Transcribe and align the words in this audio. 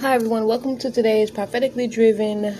Hi, 0.00 0.14
everyone. 0.14 0.46
Welcome 0.46 0.78
to 0.78 0.90
today's 0.90 1.30
prophetically 1.30 1.86
driven 1.86 2.56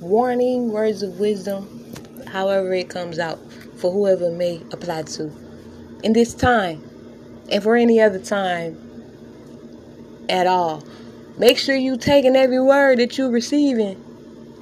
warning 0.00 0.70
words 0.70 1.02
of 1.02 1.18
wisdom, 1.18 1.92
however, 2.28 2.72
it 2.72 2.88
comes 2.88 3.18
out 3.18 3.40
for 3.78 3.90
whoever 3.90 4.30
may 4.30 4.62
apply 4.70 5.02
to. 5.02 5.32
In 6.04 6.12
this 6.12 6.32
time, 6.32 6.88
and 7.50 7.60
for 7.60 7.74
any 7.74 8.00
other 8.00 8.20
time 8.20 8.78
at 10.28 10.46
all, 10.46 10.84
make 11.36 11.58
sure 11.58 11.74
you 11.74 11.96
taking 11.96 12.36
every 12.36 12.60
word 12.60 13.00
that 13.00 13.18
you're 13.18 13.28
receiving 13.28 14.00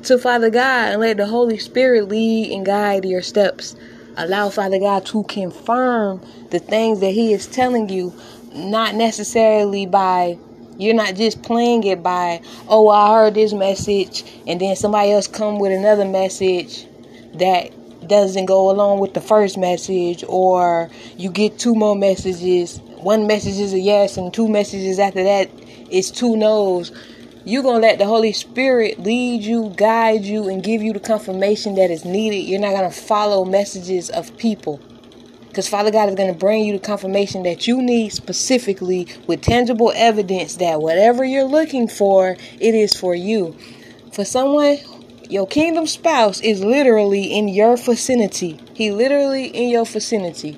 to 0.05 0.17
Father 0.17 0.49
God 0.49 0.93
and 0.93 1.03
let 1.03 1.19
the 1.19 1.27
Holy 1.27 1.59
Spirit 1.59 2.09
lead 2.09 2.51
and 2.51 2.65
guide 2.65 3.05
your 3.05 3.21
steps. 3.21 3.77
Allow 4.17 4.49
Father 4.49 4.79
God 4.79 5.05
to 5.05 5.23
confirm 5.25 6.27
the 6.49 6.61
things 6.61 7.01
that 7.01 7.13
He 7.13 7.35
is 7.35 7.47
telling 7.47 7.91
you, 7.91 8.15
not 8.55 8.95
necessarily 8.95 9.85
by 9.85 10.39
you're 10.79 10.95
not 10.95 11.15
just 11.15 11.43
playing 11.43 11.85
it 11.85 12.03
by, 12.03 12.41
oh, 12.69 12.89
I 12.89 13.13
heard 13.13 13.35
this 13.35 13.53
message, 13.53 14.25
and 14.47 14.61
then 14.61 14.77
somebody 14.77 15.13
else 15.13 15.27
come 15.27 15.59
with 15.59 15.73
another 15.73 16.05
message 16.05 16.87
that 17.35 17.71
doesn't 18.09 18.47
go 18.47 18.71
along 18.71 18.99
with 18.99 19.15
the 19.15 19.21
first 19.21 19.57
message, 19.57 20.25
or 20.29 20.91
you 21.17 21.31
get 21.31 21.59
two 21.59 21.75
more 21.75 21.95
messages. 21.95 22.81
One 22.99 23.27
message 23.27 23.59
is 23.59 23.73
a 23.73 23.79
yes, 23.79 24.17
and 24.17 24.33
two 24.33 24.49
messages 24.49 24.99
after 24.99 25.23
that 25.23 25.51
is 25.91 26.11
two 26.11 26.37
no's. 26.37 26.93
You're 27.45 27.63
going 27.63 27.81
to 27.81 27.87
let 27.87 27.99
the 27.99 28.07
Holy 28.07 28.33
Spirit 28.33 29.01
lead 29.01 29.43
you, 29.43 29.73
guide 29.77 30.23
you, 30.23 30.49
and 30.49 30.63
give 30.63 30.83
you 30.83 30.93
the 30.93 31.01
confirmation 31.01 31.75
that 31.75 31.91
is 31.91 32.05
needed. 32.05 32.45
You're 32.49 32.61
not 32.61 32.71
going 32.71 32.89
to 32.89 32.97
follow 32.97 33.45
messages 33.45 34.11
of 34.11 34.37
people. 34.39 34.81
Because 35.53 35.69
Father 35.69 35.91
God 35.91 36.09
is 36.09 36.15
going 36.15 36.33
to 36.33 36.39
bring 36.39 36.65
you 36.65 36.73
the 36.73 36.79
confirmation 36.79 37.43
that 37.43 37.67
you 37.67 37.83
need 37.83 38.11
specifically 38.15 39.07
with 39.27 39.43
tangible 39.43 39.93
evidence 39.95 40.57
that 40.57 40.81
whatever 40.81 41.27
you're 41.27 41.45
looking 41.45 41.89
for, 41.89 42.39
it 42.59 42.75
is 42.75 42.99
for 42.99 43.15
you. 43.15 43.55
For 44.15 44.25
someone, 44.25 44.79
your 45.29 45.47
kingdom 45.47 45.87
spouse 45.87 46.41
is 46.41 46.65
literally 46.65 47.25
in 47.25 47.49
your 47.49 47.77
vicinity. 47.77 48.59
He 48.73 48.93
literally 48.93 49.49
in 49.49 49.69
your 49.69 49.85
vicinity. 49.85 50.57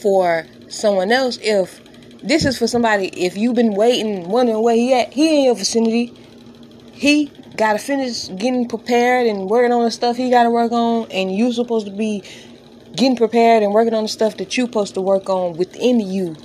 For 0.00 0.46
someone 0.68 1.12
else, 1.12 1.38
if 1.42 1.82
this 2.22 2.46
is 2.46 2.56
for 2.56 2.66
somebody, 2.66 3.08
if 3.08 3.36
you've 3.36 3.54
been 3.54 3.74
waiting, 3.74 4.30
wondering 4.30 4.62
where 4.62 4.76
he 4.76 4.94
at, 4.94 5.12
he 5.12 5.40
in 5.40 5.44
your 5.44 5.56
vicinity. 5.56 6.14
He 6.92 7.30
gotta 7.54 7.78
finish 7.78 8.28
getting 8.28 8.66
prepared 8.66 9.26
and 9.26 9.50
working 9.50 9.72
on 9.72 9.84
the 9.84 9.90
stuff 9.90 10.16
he 10.16 10.30
gotta 10.30 10.50
work 10.50 10.72
on, 10.72 11.10
and 11.10 11.30
you 11.30 11.52
supposed 11.52 11.84
to 11.86 11.92
be 11.92 12.22
getting 12.96 13.16
prepared 13.16 13.62
and 13.62 13.72
working 13.72 13.94
on 13.94 14.04
the 14.04 14.08
stuff 14.08 14.36
that 14.38 14.56
you're 14.56 14.66
supposed 14.66 14.94
to 14.94 15.00
work 15.00 15.28
on 15.28 15.56
within 15.56 16.00
you. 16.00 16.36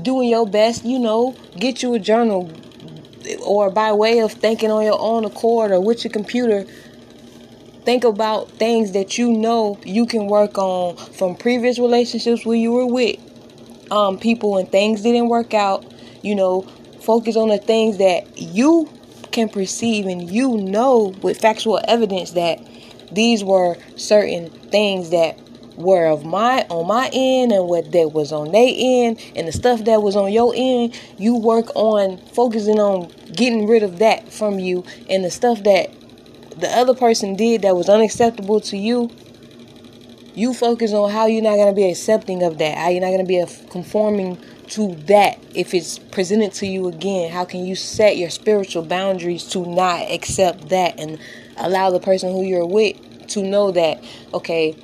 Doing 0.00 0.28
your 0.28 0.46
best, 0.46 0.84
you 0.84 0.98
know, 0.98 1.34
get 1.58 1.82
you 1.82 1.94
a 1.94 1.98
journal 1.98 2.50
or 3.44 3.70
by 3.70 3.92
way 3.92 4.18
of 4.20 4.32
thinking 4.32 4.70
on 4.70 4.84
your 4.84 4.98
own 4.98 5.24
accord 5.24 5.70
or 5.70 5.80
with 5.80 6.04
your 6.04 6.12
computer. 6.12 6.64
Think 7.84 8.04
about 8.04 8.50
things 8.50 8.92
that 8.92 9.18
you 9.18 9.32
know 9.32 9.78
you 9.84 10.06
can 10.06 10.28
work 10.28 10.56
on 10.58 10.96
from 10.96 11.34
previous 11.34 11.78
relationships 11.78 12.46
where 12.46 12.56
you 12.56 12.72
were 12.72 12.86
with 12.86 13.18
um, 13.90 14.18
people 14.18 14.56
and 14.58 14.70
things 14.70 15.02
didn't 15.02 15.28
work 15.28 15.54
out. 15.54 15.84
You 16.22 16.34
know, 16.34 16.62
focus 17.00 17.36
on 17.36 17.48
the 17.48 17.58
things 17.58 17.98
that 17.98 18.38
you 18.38 18.88
can 19.32 19.48
perceive 19.48 20.06
and 20.06 20.30
you 20.30 20.58
know 20.58 21.14
with 21.22 21.40
factual 21.40 21.80
evidence 21.88 22.32
that 22.32 22.60
these 23.14 23.44
were 23.44 23.76
certain 23.96 24.50
things 24.50 25.10
that 25.10 25.38
were 25.76 26.06
of 26.06 26.24
my 26.24 26.66
on 26.68 26.86
my 26.86 27.10
end 27.12 27.52
and 27.52 27.66
what 27.66 27.90
that 27.92 28.12
was 28.12 28.32
on 28.32 28.52
their 28.52 28.72
end 28.74 29.20
and 29.34 29.48
the 29.48 29.52
stuff 29.52 29.84
that 29.84 30.02
was 30.02 30.16
on 30.16 30.32
your 30.32 30.52
end. 30.56 30.98
You 31.18 31.36
work 31.36 31.74
on 31.74 32.18
focusing 32.34 32.78
on 32.78 33.10
getting 33.32 33.66
rid 33.66 33.82
of 33.82 33.98
that 33.98 34.32
from 34.32 34.58
you 34.58 34.84
and 35.08 35.24
the 35.24 35.30
stuff 35.30 35.62
that 35.64 35.90
the 36.58 36.68
other 36.68 36.94
person 36.94 37.34
did 37.34 37.62
that 37.62 37.74
was 37.74 37.88
unacceptable 37.88 38.60
to 38.60 38.76
you 38.76 39.10
you 40.34 40.54
focus 40.54 40.92
on 40.92 41.10
how 41.10 41.26
you're 41.26 41.42
not 41.42 41.56
going 41.56 41.68
to 41.68 41.74
be 41.74 41.90
accepting 41.90 42.42
of 42.42 42.58
that 42.58 42.76
how 42.76 42.88
you're 42.88 43.00
not 43.00 43.08
going 43.08 43.18
to 43.18 43.24
be 43.24 43.44
conforming 43.70 44.38
to 44.68 44.94
that. 45.06 45.38
If 45.54 45.74
it's 45.74 45.98
presented 45.98 46.52
to 46.54 46.66
you 46.66 46.88
again 46.88 47.30
how 47.30 47.44
can 47.44 47.64
you 47.64 47.74
set 47.74 48.16
your 48.16 48.30
spiritual 48.30 48.82
boundaries 48.84 49.44
to 49.48 49.66
not 49.66 50.10
accept 50.10 50.68
that 50.70 50.98
and 50.98 51.18
allow 51.56 51.90
the 51.90 52.00
person 52.00 52.32
who 52.32 52.42
you're 52.42 52.66
with 52.66 52.96
to 53.28 53.42
know 53.42 53.70
that 53.70 54.02
okay 54.34 54.76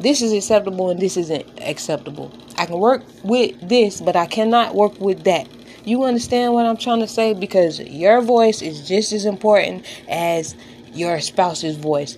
this 0.00 0.22
is 0.22 0.32
acceptable 0.32 0.88
and 0.88 0.98
this 0.98 1.18
isn't 1.18 1.46
acceptable. 1.60 2.32
I 2.56 2.64
can 2.64 2.78
work 2.78 3.02
with 3.22 3.68
this 3.68 4.00
but 4.00 4.16
i 4.16 4.26
cannot 4.26 4.74
work 4.74 4.98
with 4.98 5.24
that. 5.24 5.46
You 5.84 6.04
understand 6.04 6.54
what 6.54 6.66
i'm 6.66 6.76
trying 6.76 7.00
to 7.00 7.08
say? 7.08 7.34
Because 7.34 7.80
your 7.80 8.22
voice 8.22 8.62
is 8.62 8.86
just 8.86 9.12
as 9.12 9.24
important 9.24 9.84
as 10.08 10.54
your 10.92 11.20
spouse's 11.20 11.76
voice. 11.76 12.16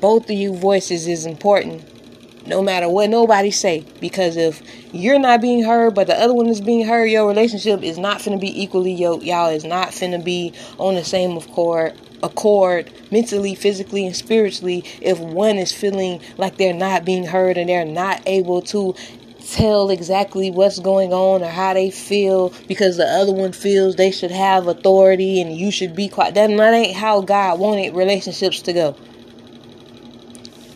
Both 0.00 0.24
of 0.24 0.30
you 0.30 0.56
voices 0.56 1.06
is 1.06 1.26
important 1.26 1.84
no 2.46 2.62
matter 2.62 2.88
what 2.88 3.10
nobody 3.10 3.50
say. 3.50 3.84
Because 4.00 4.36
if 4.38 4.62
you're 4.94 5.18
not 5.18 5.42
being 5.42 5.62
heard 5.62 5.94
but 5.94 6.06
the 6.06 6.18
other 6.18 6.32
one 6.32 6.46
is 6.46 6.60
being 6.62 6.86
heard 6.86 7.06
your 7.06 7.28
relationship 7.28 7.82
is 7.82 7.98
not 7.98 8.18
finna 8.18 8.40
be 8.40 8.62
equally 8.62 8.92
yoked 8.92 9.24
y'all 9.24 9.50
is 9.50 9.64
not 9.64 9.90
finna 9.90 10.22
be 10.24 10.54
on 10.78 10.94
the 10.94 11.04
same 11.04 11.36
accord 11.36 11.94
accord 12.22 12.90
mentally 13.10 13.54
physically 13.54 14.06
and 14.06 14.16
spiritually 14.16 14.84
if 15.00 15.18
one 15.18 15.56
is 15.56 15.72
feeling 15.72 16.20
like 16.36 16.56
they're 16.56 16.74
not 16.74 17.04
being 17.04 17.26
heard 17.26 17.56
and 17.56 17.68
they're 17.68 17.84
not 17.84 18.22
able 18.26 18.62
to 18.62 18.94
tell 19.50 19.90
exactly 19.90 20.50
what's 20.50 20.78
going 20.78 21.12
on 21.12 21.42
or 21.42 21.48
how 21.48 21.74
they 21.74 21.90
feel 21.90 22.52
because 22.68 22.96
the 22.96 23.06
other 23.06 23.32
one 23.32 23.52
feels 23.52 23.96
they 23.96 24.10
should 24.10 24.30
have 24.30 24.68
authority 24.68 25.40
and 25.40 25.56
you 25.56 25.70
should 25.70 25.96
be 25.96 26.08
quiet. 26.08 26.34
That, 26.34 26.48
that 26.56 26.74
ain't 26.74 26.96
how 26.96 27.20
god 27.22 27.58
wanted 27.58 27.94
relationships 27.94 28.62
to 28.62 28.72
go 28.72 28.96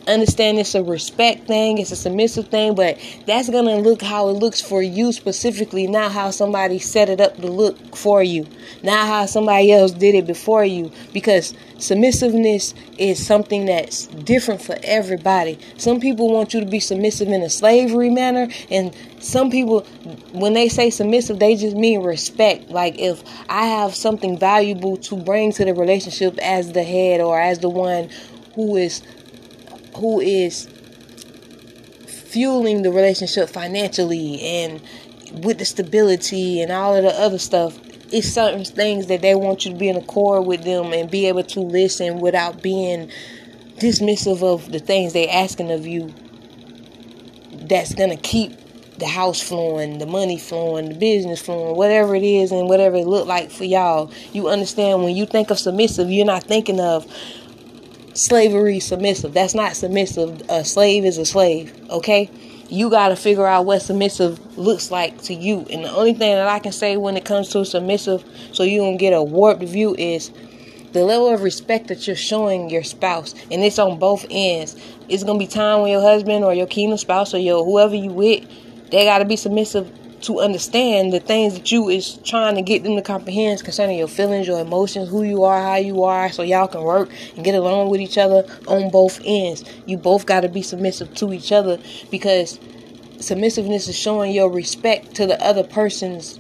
understand 0.07 0.59
it's 0.59 0.75
a 0.75 0.83
respect 0.83 1.47
thing, 1.47 1.79
it's 1.79 1.93
a 1.93 1.97
submissive 1.97 2.49
thing, 2.49 2.75
but 2.75 2.99
that's 3.27 3.49
gonna 3.49 3.79
look 3.79 4.03
how 4.03 4.29
it 4.29 4.33
looks 4.33 4.61
for 4.61 4.83
you 4.83 5.13
specifically, 5.13 5.87
not 5.87 6.13
how 6.13 6.31
somebody 6.31 6.79
set 6.79 7.09
it 7.09 7.21
up 7.21 7.37
to 7.37 7.47
look 7.47 7.97
for 7.97 8.23
you, 8.23 8.47
not 8.83 9.07
how 9.07 9.27
somebody 9.27 9.73
else 9.73 9.93
did 9.93 10.15
it 10.15 10.27
before 10.27 10.65
you. 10.65 10.91
Because 11.13 11.55
submissiveness 11.79 12.75
is 12.99 13.25
something 13.25 13.67
that's 13.67 14.07
different 14.07 14.63
for 14.63 14.77
everybody. 14.83 15.59
Some 15.77 16.01
people 16.01 16.33
want 16.33 16.55
you 16.55 16.61
to 16.61 16.67
be 16.67 16.81
submissive 16.81 17.29
in 17.29 17.43
a 17.43 17.51
slavery 17.51 18.11
manner, 18.11 18.49
and 18.71 18.95
some 19.21 19.51
people, 19.51 19.81
when 20.33 20.53
they 20.53 20.69
say 20.69 20.91
submissive, 20.91 21.39
they 21.39 21.57
just 21.57 21.77
mean 21.77 22.03
respect. 22.03 22.71
Like 22.71 22.99
if 22.99 23.23
I 23.49 23.67
have 23.67 23.95
something 23.95 24.39
valuable 24.39 24.97
to 24.99 25.17
bring 25.17 25.53
to 25.53 25.65
the 25.65 25.75
relationship 25.75 26.39
as 26.39 26.73
the 26.73 26.83
head 26.83 27.21
or 27.21 27.41
as 27.41 27.61
the 27.61 27.71
one 27.71 28.11
who 28.55 28.77
is 28.77 29.03
who 29.97 30.21
is 30.21 30.69
fueling 32.07 32.83
the 32.83 32.91
relationship 32.91 33.49
financially 33.49 34.41
and 34.43 34.83
with 35.45 35.59
the 35.59 35.65
stability 35.65 36.61
and 36.61 36.73
all 36.73 36.97
of 36.97 37.03
the 37.03 37.21
other 37.21 37.39
stuff 37.39 37.79
it's 38.13 38.29
certain 38.29 38.65
things 38.65 39.07
that 39.07 39.23
they 39.23 39.35
want 39.35 39.65
you 39.65 39.73
to 39.73 39.79
be 39.79 39.89
in 39.89 39.97
accord 39.97 40.47
with 40.47 40.63
them 40.63 40.93
and 40.93 41.11
be 41.11 41.27
able 41.27 41.43
to 41.43 41.61
listen 41.61 42.21
without 42.21 42.63
being 42.63 43.11
dismissive 43.79 44.43
of 44.43 44.71
the 44.71 44.79
things 44.79 45.13
they're 45.13 45.27
asking 45.31 45.71
of 45.71 45.87
you 45.87 46.13
that's 47.53 47.95
gonna 47.95 48.17
keep 48.17 48.53
the 48.99 49.07
house 49.07 49.43
flowing, 49.43 49.99
the 49.99 50.07
money 50.07 50.39
flowing, 50.39 50.89
the 50.89 50.95
business 50.95 51.41
flowing, 51.41 51.77
whatever 51.77 52.15
it 52.15 52.23
is 52.23 52.53
and 52.53 52.69
whatever 52.69 52.97
it 52.97 53.07
look 53.07 53.27
like 53.27 53.51
for 53.51 53.65
y'all. 53.65 54.13
You 54.33 54.49
understand 54.49 55.03
when 55.03 55.17
you 55.17 55.27
think 55.27 55.51
of 55.51 55.59
submissive, 55.59 56.11
you're 56.11 56.25
not 56.25 56.45
thinking 56.45 56.79
of 56.79 57.05
slavery 58.15 58.81
submissive. 58.81 59.35
That's 59.35 59.55
not 59.55 59.77
submissive. 59.77 60.43
A 60.49 60.65
slave 60.65 61.05
is 61.05 61.19
a 61.19 61.27
slave, 61.27 61.75
okay? 61.91 62.31
You 62.69 62.89
got 62.89 63.09
to 63.09 63.17
figure 63.17 63.47
out 63.47 63.67
what 63.67 63.83
submissive 63.83 64.57
looks 64.57 64.91
like 64.91 65.21
to 65.23 65.35
you. 65.35 65.67
And 65.71 65.85
the 65.85 65.93
only 65.93 66.15
thing 66.15 66.35
that 66.35 66.49
I 66.49 66.59
can 66.61 66.73
say 66.73 66.97
when 66.97 67.17
it 67.17 67.25
comes 67.25 67.51
to 67.51 67.65
submissive, 67.65 68.25
so 68.53 68.63
you 68.63 68.79
don't 68.79 68.97
get 68.97 69.13
a 69.13 69.23
warped 69.23 69.63
view, 69.63 69.95
is 69.99 70.31
the 70.93 71.05
level 71.05 71.29
of 71.29 71.43
respect 71.43 71.89
that 71.89 72.07
you're 72.07 72.17
showing 72.17 72.71
your 72.71 72.85
spouse. 72.85 73.35
And 73.51 73.63
it's 73.63 73.79
on 73.79 73.99
both 73.99 74.25
ends. 74.31 74.77
It's 75.09 75.25
going 75.25 75.39
to 75.39 75.45
be 75.45 75.51
time 75.51 75.83
when 75.83 75.91
your 75.91 76.01
husband 76.01 76.45
or 76.45 76.55
your 76.55 76.67
kingdom 76.67 76.99
spouse 76.99 77.35
or 77.35 77.39
your 77.39 77.65
whoever 77.65 77.95
you 77.95 78.11
with, 78.11 78.45
they 78.91 79.05
got 79.05 79.19
to 79.19 79.25
be 79.25 79.37
submissive 79.37 79.91
to 80.25 80.41
understand 80.41 81.13
the 81.13 81.21
things 81.21 81.55
that 81.55 81.71
you 81.71 81.89
is 81.89 82.17
trying 82.25 82.55
to 82.55 82.63
get 82.63 82.83
them 82.83 82.97
to 82.97 83.03
comprehend 83.03 83.63
concerning 83.63 83.99
your 83.99 84.09
feelings, 84.09 84.47
your 84.47 84.61
emotions, 84.61 85.09
who 85.09 85.23
you 85.23 85.45
are, 85.45 85.61
how 85.61 85.77
you 85.77 86.03
are, 86.03 86.31
so 86.33 86.43
y'all 86.43 86.67
can 86.67 86.83
work 86.83 87.11
and 87.37 87.45
get 87.45 87.55
along 87.55 87.91
with 87.91 88.01
each 88.01 88.17
other 88.17 88.45
on 88.67 88.91
both 88.91 89.21
ends. 89.25 89.65
You 89.87 89.99
both 89.99 90.27
got 90.27 90.41
to 90.41 90.49
be 90.49 90.63
submissive 90.63 91.15
to 91.17 91.33
each 91.33 91.53
other 91.53 91.79
because 92.11 92.59
submissiveness 93.19 93.89
is 93.89 93.97
showing 93.97 94.33
your 94.33 94.51
respect 94.51 95.15
to 95.17 95.27
the 95.27 95.41
other 95.43 95.63
person's 95.63 96.39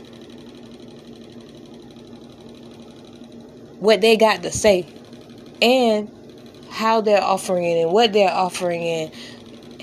what 3.80 4.00
they 4.00 4.16
got 4.16 4.42
to 4.42 4.50
say 4.50 4.86
and 5.60 6.10
how 6.70 7.00
they're 7.00 7.22
offering 7.22 7.64
it 7.64 7.82
and 7.82 7.92
what 7.92 8.12
they're 8.12 8.32
offering 8.32 8.82
and 8.82 9.12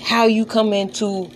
how 0.00 0.26
you 0.26 0.44
come 0.44 0.72
into 0.72 1.30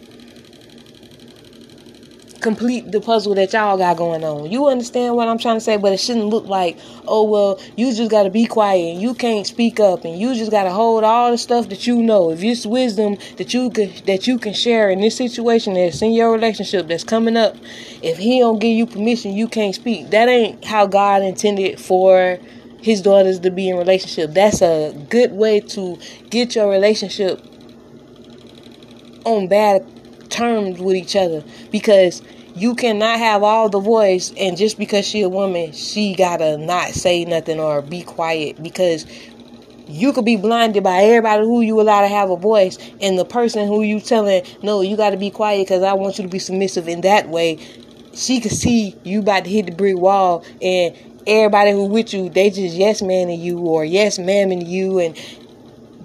complete 2.41 2.91
the 2.93 3.01
puzzle 3.01 3.35
that 3.35 3.53
y'all 3.53 3.77
got 3.77 3.97
going 3.97 4.25
on. 4.25 4.51
You 4.51 4.67
understand 4.69 5.17
what 5.17 5.29
I'm 5.29 5.39
trying 5.39 5.57
to 5.57 5.61
say? 5.61 5.77
But 5.77 5.93
it 5.93 6.01
shouldn't 6.01 6.27
look 6.27 6.47
like, 6.47 6.79
oh 7.07 7.25
well, 7.25 7.61
you 7.77 7.93
just 7.93 8.11
gotta 8.11 8.31
be 8.31 8.47
quiet 8.47 8.95
and 8.95 9.03
you 9.03 9.15
can't 9.15 9.47
speak 9.47 9.81
up 9.81 10.05
and 10.05 10.19
you 10.19 10.35
just 10.35 10.51
gotta 10.51 10.71
hold 10.71 11.05
all 11.05 11.31
the 11.31 11.39
stuff 11.39 11.69
that 11.69 11.87
you 11.87 12.03
know. 12.03 12.31
If 12.31 12.43
it's 12.43 12.67
wisdom 12.67 13.17
that 13.37 13.55
you 13.55 13.71
could 13.71 13.93
that 14.07 14.27
you 14.27 14.39
can 14.39 14.55
share 14.55 14.91
in 14.91 15.01
this 15.01 15.17
situation 15.17 15.75
that's 15.75 16.03
in 16.03 16.13
your 16.13 16.33
relationship 16.33 16.89
that's 16.89 17.05
coming 17.05 17.37
up, 17.37 17.57
if 18.03 18.19
he 18.19 18.41
don't 18.41 18.59
give 18.59 18.77
you 18.77 18.87
permission, 18.87 19.33
you 19.33 19.49
can't 19.49 19.75
speak. 19.75 20.11
That 20.11 20.29
ain't 20.29 20.65
how 20.65 20.87
God 20.87 21.23
intended 21.23 21.81
for 21.81 22.39
his 22.81 23.03
daughters 23.03 23.41
to 23.41 23.51
be 23.51 23.69
in 23.69 23.77
relationship. 23.77 24.33
That's 24.33 24.63
a 24.63 24.93
good 25.11 25.33
way 25.33 25.61
to 25.61 25.99
get 26.31 26.55
your 26.55 26.71
relationship 26.71 27.41
on 29.25 29.49
bad 29.49 29.85
terms 30.37 30.79
with 30.79 30.97
each 30.97 31.17
other. 31.17 31.43
Because 31.71 32.23
you 32.55 32.75
cannot 32.75 33.19
have 33.19 33.43
all 33.43 33.69
the 33.69 33.81
voice 33.81 34.33
and 34.39 34.57
just 34.57 34.79
because 34.79 35.07
she 35.07 35.21
a 35.23 35.29
woman 35.29 35.73
she 35.73 36.15
gotta 36.15 36.57
not 36.57 36.91
say 36.91 37.25
nothing 37.25 37.61
or 37.61 37.83
be 37.83 38.03
quiet. 38.03 38.63
Because 38.63 39.07
you 39.89 40.13
could 40.13 40.25
be 40.25 40.37
blinded 40.37 40.83
by 40.83 41.03
everybody 41.05 41.45
who 41.45 41.61
you 41.61 41.81
allow 41.81 42.01
to 42.01 42.09
have 42.09 42.31
a 42.31 42.37
voice 42.37 42.79
and 43.01 43.19
the 43.19 43.25
person 43.25 43.67
who 43.69 43.83
you 43.83 44.01
telling 44.01 44.43
no 44.63 44.81
you 44.81 44.97
got 44.97 45.11
to 45.11 45.17
be 45.17 45.31
quiet 45.31 45.65
because 45.65 45.83
i 45.83 45.93
want 45.93 46.19
you 46.19 46.25
to 46.25 46.31
be 46.31 46.39
submissive 46.39 46.89
in 46.89 47.03
that 47.03 47.29
way 47.29 47.57
she 48.13 48.41
could 48.41 48.53
see 48.53 48.97
you 49.05 49.21
about 49.21 49.45
to 49.45 49.51
hit 49.51 49.67
the 49.67 49.73
brick 49.73 49.97
wall 49.97 50.45
and 50.61 50.97
everybody 51.27 51.71
who 51.71 51.85
with 51.87 52.13
you 52.13 52.29
they 52.29 52.51
just 52.51 52.75
yes 52.75 53.01
man 53.01 53.29
in 53.29 53.41
you 53.41 53.59
or 53.59 53.85
yes 53.85 54.19
ma'am 54.19 54.51
in 54.51 54.61
you 54.67 54.99
and 54.99 55.17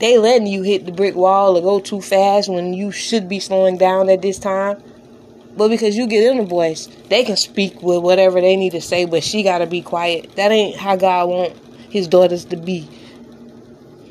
they 0.01 0.17
letting 0.17 0.47
you 0.47 0.63
hit 0.63 0.87
the 0.87 0.91
brick 0.91 1.15
wall 1.15 1.55
or 1.55 1.61
go 1.61 1.79
too 1.79 2.01
fast 2.01 2.49
when 2.49 2.73
you 2.73 2.91
should 2.91 3.29
be 3.29 3.39
slowing 3.39 3.77
down 3.77 4.09
at 4.09 4.23
this 4.23 4.39
time. 4.39 4.81
But 5.55 5.69
because 5.69 5.95
you 5.95 6.07
get 6.07 6.23
in 6.31 6.37
the 6.37 6.43
voice, 6.43 6.87
they 7.09 7.23
can 7.23 7.37
speak 7.37 7.83
with 7.83 8.01
whatever 8.01 8.41
they 8.41 8.55
need 8.55 8.71
to 8.71 8.81
say, 8.81 9.05
but 9.05 9.23
she 9.23 9.43
gotta 9.43 9.67
be 9.67 9.83
quiet. 9.83 10.35
That 10.37 10.51
ain't 10.51 10.75
how 10.75 10.95
God 10.95 11.29
want 11.29 11.53
his 11.91 12.07
daughters 12.07 12.45
to 12.45 12.57
be. 12.57 12.89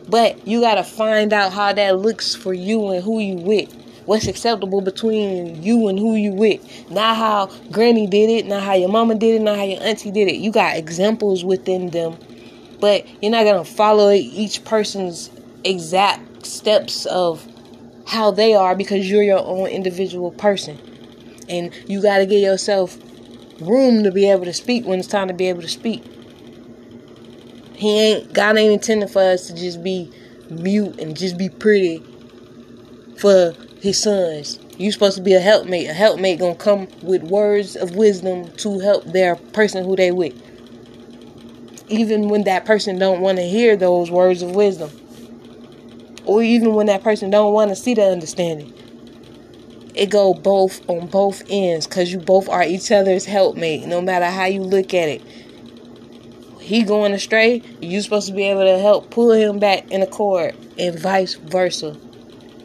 But 0.09 0.47
you 0.47 0.61
gotta 0.61 0.85
find 0.85 1.33
out 1.33 1.53
how 1.53 1.73
that 1.73 1.99
looks 1.99 2.37
for 2.37 2.55
you 2.55 2.91
and 2.91 3.03
who 3.03 3.19
you 3.19 3.37
with. 3.37 3.75
What's 4.07 4.29
acceptable 4.29 4.83
between 4.83 5.61
you 5.61 5.89
and 5.89 5.99
who 5.99 6.15
you 6.15 6.33
with. 6.33 6.89
Not 6.89 7.17
how 7.17 7.47
granny 7.73 8.07
did 8.07 8.31
it, 8.31 8.47
not 8.47 8.63
how 8.63 8.75
your 8.75 8.89
mama 8.89 9.17
did 9.17 9.41
it, 9.41 9.43
not 9.43 9.57
how 9.57 9.65
your 9.65 9.83
auntie 9.83 10.13
did 10.13 10.29
it. 10.29 10.37
You 10.37 10.53
got 10.53 10.77
examples 10.77 11.45
within 11.45 11.91
them. 11.91 12.17
But 12.79 13.07
you're 13.21 13.33
not 13.33 13.45
gonna 13.45 13.65
follow 13.65 14.13
each 14.13 14.65
person's 14.65 15.31
exact 15.65 16.47
steps 16.47 17.07
of 17.07 17.47
how 18.07 18.31
they 18.31 18.55
are 18.55 18.75
because 18.75 19.09
you're 19.09 19.23
your 19.23 19.45
own 19.45 19.69
individual 19.69 20.33
person. 20.33 20.79
And 21.49 21.73
you 21.89 22.03
got 22.03 22.19
to 22.19 22.27
give 22.27 22.43
yourself 22.43 22.97
room 23.61 24.03
to 24.05 24.11
be 24.11 24.29
able 24.29 24.45
to 24.45 24.53
speak 24.53 24.85
when 24.85 24.99
it's 24.99 25.09
time 25.09 25.29
to 25.29 25.35
be 25.35 25.49
able 25.49 25.63
to 25.63 25.69
speak. 25.69 26.05
He 27.75 27.99
ain't 27.99 28.33
God 28.33 28.59
ain't 28.59 28.73
intended 28.73 29.11
for 29.11 29.23
us 29.23 29.47
to 29.47 29.55
just 29.55 29.83
be 29.83 30.13
mute 30.51 30.99
and 30.99 31.17
just 31.17 31.39
be 31.39 31.49
pretty 31.49 32.05
for 33.19 33.55
his 33.81 34.03
sons. 34.03 34.59
You 34.77 34.91
supposed 34.93 35.17
to 35.17 35.23
be 35.23 35.35
a 35.35 35.41
helpmate. 35.41 35.89
A 35.89 35.93
helpmate 35.93 36.41
gonna 36.41 36.55
come 36.55 36.89
with 37.03 37.23
words 37.23 37.77
of 37.77 37.97
wisdom 37.97 38.51
to 38.57 38.81
help 38.81 39.05
their 39.05 39.37
person 39.37 39.85
who 39.85 39.97
they 39.97 40.11
with. 40.11 40.35
Even 41.89 42.29
when 42.29 42.45
that 42.45 42.65
person 42.65 42.99
don't 42.99 43.21
want 43.21 43.39
to 43.39 43.45
hear 43.45 43.77
those 43.77 44.11
words 44.11 44.43
of 44.43 44.55
wisdom 44.55 44.91
or 46.31 46.45
even 46.45 46.75
when 46.75 46.87
that 46.87 47.03
person 47.03 47.29
don't 47.29 47.53
want 47.53 47.71
to 47.71 47.75
see 47.75 47.93
the 47.93 48.05
understanding. 48.05 48.73
It 49.97 50.11
go 50.11 50.33
both 50.33 50.89
on 50.89 51.09
both 51.09 51.43
ends 51.51 51.89
because 51.89 52.13
you 52.13 52.21
both 52.21 52.49
are 52.49 52.63
each 52.63 52.93
other's 52.93 53.25
helpmate 53.25 53.85
no 53.87 54.01
matter 54.01 54.27
how 54.27 54.45
you 54.45 54.63
look 54.63 54.95
at 54.95 55.09
it. 55.09 55.23
He 56.61 56.85
going 56.85 57.13
astray 57.15 57.65
you 57.81 58.01
supposed 58.01 58.29
to 58.29 58.33
be 58.33 58.45
able 58.45 58.63
to 58.63 58.79
help 58.79 59.11
pull 59.11 59.33
him 59.33 59.59
back 59.59 59.91
in 59.91 60.03
the 60.03 60.07
accord 60.07 60.55
and 60.79 60.97
vice 60.97 61.35
versa. 61.35 61.97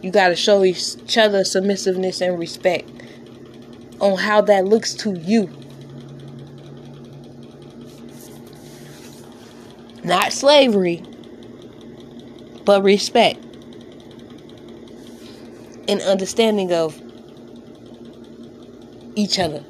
You 0.03 0.11
got 0.11 0.27
to 0.27 0.35
show 0.35 0.63
each 0.63 1.17
other 1.17 1.43
submissiveness 1.43 2.21
and 2.21 2.37
respect 2.37 2.87
on 3.99 4.19
how 4.19 4.41
that 4.41 4.65
looks 4.65 4.93
to 4.93 5.17
you. 5.17 5.49
Not 10.03 10.33
slavery 10.33 11.03
but 12.63 12.83
respect 12.83 13.44
and 15.87 16.01
understanding 16.01 16.73
of 16.73 16.99
each 19.15 19.39
other. 19.39 19.63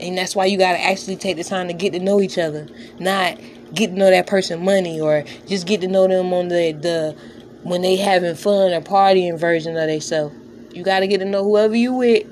And 0.00 0.18
that's 0.18 0.34
why 0.34 0.46
you 0.46 0.58
got 0.58 0.72
to 0.72 0.82
actually 0.82 1.16
take 1.16 1.36
the 1.36 1.44
time 1.44 1.68
to 1.68 1.74
get 1.74 1.92
to 1.92 2.00
know 2.00 2.20
each 2.20 2.38
other, 2.38 2.68
not 2.98 3.38
get 3.74 3.88
to 3.88 3.92
know 3.94 4.10
that 4.10 4.26
person 4.26 4.64
money 4.64 5.00
or 5.00 5.24
just 5.46 5.66
get 5.66 5.80
to 5.80 5.88
know 5.88 6.06
them 6.08 6.32
on 6.32 6.48
the 6.48 6.72
the 6.72 7.16
when 7.62 7.82
they 7.82 7.96
having 7.96 8.34
fun 8.34 8.72
or 8.72 8.80
partying 8.80 9.38
version 9.38 9.76
of 9.76 9.88
themselves. 9.88 10.34
You 10.74 10.82
got 10.82 11.00
to 11.00 11.06
get 11.06 11.18
to 11.18 11.24
know 11.24 11.44
whoever 11.44 11.76
you 11.76 11.92
with 11.92 12.26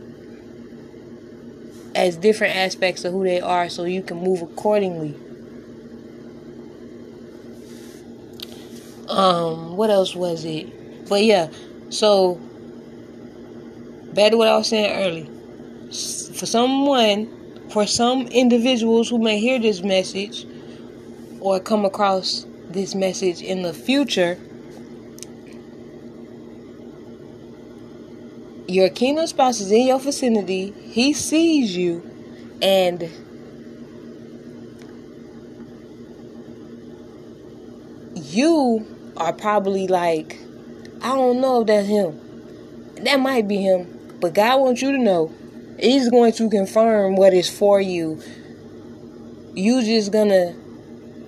as 1.94 2.16
different 2.16 2.56
aspects 2.56 3.04
of 3.04 3.12
who 3.12 3.24
they 3.24 3.40
are 3.40 3.68
so 3.68 3.84
you 3.84 4.02
can 4.02 4.18
move 4.18 4.42
accordingly. 4.42 5.14
Um, 9.08 9.76
what 9.76 9.90
else 9.90 10.14
was 10.14 10.44
it? 10.44 11.08
But 11.08 11.24
yeah, 11.24 11.50
so 11.90 12.40
back 14.14 14.32
to 14.32 14.36
what 14.36 14.48
I 14.48 14.56
was 14.56 14.68
saying 14.68 14.92
earlier. 15.04 15.26
For 16.34 16.46
someone, 16.46 17.28
for 17.70 17.86
some 17.86 18.26
individuals 18.28 19.08
who 19.08 19.18
may 19.18 19.38
hear 19.38 19.58
this 19.58 19.82
message 19.82 20.46
or 21.40 21.60
come 21.60 21.84
across 21.84 22.46
this 22.68 22.94
message 22.94 23.42
in 23.42 23.62
the 23.62 23.72
future, 23.72 24.38
your 28.68 28.88
kingdom 28.88 29.26
spouse 29.26 29.60
is 29.60 29.72
in 29.72 29.88
your 29.88 29.98
vicinity. 29.98 30.72
He 30.72 31.12
sees 31.12 31.76
you, 31.76 32.08
and 32.62 33.10
you 38.14 38.86
are 39.16 39.32
probably 39.32 39.88
like, 39.88 40.38
I 41.02 41.16
don't 41.16 41.40
know 41.40 41.62
if 41.62 41.66
that's 41.66 41.88
him. 41.88 42.20
That 43.02 43.18
might 43.18 43.48
be 43.48 43.56
him. 43.56 43.99
But 44.20 44.34
God 44.34 44.60
wants 44.60 44.82
you 44.82 44.92
to 44.92 44.98
know 44.98 45.32
He's 45.78 46.10
going 46.10 46.32
to 46.34 46.50
confirm 46.50 47.16
what 47.16 47.32
is 47.32 47.48
for 47.48 47.80
you. 47.80 48.22
You 49.54 49.82
just 49.82 50.12
gonna 50.12 50.54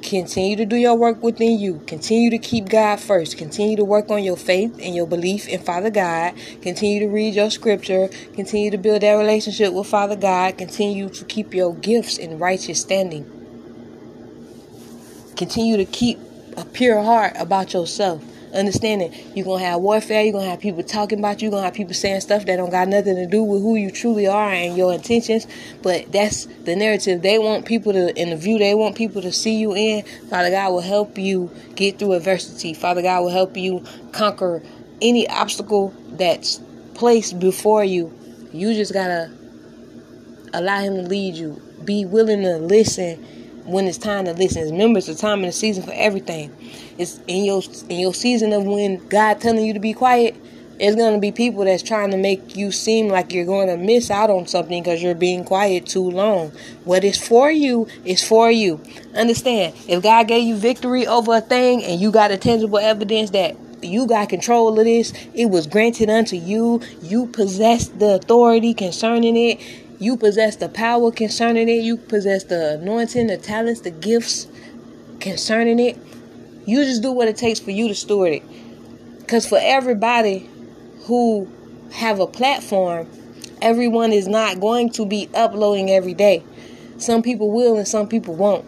continue 0.02 0.56
to 0.56 0.66
do 0.66 0.76
your 0.76 0.94
work 0.94 1.22
within 1.22 1.58
you. 1.58 1.80
Continue 1.86 2.30
to 2.30 2.38
keep 2.38 2.68
God 2.68 3.00
first. 3.00 3.38
Continue 3.38 3.76
to 3.76 3.84
work 3.84 4.10
on 4.10 4.22
your 4.22 4.36
faith 4.36 4.78
and 4.82 4.94
your 4.94 5.06
belief 5.06 5.48
in 5.48 5.60
Father 5.60 5.90
God. 5.90 6.34
Continue 6.60 7.00
to 7.00 7.08
read 7.08 7.34
your 7.34 7.50
scripture. 7.50 8.08
Continue 8.34 8.70
to 8.70 8.78
build 8.78 9.02
that 9.02 9.14
relationship 9.14 9.72
with 9.72 9.86
Father 9.86 10.16
God. 10.16 10.58
Continue 10.58 11.08
to 11.08 11.24
keep 11.24 11.54
your 11.54 11.74
gifts 11.74 12.18
in 12.18 12.38
righteous 12.38 12.80
standing. 12.80 13.24
Continue 15.36 15.78
to 15.78 15.84
keep 15.84 16.18
a 16.56 16.64
pure 16.64 17.02
heart 17.02 17.32
about 17.38 17.72
yourself 17.72 18.22
understanding 18.54 19.12
you're 19.34 19.44
gonna 19.44 19.64
have 19.64 19.80
warfare, 19.80 20.22
you're 20.22 20.32
gonna 20.32 20.50
have 20.50 20.60
people 20.60 20.82
talking 20.82 21.18
about 21.18 21.40
you, 21.40 21.46
you're 21.46 21.52
gonna 21.52 21.64
have 21.64 21.74
people 21.74 21.94
saying 21.94 22.20
stuff 22.20 22.46
that 22.46 22.56
don't 22.56 22.70
got 22.70 22.88
nothing 22.88 23.16
to 23.16 23.26
do 23.26 23.42
with 23.42 23.62
who 23.62 23.76
you 23.76 23.90
truly 23.90 24.26
are 24.26 24.50
and 24.50 24.76
your 24.76 24.92
intentions. 24.92 25.46
But 25.82 26.12
that's 26.12 26.46
the 26.64 26.76
narrative. 26.76 27.22
They 27.22 27.38
want 27.38 27.66
people 27.66 27.92
to 27.92 28.18
in 28.20 28.30
the 28.30 28.36
view 28.36 28.58
they 28.58 28.74
want 28.74 28.96
people 28.96 29.22
to 29.22 29.32
see 29.32 29.56
you 29.56 29.74
in. 29.74 30.04
Father 30.28 30.50
God 30.50 30.72
will 30.72 30.80
help 30.80 31.18
you 31.18 31.50
get 31.74 31.98
through 31.98 32.12
adversity. 32.12 32.74
Father 32.74 33.02
God 33.02 33.22
will 33.22 33.30
help 33.30 33.56
you 33.56 33.84
conquer 34.12 34.62
any 35.00 35.28
obstacle 35.28 35.94
that's 36.12 36.60
placed 36.94 37.40
before 37.40 37.84
you. 37.84 38.16
You 38.52 38.74
just 38.74 38.92
gotta 38.92 39.30
allow 40.52 40.80
him 40.80 40.96
to 40.96 41.02
lead 41.02 41.34
you. 41.34 41.60
Be 41.84 42.04
willing 42.04 42.42
to 42.42 42.58
listen 42.58 43.26
when 43.64 43.86
it's 43.86 43.98
time 43.98 44.24
to 44.26 44.32
listen. 44.32 44.70
Remember, 44.70 44.98
it's 44.98 45.08
a 45.08 45.14
time 45.14 45.40
and 45.40 45.48
a 45.48 45.52
season 45.52 45.82
for 45.82 45.92
everything. 45.94 46.54
It's 46.98 47.20
in 47.26 47.44
your 47.44 47.62
in 47.88 48.00
your 48.00 48.14
season 48.14 48.52
of 48.52 48.64
when 48.64 49.06
God 49.08 49.40
telling 49.40 49.64
you 49.64 49.74
to 49.74 49.80
be 49.80 49.92
quiet. 49.92 50.36
It's 50.78 50.96
gonna 50.96 51.18
be 51.18 51.30
people 51.30 51.64
that's 51.64 51.82
trying 51.82 52.10
to 52.10 52.16
make 52.16 52.56
you 52.56 52.72
seem 52.72 53.08
like 53.08 53.32
you're 53.32 53.44
going 53.44 53.68
to 53.68 53.76
miss 53.76 54.10
out 54.10 54.30
on 54.30 54.46
something 54.48 54.82
because 54.82 55.02
you're 55.02 55.14
being 55.14 55.44
quiet 55.44 55.86
too 55.86 56.10
long. 56.10 56.50
What 56.84 57.04
is 57.04 57.16
for 57.16 57.50
you 57.50 57.86
is 58.04 58.26
for 58.26 58.50
you. 58.50 58.80
Understand? 59.14 59.74
If 59.86 60.02
God 60.02 60.26
gave 60.26 60.44
you 60.44 60.56
victory 60.56 61.06
over 61.06 61.36
a 61.36 61.40
thing 61.40 61.84
and 61.84 62.00
you 62.00 62.10
got 62.10 62.32
a 62.32 62.36
tangible 62.36 62.78
evidence 62.78 63.30
that 63.30 63.56
you 63.82 64.06
got 64.06 64.28
control 64.28 64.78
of 64.78 64.84
this, 64.84 65.12
it 65.34 65.46
was 65.46 65.66
granted 65.66 66.08
unto 66.08 66.36
you. 66.36 66.80
You 67.02 67.26
possess 67.26 67.88
the 67.88 68.14
authority 68.14 68.74
concerning 68.74 69.36
it 69.36 69.60
you 70.02 70.16
possess 70.16 70.56
the 70.56 70.68
power 70.68 71.10
concerning 71.10 71.68
it. 71.68 71.82
You 71.82 71.96
possess 71.96 72.44
the 72.44 72.74
anointing, 72.74 73.28
the 73.28 73.36
talents, 73.36 73.82
the 73.82 73.90
gifts 73.90 74.48
concerning 75.20 75.78
it. 75.78 75.96
You 76.66 76.84
just 76.84 77.02
do 77.02 77.12
what 77.12 77.28
it 77.28 77.36
takes 77.36 77.60
for 77.60 77.70
you 77.70 77.88
to 77.88 77.94
steward 77.94 78.32
it. 78.34 78.42
Because 79.18 79.46
for 79.46 79.58
everybody 79.60 80.48
who 81.06 81.50
have 81.92 82.20
a 82.20 82.26
platform, 82.26 83.08
Everyone 83.62 84.12
is 84.12 84.26
not 84.26 84.58
going 84.58 84.90
to 84.90 85.06
be 85.06 85.30
uploading 85.36 85.88
every 85.88 86.14
day. 86.14 86.42
Some 86.98 87.22
people 87.22 87.52
will 87.52 87.76
and 87.76 87.86
some 87.86 88.08
people 88.08 88.34
won't. 88.34 88.64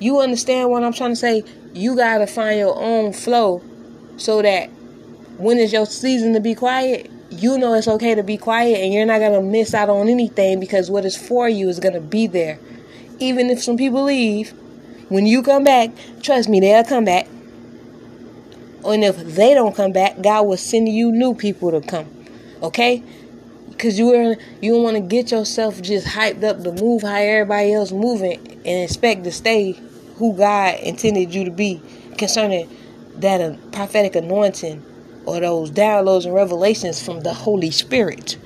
You 0.00 0.20
understand 0.20 0.68
what 0.68 0.84
I'm 0.84 0.92
trying 0.92 1.12
to 1.12 1.16
say? 1.16 1.42
You 1.72 1.96
got 1.96 2.18
to 2.18 2.26
find 2.26 2.58
your 2.58 2.76
own 2.76 3.14
flow 3.14 3.62
so 4.18 4.42
that 4.42 4.66
when 5.38 5.56
is 5.56 5.72
your 5.72 5.86
season 5.86 6.34
to 6.34 6.40
be 6.40 6.54
quiet, 6.54 7.10
you 7.42 7.58
know 7.58 7.74
it's 7.74 7.88
okay 7.88 8.14
to 8.14 8.22
be 8.22 8.36
quiet 8.36 8.78
and 8.80 8.92
you're 8.92 9.06
not 9.06 9.18
going 9.18 9.32
to 9.32 9.42
miss 9.42 9.74
out 9.74 9.88
on 9.88 10.08
anything 10.08 10.60
because 10.60 10.90
what 10.90 11.04
is 11.04 11.16
for 11.16 11.48
you 11.48 11.68
is 11.68 11.80
going 11.80 11.94
to 11.94 12.00
be 12.00 12.26
there. 12.26 12.58
Even 13.18 13.50
if 13.50 13.62
some 13.62 13.76
people 13.76 14.04
leave, 14.04 14.50
when 15.08 15.26
you 15.26 15.42
come 15.42 15.64
back, 15.64 15.90
trust 16.22 16.48
me, 16.48 16.60
they'll 16.60 16.84
come 16.84 17.04
back. 17.04 17.26
And 18.84 19.04
if 19.04 19.16
they 19.16 19.54
don't 19.54 19.74
come 19.74 19.92
back, 19.92 20.20
God 20.20 20.46
will 20.46 20.56
send 20.56 20.88
you 20.88 21.10
new 21.12 21.34
people 21.34 21.70
to 21.70 21.80
come. 21.80 22.06
Okay? 22.62 23.02
Because 23.70 23.98
you 23.98 24.12
are 24.14 24.36
you 24.60 24.72
don't 24.72 24.82
want 24.82 24.96
to 24.96 25.02
get 25.02 25.30
yourself 25.30 25.80
just 25.82 26.06
hyped 26.06 26.44
up 26.44 26.62
to 26.62 26.72
move 26.72 27.02
how 27.02 27.16
everybody 27.16 27.72
else 27.72 27.92
moving 27.92 28.38
and 28.64 28.84
expect 28.84 29.24
to 29.24 29.32
stay 29.32 29.72
who 30.16 30.36
God 30.36 30.78
intended 30.80 31.34
you 31.34 31.44
to 31.44 31.50
be 31.50 31.82
concerning 32.16 32.68
that 33.16 33.40
uh, 33.40 33.56
prophetic 33.72 34.16
anointing 34.16 34.84
or 35.26 35.40
those 35.40 35.70
downloads 35.70 36.24
and 36.24 36.34
revelations 36.34 37.02
from 37.02 37.20
the 37.20 37.32
Holy 37.32 37.70
Spirit. 37.70 38.36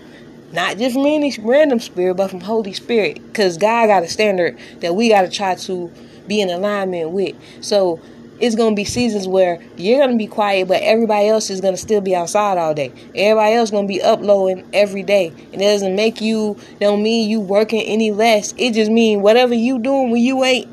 Not 0.53 0.79
just 0.79 0.95
from 0.95 1.07
any 1.07 1.35
random 1.41 1.79
spirit, 1.79 2.15
but 2.15 2.31
from 2.31 2.41
Holy 2.41 2.73
Spirit. 2.73 3.23
Because 3.27 3.59
God 3.59 3.89
got 3.89 4.03
a 4.03 4.09
standard 4.09 4.59
that 4.81 4.95
we 4.95 5.09
got 5.09 5.23
to 5.23 5.31
try 5.31 5.55
to 5.55 5.93
be 6.27 6.41
in 6.41 6.51
alignment 6.51 7.11
with. 7.11 7.37
So 7.61 8.01
it's 8.41 8.55
gonna 8.55 8.77
be 8.77 8.85
seasons 8.85 9.27
where 9.27 9.61
you're 9.77 10.01
gonna 10.01 10.17
be 10.17 10.27
quiet, 10.27 10.69
but 10.69 10.81
everybody 10.83 11.29
else 11.29 11.51
is 11.51 11.61
gonna 11.61 11.77
still 11.77 12.01
be 12.01 12.15
outside 12.15 12.57
all 12.57 12.73
day. 12.73 12.93
Everybody 13.15 13.55
else 13.55 13.71
gonna 13.71 13.89
be 13.89 14.01
uploading 14.01 14.69
every 14.73 15.03
day. 15.03 15.33
It 15.53 15.59
doesn't 15.59 15.97
make 15.97 16.21
you 16.21 16.57
don't 16.81 17.03
mean 17.03 17.29
you 17.29 17.41
working 17.41 17.83
any 17.83 18.13
less. 18.13 18.55
It 18.57 18.75
just 18.75 18.91
mean 18.91 19.23
whatever 19.23 19.55
you 19.55 19.81
doing 19.81 20.11
when 20.11 20.23
you 20.23 20.45
ain't 20.45 20.69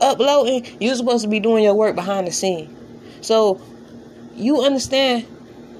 uploading, 0.00 0.66
you're 0.80 0.94
supposed 0.94 1.24
to 1.24 1.28
be 1.28 1.40
doing 1.40 1.64
your 1.64 1.74
work 1.74 1.96
behind 1.96 2.26
the 2.26 2.32
scene. 2.32 2.74
So 3.22 3.60
you 4.36 4.62
understand 4.62 5.26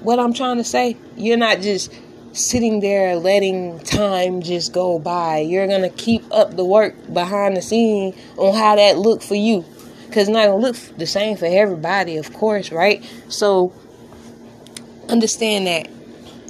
what 0.01 0.19
I'm 0.19 0.33
trying 0.33 0.57
to 0.57 0.63
say? 0.63 0.97
You're 1.15 1.37
not 1.37 1.61
just 1.61 1.91
sitting 2.33 2.79
there 2.79 3.15
letting 3.15 3.79
time 3.79 4.41
just 4.41 4.73
go 4.73 4.99
by. 4.99 5.39
You're 5.39 5.67
gonna 5.67 5.89
keep 5.89 6.23
up 6.31 6.55
the 6.55 6.65
work 6.65 6.95
behind 7.13 7.57
the 7.57 7.61
scene 7.61 8.15
on 8.37 8.55
how 8.55 8.75
that 8.75 8.97
look 8.97 9.21
for 9.21 9.35
you 9.35 9.65
because 10.07 10.27
it's 10.27 10.29
not 10.29 10.45
gonna 10.45 10.57
look 10.57 10.75
the 10.97 11.05
same 11.05 11.37
for 11.37 11.45
everybody, 11.45 12.17
of 12.17 12.33
course, 12.33 12.71
right? 12.71 13.03
So 13.29 13.73
understand 15.09 15.67
that 15.67 15.89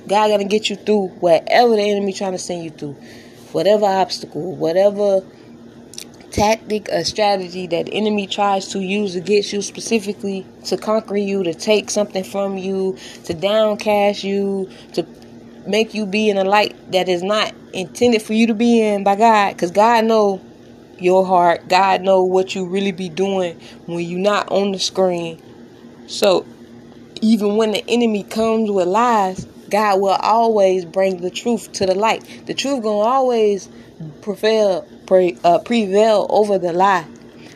God 0.08 0.30
gonna 0.30 0.46
get 0.46 0.70
you 0.70 0.76
through 0.76 1.08
whatever 1.20 1.76
the 1.76 1.90
enemy 1.90 2.14
trying 2.14 2.34
to 2.34 2.40
send 2.40 2.64
you 2.64 2.70
through, 2.70 2.94
whatever 3.52 3.86
obstacle, 3.86 4.56
whatever 4.56 5.22
tactic 6.32 6.88
a 6.90 7.04
strategy 7.04 7.68
that 7.68 7.90
enemy 7.92 8.26
tries 8.28 8.70
to 8.70 8.80
use 8.80 9.16
against 9.16 9.54
you 9.54 9.62
specifically 9.62 10.46
to 10.66 10.78
conquer 10.78 11.18
you, 11.18 11.44
to 11.44 11.54
take 11.54 11.90
something 11.90 12.24
from 12.24 12.58
you, 12.58 12.98
to 13.26 13.34
downcast 13.34 14.24
you, 14.24 14.70
to 14.94 15.06
make 15.68 15.94
you 15.94 16.06
be 16.06 16.30
in 16.30 16.38
a 16.38 16.44
light 16.44 16.76
that 16.92 17.08
is 17.08 17.22
not 17.22 17.54
intended 17.74 18.22
for 18.22 18.34
you 18.34 18.48
to 18.48 18.54
be 18.54 18.82
in 18.82 19.04
by 19.04 19.16
God, 19.16 19.54
because 19.54 19.72
God 19.72 20.06
know 20.06 20.42
your 20.98 21.26
heart. 21.26 21.68
God 21.68 22.02
know 22.02 22.24
what 22.24 22.56
you 22.56 22.66
really 22.66 22.92
be 22.92 23.10
doing 23.10 23.60
when 23.86 24.00
you're 24.00 24.20
not 24.20 24.52
on 24.52 24.72
the 24.72 24.80
screen. 24.80 25.42
So 26.08 26.46
even 27.22 27.58
when 27.58 27.72
the 27.72 27.84
enemy 27.88 28.24
comes 28.24 28.72
with 28.72 28.88
lies, 28.88 29.46
God 29.70 30.02
will 30.02 30.10
always 30.10 30.86
bring 30.86 31.22
the 31.22 31.30
truth 31.30 31.72
to 31.74 31.86
the 31.86 31.96
light. 31.96 32.46
The 32.46 32.54
truth 32.54 32.84
gonna 32.84 33.08
always 33.08 33.70
prevail, 34.22 34.88
pre, 35.12 35.38
uh, 35.44 35.60
prevail 35.60 36.26
over 36.30 36.58
the 36.58 36.72
lie. 36.72 37.06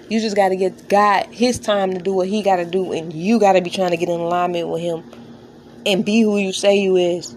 You 0.09 0.19
just 0.19 0.35
got 0.35 0.50
to 0.50 0.55
get 0.55 0.89
God 0.89 1.27
His 1.27 1.57
time 1.57 1.93
to 1.93 2.00
do 2.00 2.13
what 2.13 2.27
He 2.27 2.43
got 2.43 2.57
to 2.57 2.65
do, 2.65 2.91
and 2.91 3.13
you 3.13 3.39
got 3.39 3.53
to 3.53 3.62
be 3.62 3.69
trying 3.69 3.91
to 3.91 3.97
get 3.97 4.09
in 4.09 4.19
alignment 4.19 4.67
with 4.67 4.81
Him 4.81 5.03
and 5.85 6.03
be 6.03 6.21
who 6.21 6.38
you 6.38 6.51
say 6.51 6.77
you 6.77 6.97
is. 6.97 7.35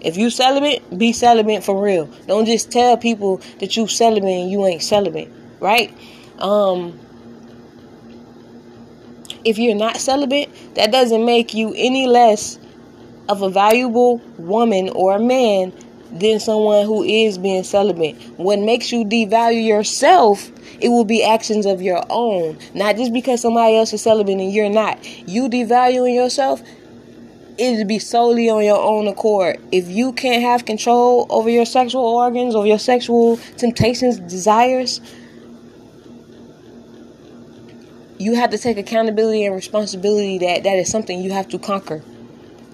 If 0.00 0.16
you 0.16 0.30
celibate, 0.30 0.98
be 0.98 1.12
celibate 1.12 1.62
for 1.62 1.80
real. 1.80 2.06
Don't 2.26 2.46
just 2.46 2.72
tell 2.72 2.96
people 2.96 3.40
that 3.60 3.76
you 3.76 3.86
celibate 3.86 4.42
and 4.42 4.50
you 4.50 4.66
ain't 4.66 4.82
celibate 4.82 5.30
right? 5.62 5.96
Um, 6.38 6.98
if 9.44 9.58
you're 9.58 9.76
not 9.76 9.96
celibate, 9.96 10.50
that 10.74 10.90
doesn't 10.90 11.24
make 11.24 11.54
you 11.54 11.72
any 11.74 12.06
less 12.06 12.58
of 13.28 13.42
a 13.42 13.48
valuable 13.48 14.18
woman 14.36 14.90
or 14.90 15.14
a 15.16 15.20
man 15.20 15.72
than 16.12 16.40
someone 16.40 16.86
who 16.86 17.02
is 17.02 17.38
being 17.38 17.64
celibate. 17.64 18.20
What 18.36 18.58
makes 18.58 18.92
you 18.92 19.04
devalue 19.04 19.64
yourself, 19.64 20.50
it 20.80 20.88
will 20.88 21.04
be 21.04 21.24
actions 21.24 21.66
of 21.66 21.80
your 21.80 22.02
own. 22.10 22.58
Not 22.74 22.96
just 22.96 23.12
because 23.12 23.40
somebody 23.40 23.76
else 23.76 23.92
is 23.92 24.02
celibate 24.02 24.38
and 24.38 24.52
you're 24.52 24.70
not. 24.70 24.98
You 25.28 25.48
devaluing 25.48 26.14
yourself, 26.14 26.62
it'd 27.58 27.88
be 27.88 27.98
solely 27.98 28.50
on 28.50 28.64
your 28.64 28.80
own 28.80 29.08
accord. 29.08 29.60
If 29.72 29.88
you 29.88 30.12
can't 30.12 30.42
have 30.42 30.64
control 30.64 31.26
over 31.30 31.48
your 31.48 31.66
sexual 31.66 32.04
organs, 32.04 32.54
over 32.54 32.66
your 32.66 32.78
sexual 32.78 33.38
temptations, 33.56 34.18
desires, 34.18 35.00
you 38.18 38.34
have 38.34 38.50
to 38.50 38.58
take 38.58 38.78
accountability 38.78 39.44
and 39.44 39.54
responsibility 39.54 40.38
that 40.38 40.62
that 40.62 40.76
is 40.76 40.90
something 40.90 41.20
you 41.20 41.32
have 41.32 41.48
to 41.48 41.58
conquer 41.58 42.02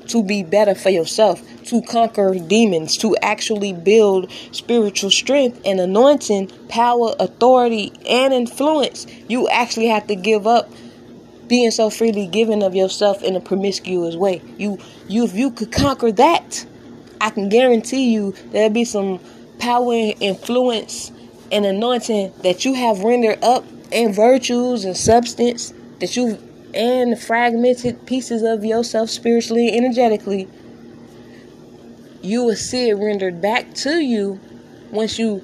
to 0.08 0.22
be 0.22 0.42
better 0.42 0.74
for 0.74 0.90
yourself, 0.90 1.42
to 1.64 1.82
conquer 1.82 2.34
demons, 2.34 2.96
to 2.98 3.16
actually 3.22 3.72
build 3.72 4.30
spiritual 4.52 5.10
strength 5.10 5.60
and 5.64 5.80
anointing, 5.80 6.48
power, 6.68 7.14
authority, 7.18 7.92
and 8.08 8.32
influence. 8.32 9.06
You 9.28 9.48
actually 9.48 9.86
have 9.86 10.06
to 10.08 10.14
give 10.16 10.46
up 10.46 10.70
being 11.46 11.70
so 11.70 11.90
freely 11.90 12.26
given 12.26 12.62
of 12.62 12.74
yourself 12.74 13.22
in 13.22 13.34
a 13.34 13.40
promiscuous 13.40 14.14
way. 14.14 14.42
You 14.58 14.78
you 15.08 15.24
if 15.24 15.34
you 15.34 15.50
could 15.50 15.72
conquer 15.72 16.12
that, 16.12 16.66
I 17.20 17.30
can 17.30 17.48
guarantee 17.48 18.12
you 18.12 18.34
there'll 18.52 18.70
be 18.70 18.84
some 18.84 19.20
power, 19.58 20.12
influence, 20.20 21.10
and 21.50 21.64
anointing 21.64 22.32
that 22.42 22.64
you 22.64 22.74
have 22.74 23.00
rendered 23.00 23.42
up 23.42 23.64
and 23.90 24.14
virtues 24.14 24.84
and 24.84 24.96
substance 24.96 25.72
that 26.00 26.16
you 26.16 26.38
and 26.74 27.18
fragmented 27.18 28.06
pieces 28.06 28.42
of 28.42 28.64
yourself 28.64 29.08
spiritually 29.10 29.70
energetically 29.76 30.48
you 32.22 32.44
will 32.44 32.56
see 32.56 32.88
it 32.88 32.94
rendered 32.94 33.40
back 33.40 33.72
to 33.74 34.00
you 34.00 34.40
once 34.90 35.18
you 35.18 35.42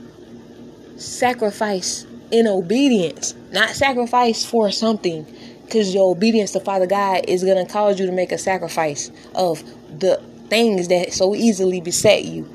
sacrifice 0.97 2.07
in 2.31 2.47
obedience. 2.47 3.35
Not 3.53 3.71
sacrifice 3.71 4.45
for 4.45 4.71
something 4.71 5.27
because 5.65 5.95
your 5.95 6.11
obedience 6.11 6.53
to 6.53 6.61
father 6.61 6.87
god 6.87 7.25
is 7.27 7.45
going 7.45 7.65
to 7.65 7.73
cause 7.73 7.99
you 7.99 8.07
to 8.07 8.13
make 8.13 8.33
a 8.33 8.39
sacrifice 8.39 9.11
of 9.35 9.63
the 9.99 10.21
things 10.49 10.89
that 10.89 11.13
so 11.13 11.35
easily 11.35 11.81
beset 11.81 12.25
you. 12.25 12.49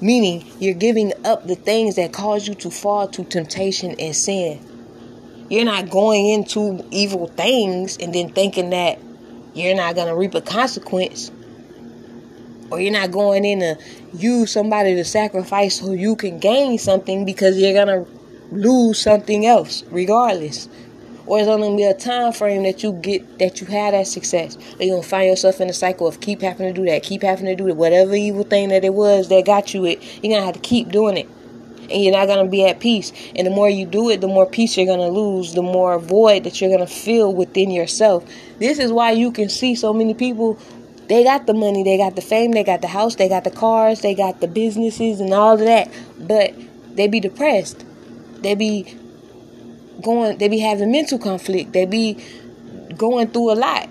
Meaning 0.00 0.50
you're 0.58 0.74
giving 0.74 1.12
up 1.26 1.46
the 1.46 1.56
things 1.56 1.96
that 1.96 2.12
cause 2.12 2.48
you 2.48 2.54
to 2.54 2.70
fall 2.70 3.08
to 3.08 3.24
temptation 3.24 3.94
and 3.98 4.16
sin 4.16 4.64
you're 5.50 5.64
not 5.64 5.90
going 5.90 6.28
into 6.30 6.82
evil 6.92 7.26
things 7.26 7.96
and 7.98 8.14
then 8.14 8.32
thinking 8.32 8.70
that 8.70 9.00
you're 9.52 9.74
not 9.74 9.96
going 9.96 10.06
to 10.06 10.14
reap 10.14 10.34
a 10.34 10.40
consequence. 10.40 11.30
Or 12.70 12.80
you're 12.80 12.92
not 12.92 13.10
going 13.10 13.44
in 13.44 13.58
to 13.58 13.76
use 14.14 14.52
somebody 14.52 14.94
to 14.94 15.04
sacrifice 15.04 15.80
so 15.80 15.92
you 15.92 16.14
can 16.14 16.38
gain 16.38 16.78
something 16.78 17.24
because 17.24 17.58
you're 17.58 17.72
going 17.72 18.04
to 18.04 18.10
lose 18.52 19.00
something 19.00 19.44
else 19.44 19.82
regardless. 19.90 20.68
Or 21.26 21.38
it's 21.38 21.48
only 21.48 21.68
gonna 21.68 21.76
be 21.76 21.84
a 21.84 21.94
time 21.94 22.32
frame 22.32 22.64
that 22.64 22.82
you 22.82 22.92
get 22.92 23.38
that 23.38 23.60
you 23.60 23.66
had 23.68 23.94
that 23.94 24.08
success. 24.08 24.56
Or 24.56 24.82
you're 24.82 24.96
gonna 24.96 25.06
find 25.06 25.28
yourself 25.28 25.60
in 25.60 25.70
a 25.70 25.72
cycle 25.72 26.08
of 26.08 26.20
keep 26.20 26.40
having 26.40 26.66
to 26.66 26.72
do 26.72 26.84
that, 26.86 27.04
keep 27.04 27.22
having 27.22 27.46
to 27.46 27.54
do 27.54 27.68
it. 27.68 27.76
Whatever 27.76 28.16
evil 28.16 28.42
thing 28.42 28.70
that 28.70 28.84
it 28.84 28.94
was 28.94 29.28
that 29.28 29.44
got 29.44 29.72
you 29.72 29.84
it, 29.84 30.02
you're 30.24 30.32
gonna 30.32 30.44
have 30.44 30.54
to 30.54 30.60
keep 30.60 30.88
doing 30.88 31.16
it 31.16 31.28
and 31.90 32.02
you're 32.02 32.12
not 32.12 32.26
going 32.26 32.44
to 32.44 32.50
be 32.50 32.66
at 32.66 32.80
peace. 32.80 33.12
And 33.34 33.46
the 33.46 33.50
more 33.50 33.68
you 33.68 33.86
do 33.86 34.10
it, 34.10 34.20
the 34.20 34.28
more 34.28 34.46
peace 34.46 34.76
you're 34.76 34.86
going 34.86 35.00
to 35.00 35.08
lose, 35.08 35.54
the 35.54 35.62
more 35.62 35.98
void 35.98 36.44
that 36.44 36.60
you're 36.60 36.70
going 36.70 36.86
to 36.86 36.92
feel 36.92 37.34
within 37.34 37.70
yourself. 37.70 38.24
This 38.58 38.78
is 38.78 38.92
why 38.92 39.12
you 39.12 39.32
can 39.32 39.48
see 39.48 39.74
so 39.74 39.92
many 39.92 40.14
people. 40.14 40.58
They 41.08 41.24
got 41.24 41.46
the 41.46 41.54
money, 41.54 41.82
they 41.82 41.96
got 41.96 42.14
the 42.14 42.22
fame, 42.22 42.52
they 42.52 42.62
got 42.62 42.82
the 42.82 42.88
house, 42.88 43.16
they 43.16 43.28
got 43.28 43.42
the 43.42 43.50
cars, 43.50 44.00
they 44.00 44.14
got 44.14 44.40
the 44.40 44.46
businesses 44.46 45.20
and 45.20 45.34
all 45.34 45.54
of 45.54 45.60
that. 45.60 45.90
But 46.18 46.54
they 46.94 47.08
be 47.08 47.20
depressed. 47.20 47.84
They 48.42 48.54
be 48.54 48.96
going, 50.02 50.38
they 50.38 50.48
be 50.48 50.60
having 50.60 50.92
mental 50.92 51.18
conflict. 51.18 51.72
They 51.72 51.84
be 51.84 52.22
going 52.96 53.28
through 53.28 53.52
a 53.52 53.54
lot. 53.54 53.88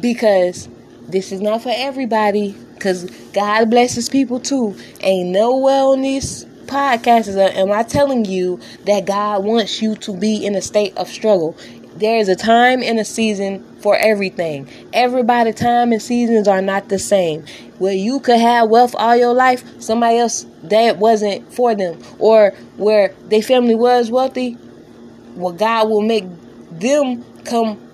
Because 0.00 0.68
this 1.08 1.32
is 1.32 1.40
not 1.40 1.62
for 1.62 1.72
everybody. 1.74 2.56
Because 2.78 3.04
God 3.32 3.70
blesses 3.70 4.08
people 4.08 4.40
too. 4.40 4.76
Ain't 5.00 5.30
nowhere 5.30 5.82
on 5.82 6.02
this 6.02 6.44
podcast 6.68 7.34
uh, 7.34 7.50
am 7.58 7.72
I 7.72 7.82
telling 7.82 8.26
you 8.26 8.60
that 8.84 9.06
God 9.06 9.42
wants 9.42 9.80
you 9.80 9.96
to 9.96 10.14
be 10.14 10.44
in 10.44 10.54
a 10.54 10.62
state 10.62 10.96
of 10.96 11.08
struggle. 11.08 11.56
There 11.96 12.18
is 12.18 12.28
a 12.28 12.36
time 12.36 12.82
and 12.82 13.00
a 13.00 13.04
season 13.04 13.64
for 13.80 13.96
everything. 13.96 14.68
Everybody 14.92 15.52
time 15.52 15.92
and 15.92 16.00
seasons 16.00 16.46
are 16.46 16.62
not 16.62 16.90
the 16.90 16.98
same. 16.98 17.44
Where 17.78 17.94
you 17.94 18.20
could 18.20 18.38
have 18.38 18.68
wealth 18.68 18.94
all 18.96 19.16
your 19.16 19.34
life, 19.34 19.64
somebody 19.82 20.18
else 20.18 20.46
that 20.64 20.98
wasn't 20.98 21.52
for 21.52 21.74
them. 21.74 22.00
Or 22.20 22.50
where 22.76 23.14
their 23.28 23.42
family 23.42 23.74
was 23.74 24.10
wealthy, 24.10 24.56
well 25.34 25.54
God 25.54 25.88
will 25.88 26.02
make 26.02 26.24
them 26.70 27.24
come 27.44 27.87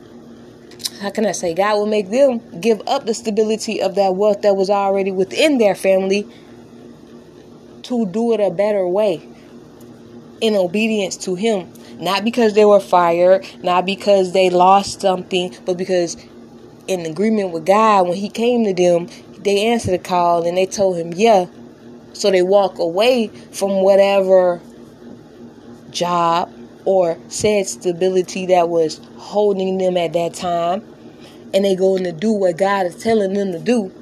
how 1.01 1.11
can 1.11 1.27
I 1.27 1.33
say 1.33 1.55
God 1.55 1.77
will 1.77 1.87
make 1.87 2.11
them 2.11 2.61
give 2.61 2.83
up 2.87 3.07
the 3.07 3.15
stability 3.15 3.81
of 3.83 3.95
that 3.97 4.15
wealth 4.15 4.43
that 4.43 4.57
was 4.57 4.71
already 4.71 5.13
within 5.13 5.59
their 5.59 5.75
family 5.75 6.27
to 7.83 8.07
do 8.07 8.33
it 8.33 8.41
a 8.41 8.51
better 8.51 8.87
way 8.87 9.29
in 10.41 10.57
obedience 10.57 11.17
to 11.19 11.35
him 11.35 11.73
not 11.99 12.25
because 12.25 12.55
they 12.55 12.65
were 12.65 12.81
fired, 12.81 13.47
not 13.63 13.87
because 13.87 14.33
they 14.33 14.51
lost 14.51 15.01
something, 15.01 15.55
but 15.65 15.77
because 15.77 16.17
in 16.87 17.07
agreement 17.07 17.51
with 17.51 17.67
God, 17.67 18.09
when 18.09 18.17
He 18.17 18.29
came 18.29 18.65
to 18.65 18.75
them, 18.75 19.09
they 19.39 19.67
answered 19.67 19.93
the 19.93 19.99
call 19.99 20.47
and 20.47 20.57
they 20.57 20.67
told 20.67 20.97
Him, 20.97 21.13
Yeah. 21.15 21.47
So 22.13 22.31
they 22.31 22.43
walk 22.43 22.79
away 22.79 23.29
from 23.29 23.83
whatever 23.83 24.61
job 25.91 26.53
or 26.85 27.19
said 27.29 27.67
stability 27.67 28.47
that 28.47 28.69
was 28.69 29.01
holding 29.17 29.79
them 29.79 29.97
at 29.97 30.13
that 30.13 30.35
time. 30.35 30.85
And 31.53 31.65
they 31.65 31.77
going 31.77 32.05
to 32.05 32.13
do 32.13 32.33
what 32.33 32.57
God 32.57 32.87
is 32.87 32.97
telling 32.97 33.33
them 33.33 33.53
to 33.53 33.59
do. 33.59 33.93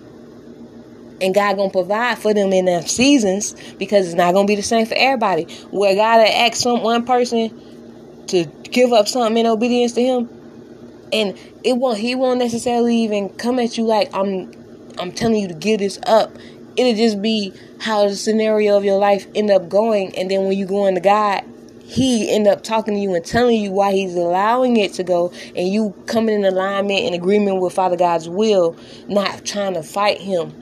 And 1.20 1.34
God 1.34 1.56
gonna 1.56 1.70
provide 1.70 2.18
for 2.18 2.34
them 2.34 2.52
in 2.52 2.64
their 2.64 2.82
seasons 2.82 3.54
because 3.74 4.06
it's 4.06 4.14
not 4.16 4.32
gonna 4.34 4.48
be 4.48 4.56
the 4.56 4.62
same 4.62 4.86
for 4.86 4.96
everybody. 4.96 5.44
Where 5.70 5.94
God 5.94 6.26
asks 6.26 6.60
some 6.60 6.82
one 6.82 7.04
person 7.04 8.26
to 8.28 8.46
give 8.64 8.92
up 8.92 9.06
something 9.06 9.36
in 9.36 9.46
obedience 9.46 9.92
to 9.92 10.02
him 10.02 10.28
and 11.12 11.38
it 11.62 11.74
won't 11.74 11.98
he 11.98 12.14
won't 12.14 12.38
necessarily 12.38 12.96
even 12.96 13.28
come 13.30 13.58
at 13.58 13.76
you 13.76 13.84
like 13.84 14.12
i'm 14.14 14.50
i'm 14.98 15.12
telling 15.12 15.36
you 15.36 15.48
to 15.48 15.54
give 15.54 15.78
this 15.78 15.98
up 16.06 16.32
it'll 16.76 16.94
just 16.94 17.20
be 17.20 17.52
how 17.80 18.08
the 18.08 18.16
scenario 18.16 18.76
of 18.76 18.84
your 18.84 18.98
life 18.98 19.26
end 19.34 19.50
up 19.50 19.68
going 19.68 20.16
and 20.16 20.30
then 20.30 20.44
when 20.44 20.56
you 20.56 20.66
go 20.66 20.86
into 20.86 21.00
god 21.00 21.44
he 21.92 22.30
end 22.30 22.46
up 22.46 22.62
talking 22.62 22.94
to 22.94 23.00
you 23.00 23.14
and 23.14 23.24
telling 23.24 23.60
you 23.60 23.70
why 23.70 23.92
he's 23.92 24.14
allowing 24.14 24.78
it 24.78 24.94
to 24.94 25.04
go 25.04 25.32
and 25.54 25.68
you 25.68 25.94
coming 26.06 26.34
in 26.34 26.44
alignment 26.44 27.00
and 27.00 27.14
agreement 27.14 27.60
with 27.60 27.74
father 27.74 27.96
god's 27.96 28.28
will 28.28 28.76
not 29.08 29.44
trying 29.44 29.74
to 29.74 29.82
fight 29.82 30.20
him. 30.20 30.52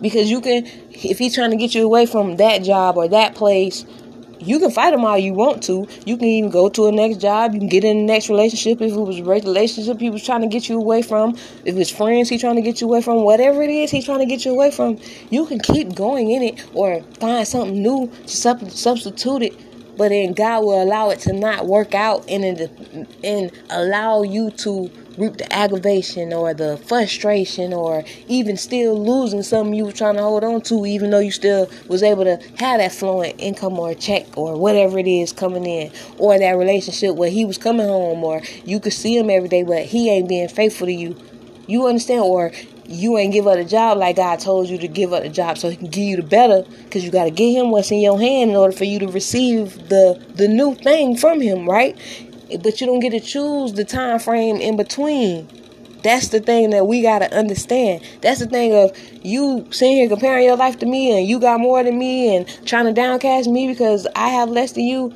Because 0.00 0.30
you 0.30 0.40
can 0.40 0.66
if 0.90 1.18
he's 1.18 1.34
trying 1.34 1.50
to 1.50 1.56
get 1.56 1.74
you 1.74 1.84
away 1.84 2.06
from 2.06 2.36
that 2.36 2.62
job 2.62 2.96
or 2.96 3.08
that 3.08 3.34
place 3.34 3.84
you 4.38 4.58
can 4.58 4.70
fight 4.70 4.90
them 4.90 5.04
all 5.04 5.18
you 5.18 5.34
want 5.34 5.62
to. 5.64 5.86
You 6.04 6.16
can 6.16 6.26
even 6.26 6.50
go 6.50 6.68
to 6.68 6.86
a 6.86 6.92
next 6.92 7.18
job. 7.18 7.54
You 7.54 7.60
can 7.60 7.68
get 7.68 7.84
in 7.84 7.98
the 7.98 8.04
next 8.04 8.28
relationship. 8.28 8.80
If 8.80 8.92
it 8.92 8.98
was 8.98 9.18
a 9.18 9.24
relationship 9.24 10.00
he 10.00 10.10
was 10.10 10.24
trying 10.24 10.42
to 10.42 10.46
get 10.46 10.68
you 10.68 10.78
away 10.78 11.02
from, 11.02 11.36
if 11.64 11.76
it's 11.76 11.90
friends 11.90 12.28
he's 12.28 12.40
trying 12.40 12.56
to 12.56 12.62
get 12.62 12.80
you 12.80 12.86
away 12.86 13.02
from, 13.02 13.22
whatever 13.22 13.62
it 13.62 13.70
is 13.70 13.90
he's 13.90 14.04
trying 14.04 14.20
to 14.20 14.26
get 14.26 14.44
you 14.44 14.52
away 14.52 14.70
from, 14.70 14.98
you 15.30 15.46
can 15.46 15.58
keep 15.60 15.94
going 15.94 16.30
in 16.30 16.42
it 16.42 16.64
or 16.74 17.02
find 17.20 17.46
something 17.46 17.82
new 17.82 18.10
to 18.26 18.28
substitute 18.28 19.42
it 19.42 19.66
but 19.96 20.10
then 20.10 20.34
God 20.34 20.64
will 20.64 20.82
allow 20.82 21.10
it 21.10 21.20
to 21.20 21.32
not 21.32 21.66
work 21.66 21.94
out 21.94 22.28
and 22.28 22.44
and 23.24 23.50
allow 23.70 24.22
you 24.22 24.50
to 24.50 24.90
reap 25.16 25.36
the 25.36 25.52
aggravation 25.52 26.32
or 26.32 26.54
the 26.54 26.76
frustration 26.78 27.72
or 27.72 28.04
even 28.28 28.56
still 28.56 29.02
losing 29.02 29.42
something 29.42 29.74
you 29.74 29.84
were 29.84 29.92
trying 29.92 30.16
to 30.16 30.22
hold 30.22 30.44
on 30.44 30.60
to 30.60 30.86
even 30.86 31.10
though 31.10 31.18
you 31.18 31.30
still 31.30 31.68
was 31.88 32.02
able 32.02 32.24
to 32.24 32.36
have 32.58 32.78
that 32.78 32.92
flowing 32.92 33.38
income 33.38 33.78
or 33.78 33.94
check 33.94 34.26
or 34.36 34.58
whatever 34.58 34.98
it 34.98 35.06
is 35.06 35.32
coming 35.32 35.66
in 35.66 35.90
or 36.18 36.38
that 36.38 36.52
relationship 36.52 37.14
where 37.14 37.30
he 37.30 37.44
was 37.44 37.58
coming 37.58 37.86
home 37.86 38.22
or 38.22 38.42
you 38.64 38.80
could 38.80 38.92
see 38.92 39.16
him 39.16 39.30
every 39.30 39.48
day 39.48 39.62
but 39.62 39.84
he 39.84 40.10
ain't 40.10 40.28
being 40.28 40.48
faithful 40.48 40.86
to 40.86 40.92
you. 40.92 41.16
You 41.66 41.88
understand? 41.88 42.20
Or 42.20 42.52
you 42.88 43.18
ain't 43.18 43.32
give 43.32 43.46
up 43.46 43.58
a 43.58 43.64
job 43.64 43.98
like 43.98 44.16
God 44.16 44.38
told 44.38 44.68
you 44.68 44.78
to 44.78 44.88
give 44.88 45.12
up 45.12 45.22
the 45.22 45.28
job 45.28 45.58
so 45.58 45.68
he 45.68 45.76
can 45.76 45.88
give 45.88 46.04
you 46.04 46.16
the 46.16 46.22
better 46.22 46.62
because 46.84 47.04
you 47.04 47.10
got 47.10 47.24
to 47.24 47.30
get 47.30 47.50
him 47.50 47.70
what's 47.70 47.90
in 47.90 48.00
your 48.00 48.18
hand 48.18 48.50
in 48.50 48.56
order 48.56 48.76
for 48.76 48.84
you 48.84 48.98
to 49.00 49.08
receive 49.08 49.88
the 49.88 50.22
the 50.34 50.46
new 50.46 50.74
thing 50.74 51.16
from 51.16 51.40
him 51.40 51.68
right 51.68 51.98
but 52.48 52.80
you 52.80 52.86
don't 52.86 53.00
get 53.00 53.10
to 53.10 53.20
choose 53.20 53.72
the 53.72 53.84
time 53.84 54.18
frame 54.18 54.56
in 54.56 54.76
between. 54.76 55.48
That's 56.02 56.28
the 56.28 56.40
thing 56.40 56.70
that 56.70 56.86
we 56.86 57.02
got 57.02 57.18
to 57.20 57.34
understand. 57.36 58.02
That's 58.20 58.38
the 58.38 58.46
thing 58.46 58.74
of 58.74 58.96
you 59.24 59.66
sitting 59.72 59.96
here 59.96 60.08
comparing 60.08 60.44
your 60.44 60.56
life 60.56 60.78
to 60.78 60.86
me 60.86 61.18
and 61.18 61.26
you 61.26 61.40
got 61.40 61.58
more 61.58 61.82
than 61.82 61.98
me 61.98 62.36
and 62.36 62.46
trying 62.66 62.84
to 62.84 62.92
downcast 62.92 63.48
me 63.48 63.66
because 63.66 64.06
i 64.14 64.28
have 64.28 64.48
less 64.48 64.72
than 64.72 64.84
you. 64.84 65.14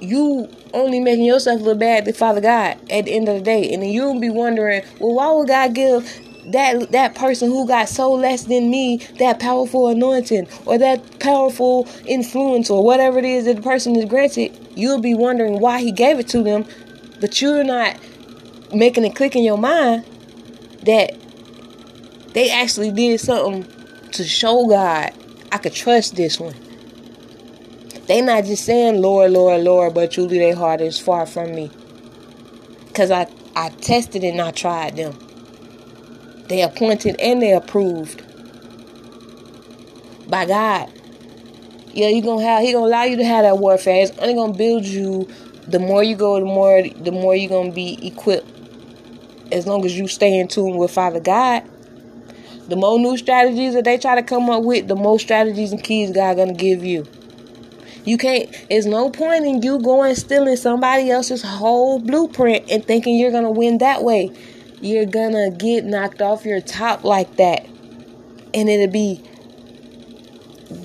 You 0.00 0.50
only 0.74 1.00
making 1.00 1.24
yourself 1.24 1.62
look 1.62 1.78
bad 1.78 2.04
to 2.04 2.12
Father 2.12 2.42
God 2.42 2.76
at 2.90 3.06
the 3.06 3.12
end 3.12 3.28
of 3.30 3.36
the 3.36 3.40
day. 3.40 3.72
And 3.72 3.82
then 3.82 3.88
you'll 3.88 4.20
be 4.20 4.28
wondering, 4.28 4.82
well, 5.00 5.14
why 5.14 5.32
would 5.32 5.48
God 5.48 5.74
give 5.74 6.04
that 6.52 6.92
that 6.92 7.14
person 7.14 7.48
who 7.48 7.66
got 7.66 7.88
so 7.88 8.12
less 8.12 8.44
than 8.44 8.70
me 8.70 8.98
that 9.18 9.40
powerful 9.40 9.88
anointing 9.88 10.46
or 10.66 10.78
that 10.78 11.18
powerful 11.18 11.88
influence 12.06 12.70
or 12.70 12.84
whatever 12.84 13.18
it 13.18 13.24
is 13.24 13.46
that 13.46 13.56
the 13.56 13.62
person 13.62 13.96
is 13.96 14.04
granted 14.04 14.65
you'll 14.76 15.00
be 15.00 15.14
wondering 15.14 15.58
why 15.58 15.80
he 15.80 15.90
gave 15.90 16.20
it 16.20 16.28
to 16.28 16.42
them 16.42 16.64
but 17.20 17.40
you're 17.40 17.64
not 17.64 17.96
making 18.72 19.04
it 19.04 19.16
click 19.16 19.34
in 19.34 19.42
your 19.42 19.58
mind 19.58 20.04
that 20.84 21.16
they 22.34 22.50
actually 22.50 22.92
did 22.92 23.18
something 23.18 23.66
to 24.12 24.22
show 24.22 24.66
god 24.68 25.12
i 25.50 25.58
could 25.58 25.72
trust 25.72 26.16
this 26.16 26.38
one. 26.38 26.54
They 28.06 28.20
not 28.20 28.44
just 28.44 28.64
saying 28.64 29.00
lord 29.00 29.32
lord 29.32 29.62
lord 29.62 29.94
but 29.94 30.12
truly 30.12 30.38
their 30.38 30.54
heart 30.54 30.80
is 30.80 30.98
far 30.98 31.26
from 31.26 31.54
me. 31.54 31.70
Because 32.86 33.10
i 33.10 33.26
i 33.56 33.70
tested 33.70 34.22
and 34.22 34.40
i 34.40 34.50
tried 34.50 34.96
them. 34.96 35.18
They 36.48 36.62
appointed 36.62 37.16
and 37.18 37.42
they 37.42 37.52
approved 37.52 38.22
by 40.28 40.46
God. 40.46 40.92
Yeah, 41.96 42.08
you 42.08 42.22
gonna 42.22 42.42
have 42.42 42.62
he 42.62 42.72
gonna 42.72 42.86
allow 42.86 43.04
you 43.04 43.16
to 43.16 43.24
have 43.24 43.44
that 43.44 43.58
warfare. 43.58 44.02
It's 44.02 44.16
only 44.18 44.34
gonna 44.34 44.52
build 44.52 44.84
you. 44.84 45.28
The 45.66 45.78
more 45.78 46.02
you 46.02 46.14
go, 46.14 46.38
the 46.38 46.46
more 46.46 46.82
the 46.82 47.10
more 47.10 47.34
you're 47.34 47.48
gonna 47.48 47.72
be 47.72 48.06
equipped. 48.06 48.46
As 49.50 49.66
long 49.66 49.84
as 49.84 49.96
you 49.96 50.06
stay 50.06 50.38
in 50.38 50.48
tune 50.48 50.76
with 50.76 50.90
Father 50.90 51.20
God. 51.20 51.64
The 52.68 52.76
more 52.76 52.98
new 52.98 53.16
strategies 53.16 53.74
that 53.74 53.84
they 53.84 53.96
try 53.96 54.16
to 54.16 54.22
come 54.22 54.50
up 54.50 54.64
with, 54.64 54.88
the 54.88 54.96
more 54.96 55.18
strategies 55.18 55.72
and 55.72 55.82
keys 55.82 56.10
God 56.10 56.36
gonna 56.36 56.52
give 56.52 56.84
you. 56.84 57.06
You 58.04 58.18
can't. 58.18 58.48
There's 58.68 58.86
no 58.86 59.10
point 59.10 59.46
in 59.46 59.62
you 59.62 59.80
going 59.80 60.14
stealing 60.16 60.56
somebody 60.56 61.10
else's 61.10 61.42
whole 61.42 61.98
blueprint 61.98 62.70
and 62.70 62.84
thinking 62.84 63.18
you're 63.18 63.32
gonna 63.32 63.50
win 63.50 63.78
that 63.78 64.04
way 64.04 64.32
you're 64.80 65.06
gonna 65.06 65.50
get 65.50 65.84
knocked 65.84 66.20
off 66.20 66.44
your 66.44 66.60
top 66.60 67.04
like 67.04 67.36
that. 67.36 67.66
And 68.54 68.68
it'll 68.68 68.92
be 68.92 69.22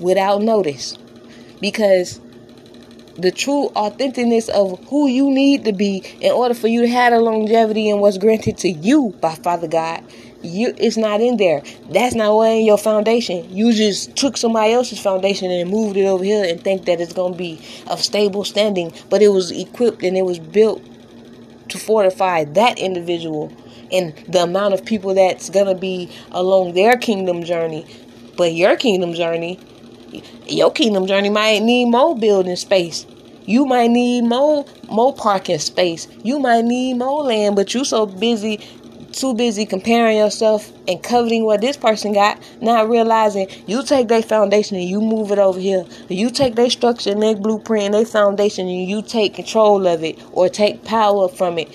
without 0.00 0.42
notice. 0.42 0.96
Because 1.62 2.20
the 3.16 3.30
true 3.30 3.70
authenticness 3.74 4.50
of 4.50 4.84
who 4.88 5.06
you 5.06 5.30
need 5.30 5.64
to 5.64 5.72
be 5.72 5.98
in 6.20 6.32
order 6.32 6.54
for 6.54 6.68
you 6.68 6.82
to 6.82 6.88
have 6.88 7.12
the 7.12 7.20
longevity 7.20 7.88
and 7.88 8.00
what's 8.00 8.18
granted 8.18 8.58
to 8.58 8.68
you 8.68 9.16
by 9.20 9.34
Father 9.34 9.68
God, 9.68 10.04
you 10.42 10.74
it's 10.76 10.98
not 10.98 11.20
in 11.20 11.36
there. 11.38 11.62
That's 11.88 12.14
not 12.14 12.34
what 12.34 12.50
in 12.50 12.66
your 12.66 12.78
foundation. 12.78 13.54
You 13.54 13.72
just 13.72 14.16
took 14.16 14.36
somebody 14.36 14.72
else's 14.72 15.00
foundation 15.00 15.50
and 15.50 15.70
moved 15.70 15.96
it 15.96 16.04
over 16.04 16.24
here 16.24 16.44
and 16.44 16.60
think 16.60 16.84
that 16.86 17.00
it's 17.00 17.14
gonna 17.14 17.36
be 17.36 17.60
of 17.86 18.02
stable 18.02 18.44
standing, 18.44 18.92
but 19.08 19.22
it 19.22 19.28
was 19.28 19.50
equipped 19.50 20.02
and 20.02 20.16
it 20.18 20.26
was 20.26 20.38
built 20.38 20.82
to 21.68 21.78
fortify 21.78 22.44
that 22.44 22.78
individual 22.78 23.52
and 23.92 24.16
the 24.28 24.42
amount 24.42 24.74
of 24.74 24.84
people 24.84 25.14
that's 25.14 25.50
going 25.50 25.66
to 25.66 25.74
be 25.74 26.10
along 26.30 26.72
their 26.72 26.96
kingdom 26.96 27.44
journey. 27.44 27.86
But 28.36 28.54
your 28.54 28.76
kingdom 28.76 29.12
journey, 29.12 29.60
your 30.46 30.70
kingdom 30.70 31.06
journey 31.06 31.30
might 31.30 31.60
need 31.60 31.86
more 31.86 32.16
building 32.16 32.56
space. 32.56 33.06
You 33.44 33.66
might 33.66 33.88
need 33.88 34.22
more 34.22 34.64
more 34.88 35.14
parking 35.14 35.58
space. 35.58 36.08
You 36.22 36.38
might 36.38 36.64
need 36.64 36.94
more 36.94 37.24
land, 37.24 37.56
but 37.56 37.74
you 37.74 37.84
so 37.84 38.06
busy 38.06 38.60
too 39.12 39.34
busy 39.34 39.66
comparing 39.66 40.16
yourself 40.16 40.72
and 40.88 41.02
coveting 41.02 41.44
what 41.44 41.60
this 41.60 41.76
person 41.76 42.14
got, 42.14 42.42
not 42.62 42.88
realizing 42.88 43.46
you 43.66 43.82
take 43.82 44.08
their 44.08 44.22
foundation 44.22 44.78
and 44.78 44.88
you 44.88 45.02
move 45.02 45.30
it 45.30 45.38
over 45.38 45.60
here. 45.60 45.84
You 46.08 46.30
take 46.30 46.54
their 46.54 46.70
structure 46.70 47.10
and 47.10 47.22
their 47.22 47.36
blueprint 47.36 47.84
and 47.84 47.94
their 47.94 48.06
foundation 48.06 48.68
and 48.68 48.88
you 48.88 49.02
take 49.02 49.34
control 49.34 49.86
of 49.86 50.02
it 50.02 50.18
or 50.32 50.48
take 50.48 50.84
power 50.84 51.28
from 51.28 51.58
it 51.58 51.68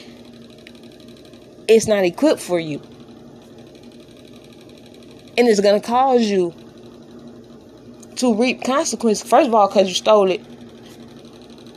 it's 1.67 1.87
not 1.87 2.03
equipped 2.03 2.41
for 2.41 2.59
you. 2.59 2.81
And 5.37 5.47
it's 5.47 5.59
going 5.59 5.79
to 5.79 5.85
cause 5.85 6.23
you 6.23 6.53
to 8.17 8.33
reap 8.33 8.63
consequences. 8.63 9.27
First 9.27 9.47
of 9.47 9.55
all, 9.55 9.67
because 9.67 9.87
you 9.87 9.95
stole 9.95 10.29
it. 10.31 10.41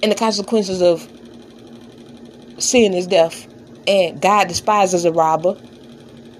And 0.03 0.11
the 0.11 0.16
consequences 0.16 0.81
of 0.81 1.09
sin 2.59 2.94
is 2.94 3.07
death. 3.07 3.46
And 3.87 4.20
God 4.20 4.48
despises 4.48 5.05
a 5.05 5.12
robber. 5.12 5.57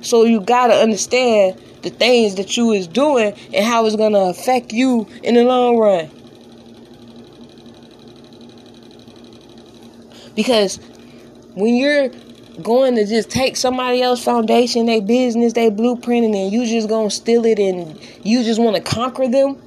So 0.03 0.25
you 0.25 0.41
got 0.41 0.69
to 0.69 0.75
understand 0.75 1.61
the 1.83 1.91
things 1.91 2.37
that 2.37 2.57
you 2.57 2.73
is 2.73 2.87
doing 2.87 3.35
and 3.53 3.65
how 3.65 3.85
it's 3.87 3.97
to 3.97 4.05
affect 4.05 4.73
you 4.73 5.07
in 5.23 5.35
the 5.35 5.45
long 5.45 5.79
run. 5.79 6.11
Because 10.35 10.77
when 11.55 11.75
you're 11.75 12.09
going 12.63 12.95
to 12.95 13.07
just 13.07 13.31
take 13.31 13.57
somebody 13.57 14.03
else's 14.03 14.25
foundation, 14.25 14.87
their 14.87 15.03
business, 15.03 15.53
their 15.53 15.71
blueprint, 15.71 16.27
and 16.27 16.35
then 16.35 16.51
you 16.51 16.67
just 16.67 16.89
gonna 16.89 17.11
steal 17.11 17.45
it 17.47 17.59
and 17.59 17.99
you 18.25 18.43
just 18.45 18.61
want 18.61 18.77
to 18.77 18.83
conquer 18.83 19.29
them, 19.29 19.61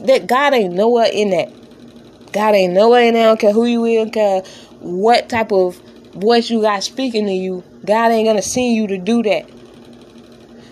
that 0.00 0.26
God 0.26 0.54
ain't 0.54 0.74
nowhere 0.74 1.08
in 1.12 1.30
that. 1.30 1.52
God 2.32 2.54
ain't 2.54 2.74
nowhere 2.74 3.04
in 3.04 3.14
that. 3.14 3.22
I 3.22 3.24
don't 3.26 3.40
care 3.40 3.52
who 3.52 3.64
you 3.64 3.84
is, 3.84 4.10
care 4.10 4.42
what 4.80 5.28
type 5.28 5.52
of 5.52 5.80
voice 6.14 6.50
you 6.50 6.62
got 6.62 6.82
speaking 6.82 7.26
to 7.26 7.32
you. 7.32 7.64
God 7.84 8.10
ain't 8.10 8.26
gonna 8.26 8.42
send 8.42 8.74
you 8.74 8.86
to 8.88 8.98
do 8.98 9.22
that. 9.22 9.48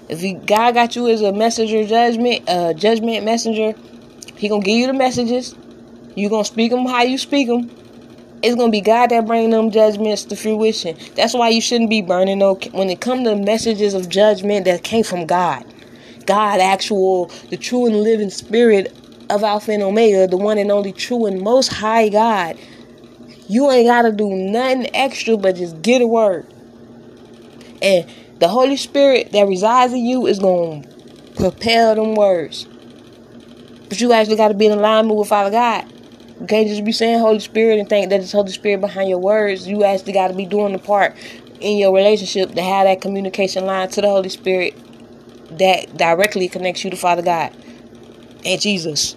If 0.08 0.20
he, 0.20 0.34
God 0.34 0.74
got 0.74 0.96
you 0.96 1.08
as 1.08 1.22
a 1.22 1.32
messenger 1.32 1.86
judgment, 1.86 2.48
uh, 2.48 2.74
judgment 2.74 3.24
messenger, 3.24 3.74
He 4.36 4.48
gonna 4.48 4.62
give 4.62 4.76
you 4.76 4.86
the 4.86 4.92
messages. 4.92 5.54
You 6.14 6.28
gonna 6.28 6.44
speak 6.44 6.70
them 6.70 6.86
how 6.86 7.02
you 7.02 7.18
speak 7.18 7.48
them. 7.48 7.70
It's 8.42 8.54
gonna 8.56 8.70
be 8.70 8.82
God 8.82 9.10
that 9.10 9.26
bring 9.26 9.50
them 9.50 9.70
judgments 9.70 10.24
to 10.24 10.36
fruition. 10.36 10.98
That's 11.16 11.32
why 11.32 11.48
you 11.48 11.62
shouldn't 11.62 11.88
be 11.88 12.02
burning 12.02 12.40
no. 12.40 12.54
When 12.72 12.90
it 12.90 13.00
come 13.00 13.24
to 13.24 13.34
messages 13.36 13.94
of 13.94 14.08
judgment 14.10 14.66
that 14.66 14.84
came 14.84 15.04
from 15.04 15.24
God, 15.24 15.64
God, 16.26 16.60
actual, 16.60 17.26
the 17.48 17.56
true 17.56 17.86
and 17.86 18.02
living 18.02 18.30
Spirit 18.30 18.94
of 19.30 19.42
Alpha 19.42 19.72
and 19.72 19.82
Omega, 19.82 20.26
the 20.26 20.36
one 20.36 20.58
and 20.58 20.70
only 20.70 20.92
true 20.92 21.26
and 21.26 21.40
most 21.40 21.72
high 21.72 22.08
God. 22.08 22.58
You 23.48 23.70
ain't 23.70 23.88
gotta 23.88 24.12
do 24.12 24.30
nothing 24.30 24.94
extra 24.94 25.36
but 25.36 25.56
just 25.56 25.82
get 25.82 26.02
a 26.02 26.06
word. 26.06 26.46
And 27.82 28.10
the 28.38 28.48
Holy 28.48 28.76
Spirit 28.76 29.32
that 29.32 29.46
resides 29.46 29.92
in 29.92 30.04
you 30.04 30.26
is 30.26 30.38
going 30.38 30.82
to 30.82 30.88
propel 31.36 31.94
them 31.94 32.14
words. 32.14 32.66
But 33.88 34.00
you 34.00 34.12
actually 34.12 34.36
got 34.36 34.48
to 34.48 34.54
be 34.54 34.66
in 34.66 34.72
alignment 34.72 35.18
with 35.18 35.28
Father 35.28 35.50
God. 35.50 35.90
You 36.40 36.46
can't 36.46 36.66
just 36.66 36.84
be 36.84 36.92
saying 36.92 37.20
Holy 37.20 37.38
Spirit 37.38 37.78
and 37.78 37.88
think 37.88 38.10
that 38.10 38.20
it's 38.20 38.32
Holy 38.32 38.50
Spirit 38.50 38.80
behind 38.80 39.08
your 39.08 39.18
words. 39.18 39.68
You 39.68 39.84
actually 39.84 40.14
got 40.14 40.28
to 40.28 40.34
be 40.34 40.46
doing 40.46 40.72
the 40.72 40.78
part 40.78 41.14
in 41.60 41.78
your 41.78 41.94
relationship 41.94 42.54
to 42.54 42.62
have 42.62 42.86
that 42.86 43.00
communication 43.00 43.66
line 43.66 43.88
to 43.90 44.00
the 44.00 44.08
Holy 44.08 44.28
Spirit 44.28 44.74
that 45.58 45.96
directly 45.96 46.48
connects 46.48 46.82
you 46.82 46.90
to 46.90 46.96
Father 46.96 47.22
God 47.22 47.54
and 48.44 48.60
Jesus. 48.60 49.16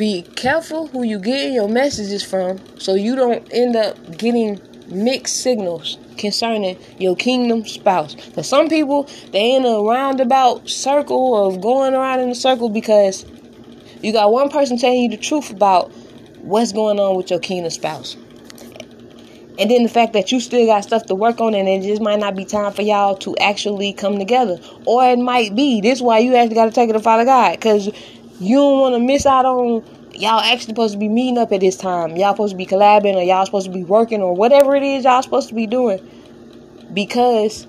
be 0.00 0.22
careful 0.22 0.86
who 0.86 1.02
you 1.02 1.18
get 1.18 1.52
your 1.52 1.68
messages 1.68 2.22
from 2.22 2.58
so 2.78 2.94
you 2.94 3.14
don't 3.14 3.46
end 3.52 3.76
up 3.76 4.16
getting 4.16 4.58
mixed 4.86 5.42
signals 5.42 5.98
concerning 6.16 6.78
your 6.98 7.14
kingdom 7.14 7.66
spouse. 7.66 8.14
Because 8.14 8.48
some 8.48 8.70
people, 8.70 9.06
they 9.30 9.54
in 9.54 9.66
a 9.66 9.82
roundabout 9.82 10.70
circle 10.70 11.46
of 11.46 11.60
going 11.60 11.92
around 11.92 12.20
in 12.20 12.30
a 12.30 12.34
circle 12.34 12.70
because 12.70 13.26
you 14.00 14.10
got 14.10 14.32
one 14.32 14.48
person 14.48 14.78
telling 14.78 15.02
you 15.02 15.10
the 15.10 15.18
truth 15.18 15.50
about 15.50 15.90
what's 16.40 16.72
going 16.72 16.98
on 16.98 17.14
with 17.14 17.28
your 17.28 17.38
kingdom 17.38 17.70
spouse. 17.70 18.16
And 19.60 19.70
then 19.70 19.82
the 19.82 19.90
fact 19.90 20.14
that 20.14 20.32
you 20.32 20.40
still 20.40 20.64
got 20.64 20.84
stuff 20.84 21.04
to 21.06 21.14
work 21.14 21.38
on 21.38 21.54
and 21.54 21.68
it 21.68 21.82
just 21.82 22.00
might 22.00 22.18
not 22.18 22.34
be 22.34 22.46
time 22.46 22.72
for 22.72 22.80
y'all 22.80 23.14
to 23.18 23.36
actually 23.36 23.92
come 23.92 24.18
together. 24.18 24.58
Or 24.86 25.04
it 25.04 25.18
might 25.18 25.54
be. 25.54 25.82
This 25.82 26.00
why 26.00 26.20
you 26.20 26.34
actually 26.34 26.54
got 26.54 26.64
to 26.64 26.70
take 26.70 26.88
it 26.88 26.94
to 26.94 27.00
Father 27.00 27.26
God. 27.26 27.52
Because 27.52 27.88
you 28.40 28.56
don't 28.56 28.80
want 28.80 28.94
to 28.94 29.00
miss 29.00 29.26
out 29.26 29.44
on 29.44 29.84
y'all 30.14 30.40
actually 30.40 30.72
supposed 30.72 30.94
to 30.94 30.98
be 30.98 31.08
meeting 31.08 31.36
up 31.36 31.52
at 31.52 31.60
this 31.60 31.76
time. 31.76 32.16
Y'all 32.16 32.32
supposed 32.32 32.52
to 32.52 32.56
be 32.56 32.64
collabing 32.64 33.16
or 33.16 33.22
y'all 33.22 33.44
supposed 33.44 33.66
to 33.66 33.72
be 33.72 33.84
working 33.84 34.22
or 34.22 34.34
whatever 34.34 34.74
it 34.74 34.82
is 34.82 35.04
y'all 35.04 35.22
supposed 35.22 35.50
to 35.50 35.54
be 35.54 35.66
doing. 35.66 36.00
Because 36.94 37.66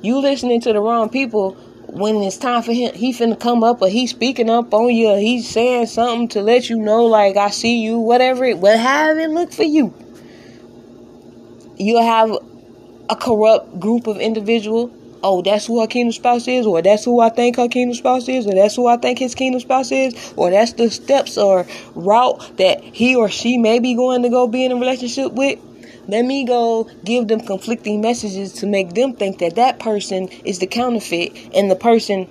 you 0.00 0.18
listening 0.18 0.62
to 0.62 0.72
the 0.72 0.80
wrong 0.80 1.10
people 1.10 1.52
when 1.88 2.16
it's 2.22 2.38
time 2.38 2.62
for 2.62 2.72
him 2.72 2.94
he 2.94 3.12
finna 3.12 3.38
come 3.38 3.62
up 3.64 3.82
or 3.82 3.88
he's 3.88 4.10
speaking 4.10 4.48
up 4.48 4.72
on 4.72 4.94
you 4.94 5.12
he's 5.16 5.48
saying 5.48 5.84
something 5.86 6.28
to 6.28 6.40
let 6.40 6.70
you 6.70 6.78
know 6.78 7.04
like 7.04 7.36
I 7.36 7.50
see 7.50 7.82
you, 7.82 7.98
whatever 7.98 8.44
it 8.44 8.56
have 8.62 9.18
it 9.18 9.28
look 9.28 9.52
for 9.52 9.64
you. 9.64 9.92
You'll 11.80 12.02
have 12.02 12.30
a 13.08 13.16
corrupt 13.16 13.80
group 13.80 14.06
of 14.06 14.18
individual 14.18 14.92
oh, 15.22 15.42
that's 15.42 15.66
who 15.66 15.80
her 15.80 15.86
kingdom 15.86 16.12
spouse 16.12 16.48
is, 16.48 16.66
or 16.66 16.82
that's 16.82 17.04
who 17.04 17.20
I 17.20 17.28
think 17.28 17.56
her 17.56 17.68
kingdom 17.68 17.94
spouse 17.94 18.28
is, 18.28 18.46
or 18.46 18.54
that's 18.54 18.76
who 18.76 18.86
I 18.86 18.96
think 18.96 19.18
his 19.18 19.34
kingdom 19.34 19.60
spouse 19.60 19.92
is, 19.92 20.32
or 20.36 20.50
that's 20.50 20.72
the 20.74 20.90
steps 20.90 21.36
or 21.36 21.66
route 21.94 22.56
that 22.56 22.82
he 22.82 23.14
or 23.16 23.28
she 23.28 23.58
may 23.58 23.78
be 23.78 23.94
going 23.94 24.22
to 24.22 24.28
go 24.28 24.46
be 24.46 24.64
in 24.64 24.72
a 24.72 24.76
relationship 24.76 25.32
with. 25.32 25.58
Let 26.08 26.24
me 26.24 26.44
go 26.44 26.84
give 27.04 27.28
them 27.28 27.40
conflicting 27.40 28.00
messages 28.00 28.54
to 28.54 28.66
make 28.66 28.94
them 28.94 29.14
think 29.14 29.38
that 29.38 29.56
that 29.56 29.78
person 29.78 30.28
is 30.44 30.58
the 30.58 30.66
counterfeit 30.66 31.54
and 31.54 31.70
the 31.70 31.76
person 31.76 32.26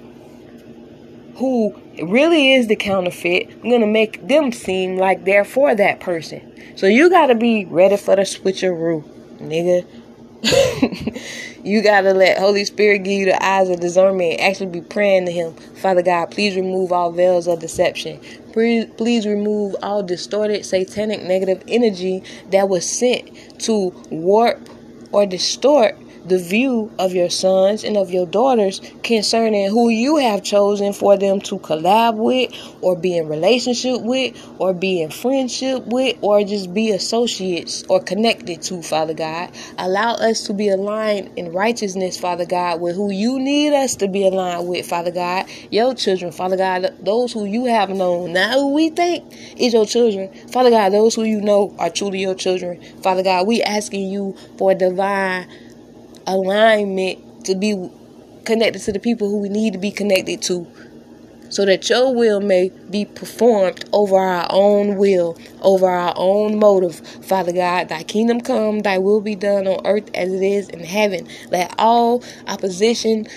who 1.36 1.80
really 2.04 2.54
is 2.54 2.68
the 2.68 2.76
counterfeit, 2.76 3.50
I'm 3.50 3.70
going 3.70 3.82
to 3.82 3.88
make 3.88 4.28
them 4.28 4.52
seem 4.52 4.98
like 4.98 5.24
they're 5.24 5.46
for 5.46 5.74
that 5.74 6.02
person. 6.02 6.76
So 6.76 6.88
you 6.88 7.10
got 7.10 7.28
to 7.28 7.36
be 7.36 7.66
ready 7.66 7.96
for 7.96 8.16
the 8.18 8.24
switcheroo, 8.24 9.19
nigga. 9.40 9.86
you 11.64 11.82
gotta 11.82 12.14
let 12.14 12.38
Holy 12.38 12.64
Spirit 12.64 13.00
give 13.00 13.20
you 13.20 13.26
the 13.26 13.46
eyes 13.46 13.70
of 13.70 13.80
discernment. 13.80 14.40
Actually, 14.40 14.68
be 14.68 14.82
praying 14.82 15.26
to 15.26 15.32
Him, 15.32 15.54
Father 15.54 16.02
God. 16.02 16.32
Please 16.32 16.56
remove 16.56 16.92
all 16.92 17.12
veils 17.12 17.48
of 17.48 17.60
deception. 17.60 18.20
Please, 18.54 18.86
please 18.98 19.26
remove 19.28 19.76
all 19.84 20.02
distorted, 20.02 20.66
satanic, 20.66 21.22
negative 21.24 21.64
energy 21.68 22.24
that 22.52 22.70
was 22.70 22.88
sent 22.90 23.60
to 23.62 23.90
warp 24.10 24.70
or 25.12 25.26
distort 25.26 25.98
the 26.30 26.38
view 26.38 26.92
of 27.00 27.14
your 27.14 27.30
sons 27.30 27.84
and 27.84 27.98
of 27.98 28.12
your 28.12 28.28
daughters 28.28 28.82
concerning 29.04 29.70
who 29.70 29.90
you 29.90 30.18
have 30.18 30.44
chosen 30.44 30.94
for 30.94 31.18
them 31.18 31.42
to 31.42 31.58
collab 31.60 32.16
with 32.16 32.54
or 32.82 32.96
be 32.96 33.18
in 33.18 33.28
relationship 33.28 34.02
with 34.02 34.38
or 34.60 34.74
be 34.74 35.02
in 35.02 35.10
friendship 35.10 35.84
with 35.88 36.16
or 36.22 36.44
just 36.44 36.74
be 36.74 36.92
associates 36.92 37.84
or 37.90 38.00
connected 38.00 38.62
to 38.62 38.82
father 38.84 39.14
god. 39.14 39.52
Allow 39.78 40.14
us 40.14 40.42
to 40.44 40.54
be 40.54 40.70
aligned 40.70 41.38
in 41.38 41.52
righteousness 41.52 42.20
father 42.20 42.46
god 42.46 42.80
with 42.80 42.96
who 42.96 43.12
you 43.12 43.40
need 43.40 43.74
us 43.74 43.96
to 43.96 44.08
be 44.08 44.28
aligned 44.28 44.68
with 44.68 44.86
father 44.86 45.12
god. 45.12 45.48
Your 45.72 45.96
children 45.96 46.32
father 46.32 46.58
god 46.58 46.96
those 47.00 47.34
who 47.34 47.46
you 47.46 47.66
have 47.66 47.90
known. 47.90 48.34
Not 48.34 48.54
who 48.54 48.74
we 48.74 48.90
think 48.90 49.26
is 49.60 49.74
your 49.74 49.86
children. 49.86 50.32
Father 50.50 50.70
god 50.70 50.94
those 50.94 51.16
who 51.16 51.24
you 51.24 51.42
know 51.42 51.76
are 51.80 51.90
truly 51.90 52.20
your 52.20 52.36
children. 52.36 52.82
Father 53.02 53.24
god 53.24 53.48
we 53.48 53.64
asking 53.64 54.12
you 54.12 54.36
for 54.58 54.76
divine 54.76 55.48
alignment 56.34 57.46
to 57.46 57.56
be 57.56 57.90
connected 58.46 58.80
to 58.84 58.92
the 58.92 59.00
people 59.00 59.30
who 59.30 59.40
we 59.40 59.50
need 59.50 59.74
to 59.74 59.80
be 59.80 59.92
connected 59.92 60.42
to 60.44 60.68
so 61.50 61.66
that 61.66 61.90
your 61.90 62.14
will 62.14 62.40
may 62.40 62.70
be 62.90 63.06
performed 63.06 63.84
over 63.92 64.16
our 64.16 64.48
own 64.52 64.98
will, 64.98 65.38
over 65.62 65.88
our 65.88 66.14
own 66.16 66.60
motive. 66.60 67.00
Father 67.26 67.52
God, 67.52 67.90
thy 67.90 68.04
kingdom 68.04 68.40
come, 68.42 68.82
thy 68.82 68.98
will 68.98 69.22
be 69.22 69.36
done 69.36 69.68
on 69.68 69.86
earth 69.86 70.10
as 70.14 70.32
it 70.32 70.44
is 70.44 70.70
in 70.70 70.84
heaven. 70.84 71.28
Let 71.50 71.74
all 71.78 72.24
opposition, 72.48 73.28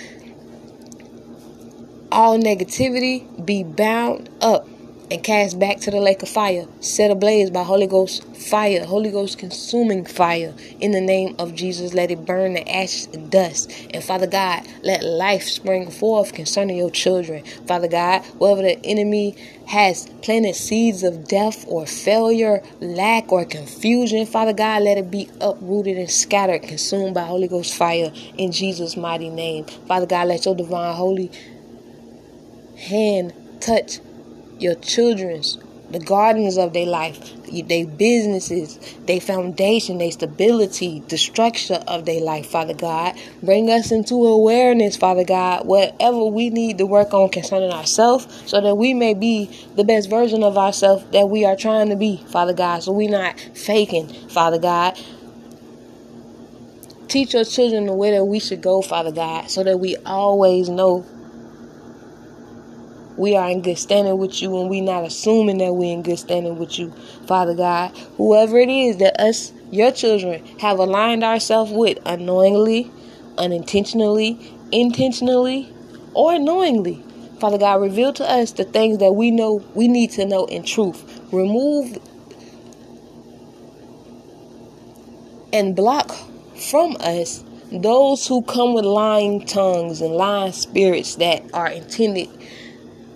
all 2.11 2.37
negativity 2.37 3.45
be 3.45 3.63
bound 3.63 4.29
up 4.41 4.67
and 5.13 5.23
cast 5.23 5.59
back 5.59 5.77
to 5.77 5.91
the 5.91 5.99
lake 5.99 6.23
of 6.23 6.29
fire, 6.29 6.65
set 6.79 7.11
ablaze 7.11 7.51
by 7.51 7.61
Holy 7.61 7.85
Ghost 7.85 8.25
fire, 8.35 8.83
Holy 8.83 9.11
Ghost 9.11 9.37
consuming 9.37 10.05
fire. 10.05 10.55
In 10.79 10.91
the 10.91 11.01
name 11.01 11.35
of 11.37 11.53
Jesus, 11.53 11.93
let 11.93 12.09
it 12.09 12.25
burn 12.25 12.53
the 12.53 12.67
ash 12.67 13.05
and 13.13 13.29
dust. 13.29 13.71
And 13.93 14.03
Father 14.03 14.25
God, 14.25 14.67
let 14.81 15.03
life 15.03 15.43
spring 15.43 15.91
forth 15.91 16.33
concerning 16.33 16.77
your 16.77 16.89
children. 16.89 17.45
Father 17.67 17.87
God, 17.87 18.25
wherever 18.39 18.63
the 18.63 18.83
enemy 18.83 19.35
has 19.67 20.09
planted 20.23 20.55
seeds 20.55 21.03
of 21.03 21.27
death 21.27 21.63
or 21.67 21.85
failure, 21.85 22.63
lack 22.81 23.31
or 23.31 23.45
confusion, 23.45 24.25
Father 24.25 24.53
God, 24.53 24.81
let 24.81 24.97
it 24.97 25.11
be 25.11 25.29
uprooted 25.39 25.95
and 25.95 26.09
scattered, 26.09 26.63
consumed 26.63 27.13
by 27.13 27.23
Holy 27.23 27.47
Ghost 27.47 27.75
fire 27.75 28.11
in 28.35 28.51
Jesus' 28.51 28.97
mighty 28.97 29.29
name. 29.29 29.65
Father 29.87 30.07
God, 30.07 30.29
let 30.29 30.45
your 30.45 30.55
divine 30.55 30.95
holy 30.95 31.29
hand 32.77 33.31
touch 33.59 33.99
your 34.63 34.75
children's, 34.75 35.57
the 35.91 35.99
gardens 35.99 36.57
of 36.57 36.73
their 36.73 36.87
life, 36.87 37.19
their 37.67 37.85
businesses, 37.85 38.79
their 39.05 39.19
foundation, 39.21 39.99
their 39.99 40.11
stability, 40.11 41.03
the 41.09 41.17
structure 41.17 41.83
of 41.87 42.05
their 42.05 42.21
life, 42.21 42.47
Father 42.47 42.73
God. 42.73 43.15
Bring 43.43 43.69
us 43.69 43.91
into 43.91 44.15
awareness, 44.25 44.97
Father 44.97 45.23
God, 45.23 45.67
whatever 45.67 46.25
we 46.25 46.49
need 46.49 46.79
to 46.79 46.85
work 46.87 47.13
on 47.13 47.29
concerning 47.29 47.71
ourselves, 47.71 48.27
so 48.49 48.59
that 48.59 48.75
we 48.75 48.95
may 48.95 49.13
be 49.13 49.55
the 49.75 49.83
best 49.83 50.09
version 50.09 50.43
of 50.43 50.57
ourselves 50.57 51.05
that 51.11 51.29
we 51.29 51.45
are 51.45 51.55
trying 51.55 51.89
to 51.89 51.95
be, 51.95 52.23
Father 52.29 52.53
God. 52.53 52.81
So 52.81 52.91
we're 52.91 53.11
not 53.11 53.39
faking, 53.39 54.07
Father 54.29 54.57
God. 54.57 54.99
Teach 57.07 57.35
your 57.35 57.45
children 57.45 57.85
the 57.85 57.93
way 57.93 58.09
that 58.11 58.25
we 58.25 58.39
should 58.39 58.63
go, 58.63 58.81
Father 58.81 59.11
God, 59.11 59.51
so 59.51 59.63
that 59.63 59.79
we 59.79 59.95
always 59.97 60.69
know 60.69 61.05
we 63.17 63.35
are 63.35 63.49
in 63.49 63.61
good 63.61 63.77
standing 63.77 64.17
with 64.17 64.41
you 64.41 64.59
and 64.59 64.69
we 64.69 64.81
not 64.81 65.03
assuming 65.03 65.59
that 65.59 65.73
we're 65.73 65.93
in 65.93 66.01
good 66.01 66.19
standing 66.19 66.57
with 66.57 66.79
you, 66.79 66.91
Father 67.27 67.53
God. 67.53 67.95
Whoever 68.17 68.57
it 68.57 68.69
is 68.69 68.97
that 68.97 69.19
us, 69.19 69.51
your 69.71 69.91
children, 69.91 70.45
have 70.59 70.79
aligned 70.79 71.23
ourselves 71.23 71.71
with 71.71 71.99
unknowingly, 72.05 72.91
unintentionally, 73.37 74.55
intentionally, 74.71 75.73
or 76.13 76.39
knowingly. 76.39 77.03
Father 77.39 77.57
God, 77.57 77.81
reveal 77.81 78.13
to 78.13 78.29
us 78.29 78.51
the 78.51 78.63
things 78.63 78.99
that 78.99 79.13
we 79.13 79.29
know 79.29 79.63
we 79.73 79.87
need 79.87 80.11
to 80.11 80.25
know 80.25 80.45
in 80.45 80.63
truth. 80.63 81.21
Remove 81.31 81.97
and 85.51 85.75
block 85.75 86.15
from 86.55 86.95
us 86.99 87.43
those 87.71 88.27
who 88.27 88.41
come 88.43 88.73
with 88.73 88.85
lying 88.85 89.45
tongues 89.45 90.01
and 90.01 90.13
lying 90.13 90.51
spirits 90.51 91.15
that 91.15 91.43
are 91.53 91.69
intended 91.69 92.29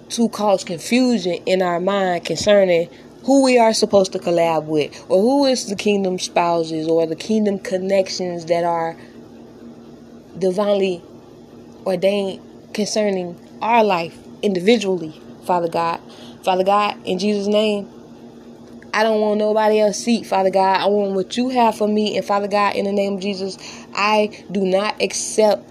to 0.10 0.30
cause 0.30 0.64
confusion 0.64 1.34
in 1.46 1.62
our 1.62 1.80
mind 1.80 2.26
concerning 2.26 2.90
who 3.24 3.44
we 3.44 3.58
are 3.58 3.74
supposed 3.74 4.14
to 4.14 4.20
collab 4.20 4.66
with 4.66 5.06
or 5.10 5.22
who 5.22 5.46
is 5.46 5.68
the 5.68 5.76
kingdom 5.76 6.18
spouses 6.18 6.88
or 6.88 7.06
the 7.06 7.16
kingdom 7.16 7.60
connections 7.60 8.46
that 8.46 8.64
are 8.64 8.96
divinely 10.38 11.02
ordained 11.86 12.42
concerning 12.74 13.38
our 13.62 13.84
life 13.84 14.18
individually, 14.42 15.20
Father 15.46 15.68
God. 15.68 16.00
Father 16.44 16.64
God, 16.64 16.98
in 17.06 17.20
Jesus' 17.20 17.48
name, 17.48 17.90
I 18.94 19.04
don't 19.04 19.20
want 19.20 19.40
nobody 19.40 19.80
else 19.80 19.98
seat, 19.98 20.26
Father 20.26 20.50
God. 20.50 20.80
I 20.80 20.88
want 20.88 21.14
what 21.14 21.36
you 21.38 21.50
have 21.50 21.78
for 21.78 21.88
me. 21.88 22.18
And 22.18 22.26
Father 22.26 22.48
God, 22.48 22.76
in 22.76 22.86
the 22.86 22.92
name 22.92 23.16
of 23.16 23.20
Jesus, 23.20 23.58
I 23.94 24.44
do 24.52 24.62
not 24.62 25.02
accept 25.02 25.70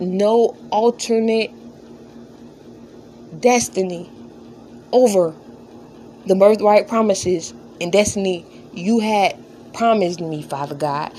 no 0.00 0.56
alternate 0.70 1.52
destiny 3.40 4.10
over 4.92 5.34
the 6.26 6.34
birthright 6.34 6.88
promises 6.88 7.54
and 7.80 7.92
destiny 7.92 8.44
you 8.72 9.00
had 9.00 9.36
promised 9.72 10.20
me, 10.20 10.42
Father 10.42 10.74
God. 10.74 11.12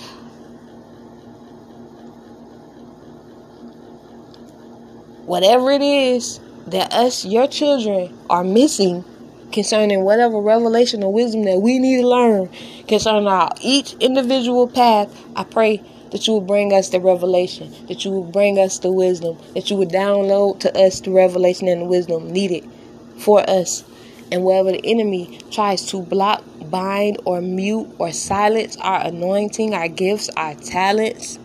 Whatever 5.26 5.72
it 5.72 5.82
is 5.82 6.40
that 6.68 6.92
us, 6.94 7.26
your 7.26 7.48
children, 7.48 8.18
are 8.30 8.44
missing 8.44 9.04
concerning 9.52 10.04
whatever 10.04 10.40
revelation 10.40 11.04
or 11.04 11.12
wisdom 11.12 11.44
that 11.44 11.60
we 11.60 11.80
need 11.80 12.02
to 12.02 12.08
learn 12.08 12.50
concerning 12.88 13.28
our 13.28 13.52
each 13.62 13.94
individual 14.00 14.68
path, 14.68 15.10
I 15.36 15.44
pray 15.44 15.82
that 16.12 16.28
you 16.28 16.34
will 16.34 16.42
bring 16.42 16.74
us 16.74 16.90
the 16.90 17.00
revelation, 17.00 17.74
that 17.88 18.04
you 18.06 18.12
will 18.12 18.24
bring 18.24 18.58
us 18.60 18.80
the 18.80 18.92
wisdom, 18.92 19.38
that 19.54 19.70
you 19.70 19.78
would 19.78 19.90
download 19.90 20.60
to 20.60 20.78
us 20.78 21.00
the 21.02 21.12
revelation 21.12 21.68
and 21.68 21.82
the 21.82 21.86
wisdom 21.86 22.32
needed 22.32 22.68
for 23.18 23.48
us. 23.50 23.84
And 24.32 24.44
wherever 24.44 24.72
the 24.72 24.82
enemy 24.84 25.40
tries 25.52 25.86
to 25.88 26.02
block, 26.02 26.44
bind, 26.70 27.20
or 27.26 27.42
mute 27.42 27.88
or 27.98 28.12
silence 28.12 28.78
our 28.78 29.08
anointing, 29.08 29.74
our 29.74 29.88
gifts, 29.88 30.30
our 30.38 30.56
talents, 30.56 31.40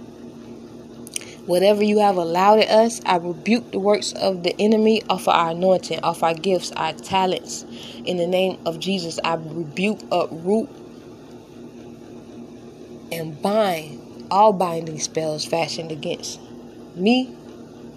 Whatever 1.46 1.84
you 1.84 1.98
have 1.98 2.16
allowed 2.16 2.60
it 2.60 2.70
us, 2.70 3.02
I 3.04 3.16
rebuke 3.16 3.70
the 3.72 3.78
works 3.78 4.12
of 4.14 4.42
the 4.42 4.58
enemy 4.58 5.02
off 5.10 5.22
of 5.22 5.28
our 5.28 5.50
anointing, 5.50 6.00
off 6.02 6.22
our 6.22 6.32
gifts, 6.32 6.72
our 6.72 6.94
talents. 6.94 7.66
In 8.06 8.16
the 8.16 8.26
name 8.26 8.58
of 8.64 8.80
Jesus, 8.80 9.20
I 9.22 9.34
rebuke, 9.34 10.00
uproot, 10.10 10.70
and 13.12 13.40
bind 13.42 14.03
all 14.34 14.52
binding 14.52 14.98
spells 14.98 15.44
fashioned 15.44 15.92
against 15.92 16.40
me 16.96 17.32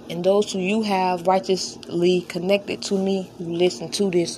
and 0.08 0.23
those 0.23 0.54
who 0.54 0.60
you 0.60 0.84
have 0.84 1.26
righteously 1.26 2.21
connected 2.30 2.80
to 2.80 2.95
me 2.95 3.28
who 3.39 3.56
listen 3.56 3.89
to 3.89 4.12
this 4.12 4.38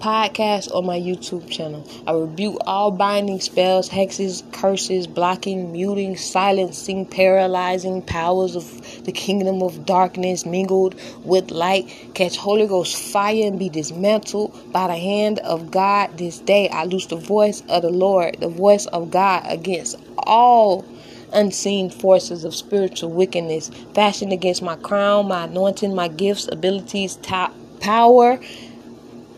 podcast 0.00 0.72
or 0.74 0.82
my 0.82 0.98
YouTube 0.98 1.48
channel. 1.48 1.88
I 2.04 2.12
rebuke 2.14 2.58
all 2.66 2.90
binding 2.90 3.38
spells, 3.38 3.88
hexes, 3.88 4.42
curses, 4.52 5.06
blocking, 5.06 5.70
muting, 5.70 6.16
silencing, 6.16 7.06
paralyzing 7.06 8.02
powers 8.02 8.56
of 8.56 8.64
the 9.08 9.12
kingdom 9.12 9.62
of 9.62 9.86
darkness 9.86 10.44
mingled 10.44 10.94
with 11.24 11.50
light. 11.50 11.88
Catch 12.12 12.36
Holy 12.36 12.66
Ghost 12.66 12.94
fire 12.94 13.46
and 13.46 13.58
be 13.58 13.70
dismantled 13.70 14.70
by 14.70 14.86
the 14.86 14.98
hand 14.98 15.38
of 15.38 15.70
God 15.70 16.18
this 16.18 16.40
day. 16.40 16.68
I 16.68 16.84
loose 16.84 17.06
the 17.06 17.16
voice 17.16 17.62
of 17.70 17.80
the 17.80 17.88
Lord, 17.88 18.36
the 18.40 18.50
voice 18.50 18.84
of 18.84 19.10
God 19.10 19.44
against 19.46 19.96
all 20.18 20.84
unseen 21.32 21.88
forces 21.88 22.44
of 22.44 22.54
spiritual 22.54 23.10
wickedness 23.10 23.70
fashioned 23.94 24.34
against 24.34 24.60
my 24.60 24.76
crown, 24.76 25.28
my 25.28 25.44
anointing, 25.44 25.94
my 25.94 26.08
gifts, 26.08 26.46
abilities, 26.52 27.16
top, 27.16 27.54
power, 27.80 28.38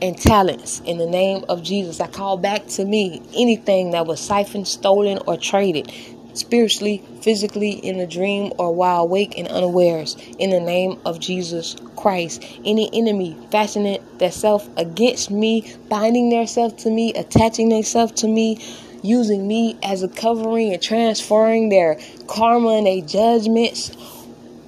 and 0.03 0.19
talents 0.19 0.81
in 0.85 0.99
the 0.99 1.07
name 1.07 1.45
of 1.49 1.63
Jesus. 1.63 2.01
I 2.01 2.09
call 2.09 2.39
back 2.39 2.67
to 2.69 2.85
me 2.85 3.23
anything 3.37 3.93
that 3.93 4.05
was 4.05 4.19
siphoned, 4.19 4.67
stolen, 4.67 5.21
or 5.29 5.37
traded 5.37 5.93
spiritually, 6.35 7.03
physically, 7.23 7.73
in 7.73 7.99
a 8.01 8.07
dream, 8.07 8.53
or 8.59 8.75
while 8.75 9.03
awake 9.03 9.39
and 9.39 9.49
unawares 9.49 10.17
in 10.39 10.51
the 10.51 10.61
name 10.61 11.01
of 11.05 11.21
Jesus 11.21 11.77
Christ. 11.97 12.45
Any 12.65 12.91
enemy 12.93 13.37
fashioning 13.51 14.03
themselves 14.19 14.69
against 14.77 15.31
me, 15.31 15.75
binding 15.89 16.31
themselves 16.31 16.83
to 16.85 16.91
me, 16.91 17.13
attaching 17.15 17.69
themselves 17.69 18.13
to 18.21 18.29
me, 18.29 18.59
using 19.03 19.47
me 19.47 19.79
as 19.83 20.03
a 20.03 20.09
covering 20.09 20.73
and 20.73 20.83
transferring 20.83 21.69
their 21.69 21.99
karma 22.27 22.71
and 22.71 22.87
their 22.87 23.01
judgments 23.01 23.97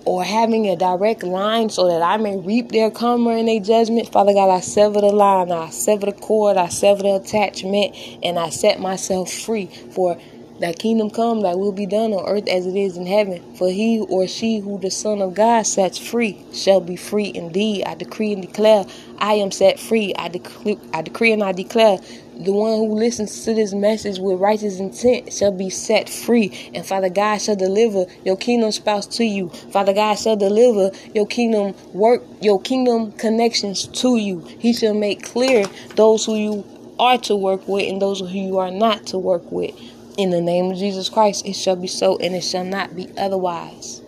or 0.05 0.25
having 0.25 0.67
a 0.69 0.77
direct 0.77 1.23
line 1.23 1.69
so 1.71 1.87
that 1.89 2.03
I 2.03 2.17
may 2.17 2.37
reap 2.37 2.71
their 2.71 2.91
karma 2.91 3.31
and 3.31 3.47
their 3.47 3.61
judgment. 3.61 4.11
Father 4.11 4.33
God, 4.33 4.51
I 4.51 4.61
sever 4.61 5.01
the 5.01 5.13
line, 5.13 5.53
I 5.53 5.71
sever 5.71 6.07
the 6.07 6.13
cord, 6.13 6.57
I 6.57 6.69
sever 6.69 7.03
the 7.03 7.17
attachment, 7.17 7.95
and 8.23 8.39
I 8.39 8.51
set 8.51 8.81
myself 8.81 9.33
free 9.33 9.67
for 9.67 10.19
that 10.63 10.79
kingdom 10.79 11.11
come, 11.11 11.43
that 11.43 11.59
will 11.59 11.73
be 11.73 11.87
done 11.87 12.13
on 12.13 12.25
earth 12.29 12.49
as 12.49 12.67
it 12.67 12.77
is 12.77 12.97
in 12.97 13.07
heaven. 13.07 13.57
For 13.57 13.69
he 13.69 14.01
or 14.09 14.27
she 14.27 14.61
who 14.61 14.79
the 14.79 14.91
Son 14.91 15.21
of 15.21 15.35
God 15.35 15.67
sets 15.67 15.99
free 15.99 16.45
shall 16.53 16.81
be 16.81 16.97
free 16.97 17.33
indeed. 17.35 17.85
I 17.85 17.95
decree 17.95 18.33
and 18.33 18.43
declare, 18.43 18.87
I 19.19 19.35
am 19.35 19.51
set 19.51 19.79
free. 19.79 20.15
I 20.17 20.29
decree, 20.29 20.79
I 20.93 21.03
decree 21.03 21.33
and 21.33 21.43
I 21.43 21.53
declare 21.53 21.99
the 22.37 22.53
one 22.53 22.79
who 22.79 22.95
listens 22.95 23.45
to 23.45 23.55
this 23.55 23.75
message 23.75 24.19
with 24.19 24.41
righteous 24.41 24.79
intent 24.79 25.33
shall 25.33 25.53
be 25.53 25.69
set 25.69 26.09
free. 26.09 26.71
And 26.75 26.87
Father 26.87 27.11
God 27.11 27.39
shall 27.39 27.57
deliver 27.57 28.07
your 28.25 28.37
kingdom 28.37 28.73
spouse 28.73 29.07
to 29.19 29.25
you. 29.25 29.49
Father 29.49 29.93
God 29.93 30.15
shall 30.15 30.37
deliver 30.37 30.91
your 31.15 31.27
kingdom 31.27 31.75
work, 31.93 32.23
your 32.41 32.61
kingdom 32.61 33.13
connections 33.13 33.87
to 33.89 34.17
you. 34.17 34.41
He 34.59 34.73
shall 34.73 34.95
make 34.95 35.25
clear 35.25 35.67
those 35.97 36.25
who 36.25 36.37
you 36.37 36.65
are 36.99 37.19
to 37.19 37.35
work 37.35 37.67
with 37.67 37.89
and 37.89 38.01
those 38.01 38.21
who 38.21 38.29
you 38.29 38.59
are 38.59 38.71
not 38.71 39.07
to 39.09 39.19
work 39.19 39.51
with. 39.51 39.75
In 40.19 40.31
the 40.31 40.41
name 40.41 40.71
of 40.71 40.77
Jesus 40.77 41.09
Christ, 41.09 41.47
it 41.47 41.55
shall 41.55 41.77
be 41.77 41.87
so 41.87 42.19
and 42.19 42.35
it 42.35 42.43
shall 42.43 42.65
not 42.65 42.95
be 42.95 43.09
otherwise. 43.17 44.03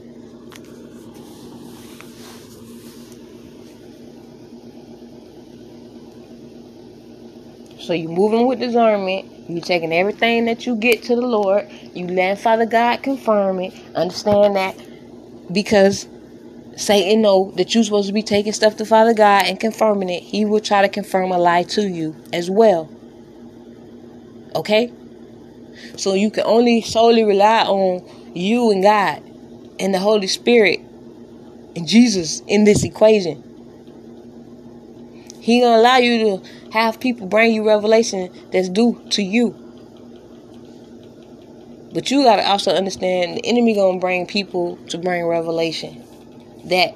So 7.80 7.92
you're 7.92 8.10
moving 8.10 8.46
with 8.46 8.60
discernment. 8.60 9.30
You're 9.48 9.60
taking 9.60 9.92
everything 9.92 10.46
that 10.46 10.66
you 10.66 10.76
get 10.76 11.02
to 11.04 11.16
the 11.16 11.22
Lord. 11.22 11.70
You 11.94 12.06
let 12.06 12.38
Father 12.38 12.66
God 12.66 13.02
confirm 13.02 13.60
it. 13.60 13.74
Understand 13.94 14.56
that 14.56 14.74
because 15.52 16.08
Satan 16.76 17.22
know 17.22 17.52
that 17.56 17.74
you're 17.74 17.84
supposed 17.84 18.08
to 18.08 18.14
be 18.14 18.22
taking 18.22 18.52
stuff 18.52 18.76
to 18.78 18.86
Father 18.86 19.14
God 19.14 19.44
and 19.46 19.60
confirming 19.60 20.08
it. 20.08 20.22
He 20.22 20.44
will 20.44 20.60
try 20.60 20.82
to 20.82 20.88
confirm 20.88 21.30
a 21.30 21.38
lie 21.38 21.62
to 21.64 21.86
you 21.86 22.16
as 22.32 22.50
well. 22.50 22.90
Okay? 24.54 24.92
So 25.96 26.14
you 26.14 26.30
can 26.30 26.44
only 26.44 26.80
solely 26.80 27.24
rely 27.24 27.62
on 27.62 28.04
you 28.34 28.70
and 28.70 28.82
God 28.82 29.22
and 29.78 29.94
the 29.94 29.98
Holy 29.98 30.26
Spirit 30.26 30.80
and 31.76 31.87
Jesus 31.87 32.40
in 32.46 32.64
this 32.64 32.84
equation. 32.84 33.42
He 35.40 35.60
gonna 35.60 35.80
allow 35.80 35.98
you 35.98 36.40
to 36.40 36.48
have 36.72 36.98
people 37.00 37.26
bring 37.26 37.52
you 37.52 37.66
revelation 37.66 38.32
that's 38.50 38.68
due 38.68 39.00
to 39.10 39.22
you. 39.22 39.54
But 41.92 42.10
you 42.10 42.22
gotta 42.24 42.46
also 42.48 42.72
understand 42.72 43.37
the 43.37 43.46
enemy 43.46 43.74
gonna 43.74 43.98
bring 44.00 44.26
people 44.26 44.76
to 44.88 44.98
bring 44.98 45.24
revelation 45.26 46.02
that 46.64 46.94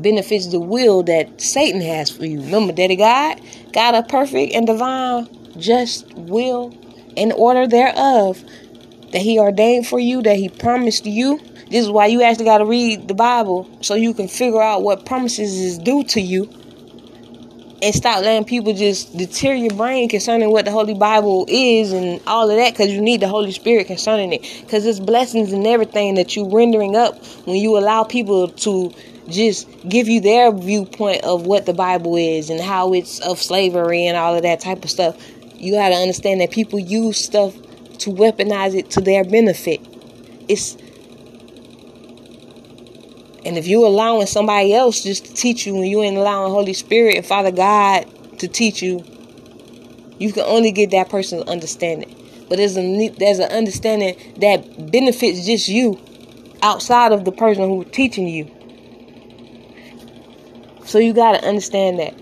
benefits 0.00 0.46
the 0.48 0.60
will 0.60 1.02
that 1.04 1.40
Satan 1.40 1.80
has 1.80 2.10
for 2.10 2.24
you. 2.24 2.40
Remember, 2.40 2.72
Daddy 2.72 2.96
God 2.96 3.40
got 3.72 3.94
a 3.94 4.02
perfect 4.02 4.54
and 4.54 4.66
divine 4.66 5.28
just 5.58 6.12
will 6.14 6.70
in 7.18 7.32
order 7.32 7.66
thereof 7.66 8.42
that 9.12 9.22
he 9.22 9.38
ordained 9.38 9.86
for 9.86 9.98
you, 9.98 10.22
that 10.22 10.36
he 10.36 10.48
promised 10.48 11.06
you. 11.06 11.38
This 11.70 11.84
is 11.84 11.90
why 11.90 12.06
you 12.06 12.22
actually 12.22 12.46
got 12.46 12.58
to 12.58 12.64
read 12.64 13.08
the 13.08 13.14
Bible 13.14 13.68
so 13.82 13.94
you 13.94 14.14
can 14.14 14.28
figure 14.28 14.62
out 14.62 14.82
what 14.82 15.04
promises 15.04 15.58
is 15.58 15.78
due 15.78 16.04
to 16.04 16.20
you 16.20 16.48
and 17.80 17.94
stop 17.94 18.22
letting 18.22 18.44
people 18.44 18.72
just 18.72 19.16
deter 19.16 19.54
your 19.54 19.74
brain 19.74 20.08
concerning 20.08 20.50
what 20.50 20.64
the 20.64 20.70
Holy 20.70 20.94
Bible 20.94 21.46
is 21.48 21.92
and 21.92 22.20
all 22.26 22.50
of 22.50 22.56
that 22.56 22.72
because 22.72 22.90
you 22.90 23.00
need 23.00 23.20
the 23.20 23.28
Holy 23.28 23.52
Spirit 23.52 23.86
concerning 23.86 24.32
it. 24.32 24.42
Because 24.62 24.84
it's 24.84 24.98
blessings 24.98 25.52
and 25.52 25.66
everything 25.66 26.14
that 26.16 26.34
you 26.34 26.48
rendering 26.48 26.96
up 26.96 27.24
when 27.46 27.56
you 27.56 27.78
allow 27.78 28.02
people 28.02 28.48
to 28.48 28.92
just 29.28 29.68
give 29.88 30.08
you 30.08 30.20
their 30.20 30.50
viewpoint 30.50 31.22
of 31.22 31.46
what 31.46 31.66
the 31.66 31.74
Bible 31.74 32.16
is 32.16 32.50
and 32.50 32.60
how 32.60 32.94
it's 32.94 33.20
of 33.20 33.40
slavery 33.40 34.06
and 34.06 34.16
all 34.16 34.34
of 34.34 34.42
that 34.42 34.60
type 34.60 34.82
of 34.82 34.90
stuff. 34.90 35.16
You 35.58 35.72
got 35.72 35.88
to 35.88 35.96
understand 35.96 36.40
that 36.40 36.50
people 36.50 36.78
use 36.78 37.22
stuff 37.22 37.54
to 37.98 38.10
weaponize 38.10 38.74
it 38.74 38.90
to 38.92 39.00
their 39.00 39.24
benefit. 39.24 39.80
It's 40.48 40.76
And 43.44 43.56
if 43.56 43.66
you're 43.66 43.86
allowing 43.86 44.26
somebody 44.26 44.74
else 44.74 45.02
just 45.02 45.24
to 45.24 45.34
teach 45.34 45.66
you 45.66 45.76
and 45.76 45.86
you 45.86 46.02
ain't 46.02 46.16
allowing 46.16 46.52
Holy 46.52 46.74
Spirit 46.74 47.16
and 47.16 47.24
Father 47.24 47.50
God 47.50 48.06
to 48.38 48.46
teach 48.46 48.82
you, 48.82 49.04
you 50.18 50.32
can 50.32 50.44
only 50.44 50.70
get 50.70 50.90
that 50.90 51.08
person's 51.08 51.44
understanding. 51.44 52.14
But 52.48 52.58
there's 52.58 52.76
a 52.76 53.08
there's 53.08 53.38
an 53.38 53.50
understanding 53.50 54.16
that 54.40 54.90
benefits 54.90 55.46
just 55.46 55.68
you 55.68 55.98
outside 56.62 57.12
of 57.12 57.24
the 57.24 57.32
person 57.32 57.68
who's 57.68 57.86
teaching 57.90 58.26
you. 58.28 58.50
So 60.84 60.98
you 60.98 61.12
gotta 61.12 61.46
understand 61.46 61.98
that. 61.98 62.14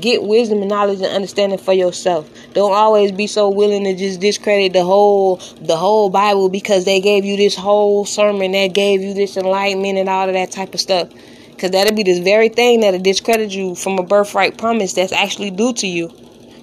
Get 0.00 0.22
wisdom 0.22 0.60
and 0.60 0.68
knowledge 0.68 0.98
and 0.98 1.06
understanding 1.06 1.58
for 1.58 1.72
yourself. 1.72 2.30
Don't 2.58 2.72
always 2.72 3.12
be 3.12 3.28
so 3.28 3.48
willing 3.50 3.84
to 3.84 3.94
just 3.94 4.18
discredit 4.18 4.72
the 4.72 4.82
whole 4.82 5.36
the 5.60 5.76
whole 5.76 6.10
Bible 6.10 6.48
because 6.48 6.84
they 6.84 6.98
gave 6.98 7.24
you 7.24 7.36
this 7.36 7.54
whole 7.54 8.04
sermon 8.04 8.50
that 8.50 8.74
gave 8.74 9.00
you 9.00 9.14
this 9.14 9.36
enlightenment 9.36 9.96
and 9.96 10.08
all 10.08 10.26
of 10.26 10.34
that 10.34 10.50
type 10.50 10.74
of 10.74 10.80
stuff. 10.80 11.08
Cause 11.56 11.70
that'll 11.70 11.94
be 11.94 12.02
this 12.02 12.18
very 12.18 12.48
thing 12.48 12.80
that'll 12.80 12.98
discredit 12.98 13.52
you 13.52 13.76
from 13.76 13.96
a 14.00 14.02
birthright 14.02 14.58
promise 14.58 14.92
that's 14.94 15.12
actually 15.12 15.52
due 15.52 15.72
to 15.74 15.86
you. 15.86 16.12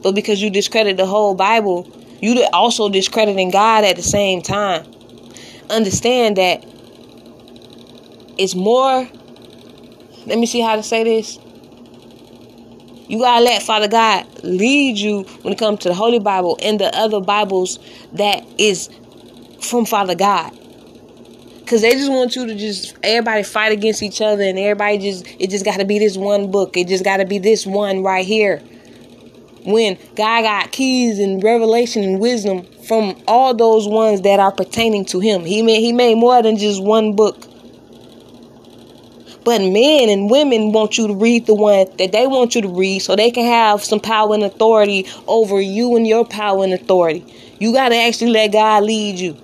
But 0.04 0.16
because 0.16 0.42
you 0.42 0.50
discredit 0.50 0.98
the 0.98 1.06
whole 1.06 1.34
Bible, 1.34 1.90
you 2.20 2.46
also 2.52 2.90
discrediting 2.90 3.50
God 3.50 3.86
at 3.86 3.96
the 3.96 4.04
same 4.04 4.42
time. 4.42 4.86
Understand 5.70 6.36
that 6.36 6.66
it's 8.38 8.54
more. 8.54 9.08
Let 10.26 10.40
me 10.40 10.46
see 10.46 10.60
how 10.60 10.76
to 10.76 10.84
say 10.84 11.06
this. 11.06 11.40
You 13.08 13.20
gotta 13.20 13.44
let 13.44 13.62
Father 13.62 13.88
God 13.88 14.26
lead 14.44 14.98
you 14.98 15.24
when 15.44 15.54
it 15.54 15.60
comes 15.60 15.80
to 15.82 15.90
the 15.90 15.96
Holy 15.96 16.20
Bible 16.20 16.58
and 16.62 16.80
the 16.80 16.96
other 16.98 17.20
Bibles 17.20 17.78
that 18.14 18.44
is 18.58 18.90
from 19.62 19.86
Father 19.86 20.16
God. 20.16 20.52
Cause 21.68 21.82
they 21.82 21.94
just 21.94 22.12
want 22.12 22.36
you 22.36 22.46
to 22.46 22.56
just 22.56 22.96
everybody 23.02 23.42
fight 23.44 23.72
against 23.72 24.04
each 24.04 24.22
other 24.22 24.44
and 24.44 24.58
everybody 24.58 25.00
just 25.00 25.26
it 25.40 25.50
just 25.50 25.66
gotta 25.66 25.86
be 25.86 26.00
this 26.00 26.18
one 26.18 26.50
book. 26.52 26.78
It 26.78 26.88
just 26.88 27.04
gotta 27.04 27.26
be 27.26 27.38
this 27.38 27.66
one 27.66 28.04
right 28.04 28.26
here. 28.26 28.60
When 29.64 29.98
God 30.16 30.44
got 30.44 30.72
keys 30.72 31.20
and 31.20 31.44
revelation 31.44 32.04
and 32.04 32.20
wisdom 32.20 32.66
from 32.88 33.20
all 33.28 33.54
those 33.54 33.88
ones 33.88 34.22
that 34.22 34.40
are 34.40 34.52
pertaining 34.52 35.06
to 35.06 35.20
him. 35.20 35.44
He 35.44 35.62
made 35.62 35.80
he 35.80 35.92
made 35.92 36.16
more 36.16 36.42
than 36.42 36.58
just 36.58 36.84
one 36.84 37.16
book. 37.16 37.45
But 39.46 39.62
men 39.62 40.10
and 40.10 40.28
women 40.28 40.72
want 40.72 40.98
you 40.98 41.08
to 41.08 41.14
read 41.14 41.46
the 41.46 41.54
one 41.54 41.86
that 42.00 42.12
they 42.12 42.26
want 42.26 42.56
you 42.56 42.64
to 42.64 42.68
read 42.68 43.00
so 43.00 43.16
they 43.16 43.30
can 43.30 43.46
have 43.46 43.84
some 43.84 44.00
power 44.00 44.34
and 44.34 44.42
authority 44.42 45.08
over 45.28 45.62
you 45.62 45.96
and 45.96 46.08
your 46.08 46.26
power 46.26 46.64
and 46.64 46.74
authority. 46.74 47.24
You 47.60 47.72
got 47.72 47.90
to 47.90 47.96
actually 47.96 48.32
let 48.32 48.52
God 48.52 48.84
lead 48.84 49.20
you. 49.20 49.38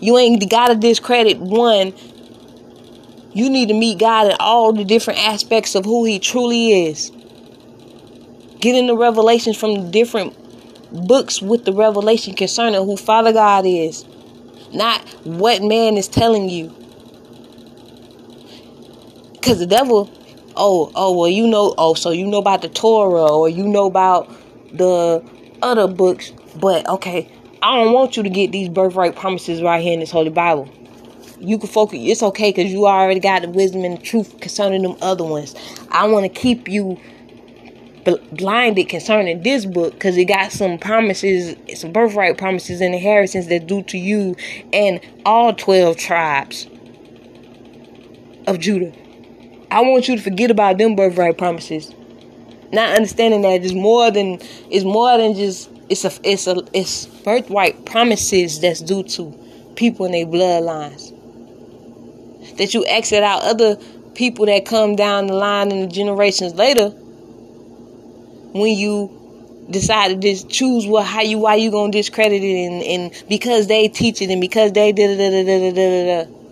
You 0.00 0.18
ain't 0.18 0.50
got 0.50 0.68
to 0.68 0.74
discredit 0.74 1.38
one. 1.38 1.94
You 3.32 3.48
need 3.48 3.68
to 3.68 3.74
meet 3.74 3.98
God 3.98 4.26
in 4.26 4.36
all 4.38 4.74
the 4.74 4.84
different 4.84 5.26
aspects 5.26 5.74
of 5.74 5.86
who 5.86 6.04
He 6.04 6.18
truly 6.18 6.86
is. 6.86 7.10
Getting 8.60 8.86
the 8.86 8.96
revelations 8.96 9.56
from 9.56 9.74
the 9.76 9.90
different 9.90 10.36
books 11.08 11.40
with 11.40 11.64
the 11.64 11.72
revelation 11.72 12.34
concerning 12.34 12.84
who 12.84 12.98
Father 12.98 13.32
God 13.32 13.64
is, 13.64 14.04
not 14.74 15.00
what 15.24 15.62
man 15.62 15.96
is 15.96 16.06
telling 16.06 16.50
you. 16.50 16.83
Because 19.44 19.58
the 19.58 19.66
devil, 19.66 20.10
oh, 20.56 20.90
oh, 20.94 21.14
well, 21.18 21.28
you 21.28 21.46
know, 21.46 21.74
oh, 21.76 21.92
so 21.92 22.12
you 22.12 22.26
know 22.26 22.38
about 22.38 22.62
the 22.62 22.70
Torah 22.70 23.30
or 23.30 23.46
you 23.46 23.68
know 23.68 23.84
about 23.84 24.34
the 24.72 25.22
other 25.60 25.86
books, 25.86 26.32
but 26.56 26.88
okay, 26.88 27.30
I 27.60 27.76
don't 27.76 27.92
want 27.92 28.16
you 28.16 28.22
to 28.22 28.30
get 28.30 28.52
these 28.52 28.70
birthright 28.70 29.16
promises 29.16 29.60
right 29.60 29.82
here 29.82 29.92
in 29.92 30.00
this 30.00 30.10
Holy 30.10 30.30
Bible. 30.30 30.66
You 31.40 31.58
can 31.58 31.68
focus, 31.68 31.98
it's 32.00 32.22
okay 32.22 32.52
because 32.52 32.72
you 32.72 32.86
already 32.86 33.20
got 33.20 33.42
the 33.42 33.50
wisdom 33.50 33.84
and 33.84 33.98
the 33.98 34.02
truth 34.02 34.40
concerning 34.40 34.80
them 34.80 34.96
other 35.02 35.24
ones. 35.24 35.54
I 35.90 36.08
want 36.08 36.24
to 36.24 36.30
keep 36.40 36.66
you 36.66 36.98
blinded 38.32 38.88
concerning 38.88 39.42
this 39.42 39.66
book 39.66 39.92
because 39.92 40.16
it 40.16 40.24
got 40.24 40.52
some 40.52 40.78
promises, 40.78 41.54
some 41.78 41.92
birthright 41.92 42.38
promises 42.38 42.80
and 42.80 42.94
inheritance 42.94 43.48
that 43.48 43.66
due 43.66 43.82
to 43.82 43.98
you 43.98 44.36
and 44.72 45.00
all 45.26 45.52
12 45.52 45.98
tribes 45.98 46.66
of 48.46 48.58
Judah. 48.58 49.03
I 49.74 49.80
want 49.80 50.06
you 50.06 50.14
to 50.14 50.22
forget 50.22 50.52
about 50.52 50.78
them 50.78 50.94
birthright 50.94 51.36
promises. 51.36 51.92
Not 52.70 52.94
understanding 52.94 53.42
that 53.42 53.64
it's 53.64 53.72
more 53.74 54.08
than 54.08 54.38
it's 54.70 54.84
more 54.84 55.18
than 55.18 55.34
just 55.34 55.68
it's 55.88 56.04
a 56.04 56.12
it's 56.22 56.46
a 56.46 56.62
it's 56.72 57.06
birthright 57.06 57.84
promises 57.84 58.60
that's 58.60 58.80
due 58.80 59.02
to 59.02 59.36
people 59.74 60.06
in 60.06 60.12
their 60.12 60.26
bloodlines. 60.26 61.10
That 62.56 62.72
you 62.72 62.86
exit 62.86 63.24
out 63.24 63.42
other 63.42 63.74
people 64.14 64.46
that 64.46 64.64
come 64.64 64.94
down 64.94 65.26
the 65.26 65.34
line 65.34 65.72
in 65.72 65.80
the 65.80 65.88
generations 65.88 66.54
later 66.54 66.90
when 66.90 68.76
you 68.76 69.66
decide 69.68 70.08
to 70.10 70.16
just 70.16 70.48
choose 70.48 70.86
what 70.86 71.04
how 71.04 71.22
you 71.22 71.38
why 71.40 71.56
you 71.56 71.72
gonna 71.72 71.90
discredit 71.90 72.44
it 72.44 72.66
and, 72.66 72.80
and 72.84 73.24
because 73.28 73.66
they 73.66 73.88
teach 73.88 74.22
it 74.22 74.30
and 74.30 74.40
because 74.40 74.70
they 74.70 74.92
did 74.92 75.18
da 75.18 75.30
da 75.30 75.42
da 75.42 75.70
da 75.72 76.24
da 76.24 76.24
da 76.24 76.43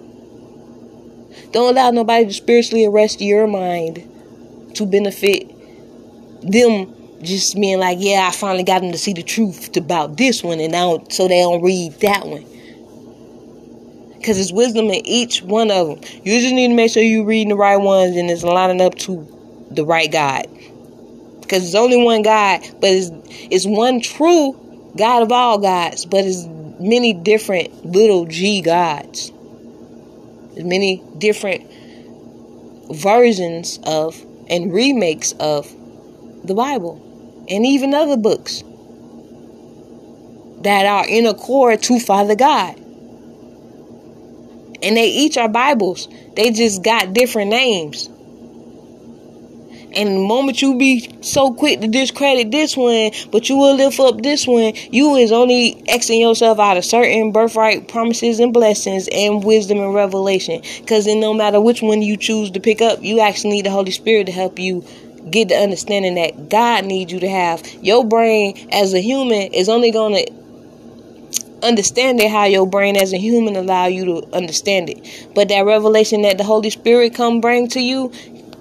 don't 1.52 1.74
allow 1.74 1.90
nobody 1.90 2.26
to 2.26 2.32
spiritually 2.32 2.86
arrest 2.86 3.20
your 3.20 3.46
mind 3.46 4.08
to 4.74 4.86
benefit 4.86 5.48
them 6.42 6.92
just 7.22 7.54
being 7.54 7.78
like, 7.78 7.98
yeah, 8.00 8.28
I 8.28 8.32
finally 8.32 8.64
got 8.64 8.80
them 8.80 8.90
to 8.92 8.98
see 8.98 9.12
the 9.12 9.22
truth 9.22 9.76
about 9.76 10.16
this 10.16 10.42
one, 10.42 10.60
and 10.60 10.72
now 10.72 11.04
so 11.10 11.28
they 11.28 11.40
don't 11.40 11.62
read 11.62 11.92
that 12.00 12.26
one. 12.26 12.44
Because 14.16 14.36
there's 14.36 14.52
wisdom 14.52 14.86
in 14.86 15.04
each 15.06 15.42
one 15.42 15.70
of 15.70 15.88
them. 15.88 16.00
You 16.24 16.40
just 16.40 16.54
need 16.54 16.68
to 16.68 16.74
make 16.74 16.92
sure 16.92 17.02
you're 17.02 17.24
reading 17.24 17.48
the 17.48 17.56
right 17.56 17.76
ones 17.76 18.16
and 18.16 18.30
it's 18.30 18.44
lining 18.44 18.80
up 18.80 18.94
to 19.00 19.66
the 19.70 19.84
right 19.84 20.10
God. 20.10 20.46
Because 21.40 21.64
it's 21.64 21.74
only 21.74 22.02
one 22.02 22.22
God, 22.22 22.60
but 22.80 22.90
it's, 22.90 23.10
it's 23.50 23.66
one 23.66 24.00
true 24.00 24.92
God 24.96 25.24
of 25.24 25.32
all 25.32 25.58
gods, 25.58 26.06
but 26.06 26.24
it's 26.24 26.46
many 26.78 27.12
different 27.12 27.84
little 27.84 28.26
G 28.26 28.62
gods 28.62 29.32
many 30.56 31.02
different 31.18 31.70
versions 32.90 33.78
of 33.84 34.24
and 34.48 34.72
remakes 34.72 35.32
of 35.32 35.72
the 36.44 36.54
Bible 36.54 37.44
and 37.48 37.64
even 37.66 37.94
other 37.94 38.16
books 38.16 38.62
that 40.62 40.86
are 40.86 41.06
in 41.08 41.26
accord 41.26 41.82
to 41.82 41.98
Father 41.98 42.34
God. 42.36 42.76
And 44.82 44.96
they 44.96 45.06
each 45.06 45.36
are 45.36 45.48
Bibles. 45.48 46.08
They 46.34 46.50
just 46.50 46.82
got 46.82 47.12
different 47.12 47.50
names. 47.50 48.08
And 49.94 50.16
the 50.16 50.20
moment 50.20 50.62
you 50.62 50.76
be 50.76 51.10
so 51.20 51.52
quick 51.52 51.80
to 51.80 51.88
discredit 51.88 52.50
this 52.50 52.76
one, 52.76 53.10
but 53.30 53.48
you 53.48 53.56
will 53.56 53.74
lift 53.74 54.00
up 54.00 54.22
this 54.22 54.46
one, 54.46 54.72
you 54.90 55.16
is 55.16 55.32
only 55.32 55.82
Xing 55.88 56.20
yourself 56.20 56.58
out 56.58 56.76
of 56.76 56.84
certain 56.84 57.32
birthright 57.32 57.88
promises 57.88 58.40
and 58.40 58.52
blessings 58.52 59.08
and 59.12 59.44
wisdom 59.44 59.78
and 59.78 59.94
revelation. 59.94 60.62
Because 60.80 61.04
then 61.04 61.20
no 61.20 61.34
matter 61.34 61.60
which 61.60 61.82
one 61.82 62.02
you 62.02 62.16
choose 62.16 62.50
to 62.52 62.60
pick 62.60 62.80
up, 62.80 63.02
you 63.02 63.20
actually 63.20 63.50
need 63.50 63.66
the 63.66 63.70
Holy 63.70 63.90
Spirit 63.90 64.26
to 64.26 64.32
help 64.32 64.58
you 64.58 64.84
get 65.30 65.48
the 65.48 65.56
understanding 65.56 66.14
that 66.16 66.48
God 66.48 66.84
needs 66.84 67.12
you 67.12 67.20
to 67.20 67.28
have. 67.28 67.64
Your 67.82 68.04
brain 68.04 68.68
as 68.72 68.94
a 68.94 69.00
human 69.00 69.52
is 69.52 69.68
only 69.68 69.90
going 69.90 70.26
to 70.26 70.32
understand 71.62 72.20
it 72.20 72.30
how 72.30 72.44
your 72.44 72.66
brain 72.66 72.96
as 72.96 73.12
a 73.12 73.16
human 73.18 73.54
allow 73.56 73.86
you 73.86 74.04
to 74.04 74.34
understand 74.34 74.90
it 74.90 75.28
but 75.34 75.48
that 75.48 75.64
revelation 75.64 76.22
that 76.22 76.36
the 76.36 76.44
holy 76.44 76.70
spirit 76.70 77.14
come 77.14 77.40
bring 77.40 77.68
to 77.68 77.80
you 77.80 78.10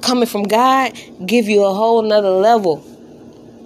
coming 0.01 0.27
from 0.27 0.43
God 0.43 0.93
give 1.25 1.47
you 1.47 1.63
a 1.63 1.73
whole 1.73 2.01
nother 2.01 2.29
level 2.29 2.83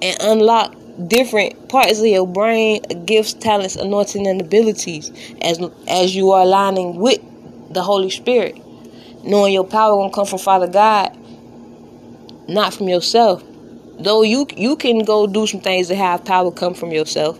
and 0.01 0.17
unlock 0.21 0.75
different 1.07 1.69
parts 1.69 1.99
of 1.99 2.05
your 2.05 2.27
brain, 2.27 2.81
gifts, 3.05 3.33
talents, 3.33 3.75
anointing, 3.75 4.27
and 4.27 4.41
abilities 4.41 5.11
as 5.41 5.59
as 5.87 6.15
you 6.15 6.31
are 6.31 6.43
aligning 6.43 6.97
with 6.97 7.19
the 7.73 7.81
Holy 7.81 8.09
Spirit. 8.09 8.61
Knowing 9.23 9.53
your 9.53 9.65
power 9.65 9.95
gonna 9.95 10.13
come 10.13 10.25
from 10.25 10.39
Father 10.39 10.67
God, 10.67 11.17
not 12.47 12.73
from 12.73 12.87
yourself. 12.87 13.43
Though 13.99 14.21
you 14.23 14.47
you 14.55 14.75
can 14.75 14.99
go 14.99 15.27
do 15.27 15.47
some 15.47 15.61
things 15.61 15.87
to 15.87 15.95
have 15.95 16.25
power 16.25 16.51
come 16.51 16.73
from 16.73 16.91
yourself. 16.91 17.39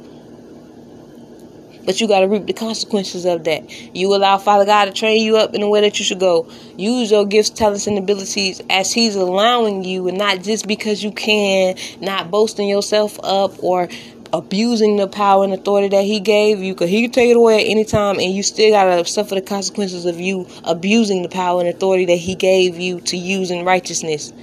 But 1.86 2.01
you 2.01 2.07
got 2.07 2.21
to 2.21 2.27
reap 2.27 2.47
the 2.47 2.53
consequences 2.53 3.25
of 3.25 3.43
that. 3.43 3.69
You 3.95 4.15
allow 4.15 4.38
Father 4.38 4.65
God 4.65 4.86
to 4.86 4.91
train 4.91 5.23
you 5.23 5.38
up 5.38 5.53
in 5.53 5.61
the 5.61 5.69
way 5.69 5.81
that 5.81 5.99
you 5.99 6.05
should 6.05 6.19
go. 6.19 6.49
Use 6.77 7.11
your 7.11 7.25
gifts, 7.25 7.51
talents, 7.51 7.88
and 7.88 7.97
abilities 7.97 8.61
as 8.69 8.91
He's 8.91 9.15
allowing 9.15 9.83
you, 9.83 10.07
and 10.07 10.17
not 10.17 10.41
just 10.41 10.67
because 10.67 11.03
you 11.03 11.11
can, 11.11 11.75
not 12.01 12.31
boasting 12.31 12.67
yourself 12.67 13.19
up 13.23 13.63
or 13.63 13.88
abusing 14.33 14.97
the 14.97 15.07
power 15.07 15.43
and 15.43 15.53
authority 15.53 15.89
that 15.89 16.03
He 16.03 16.19
gave 16.19 16.59
you. 16.59 16.73
Because 16.73 16.89
He 16.89 17.03
can 17.03 17.11
take 17.11 17.29
it 17.29 17.38
away 17.38 17.65
at 17.65 17.69
any 17.69 17.86
time, 17.86 18.19
and 18.19 18.33
you 18.33 18.41
still 18.41 18.71
got 18.71 18.86
to 18.86 19.05
suffer 19.05 19.36
the 19.36 19.41
consequences 19.41 20.05
of 20.05 20.19
you 20.19 20.47
abusing 20.63 21.21
the 21.21 21.29
power 21.29 21.59
and 21.59 21.69
authority 21.69 22.05
that 22.05 22.17
He 22.17 22.36
gave 22.36 22.79
you 22.79 22.99
to 23.01 23.17
use 23.17 23.51
in 23.51 23.63
righteousness 23.63 24.33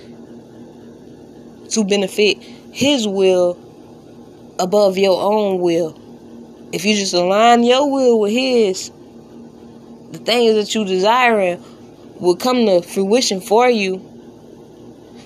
to 1.70 1.84
benefit 1.84 2.40
His 2.72 3.08
will 3.08 3.58
above 4.58 4.96
your 4.96 5.20
own 5.20 5.58
will. 5.60 6.01
If 6.72 6.84
you 6.84 6.96
just 6.96 7.12
align 7.14 7.64
your 7.64 7.90
will 7.90 8.18
with 8.20 8.32
His, 8.32 8.90
the 10.10 10.18
things 10.18 10.54
that 10.54 10.74
you 10.74 10.84
desiring 10.84 11.62
will 12.18 12.36
come 12.36 12.64
to 12.66 12.82
fruition 12.82 13.40
for 13.40 13.68
you. 13.68 14.08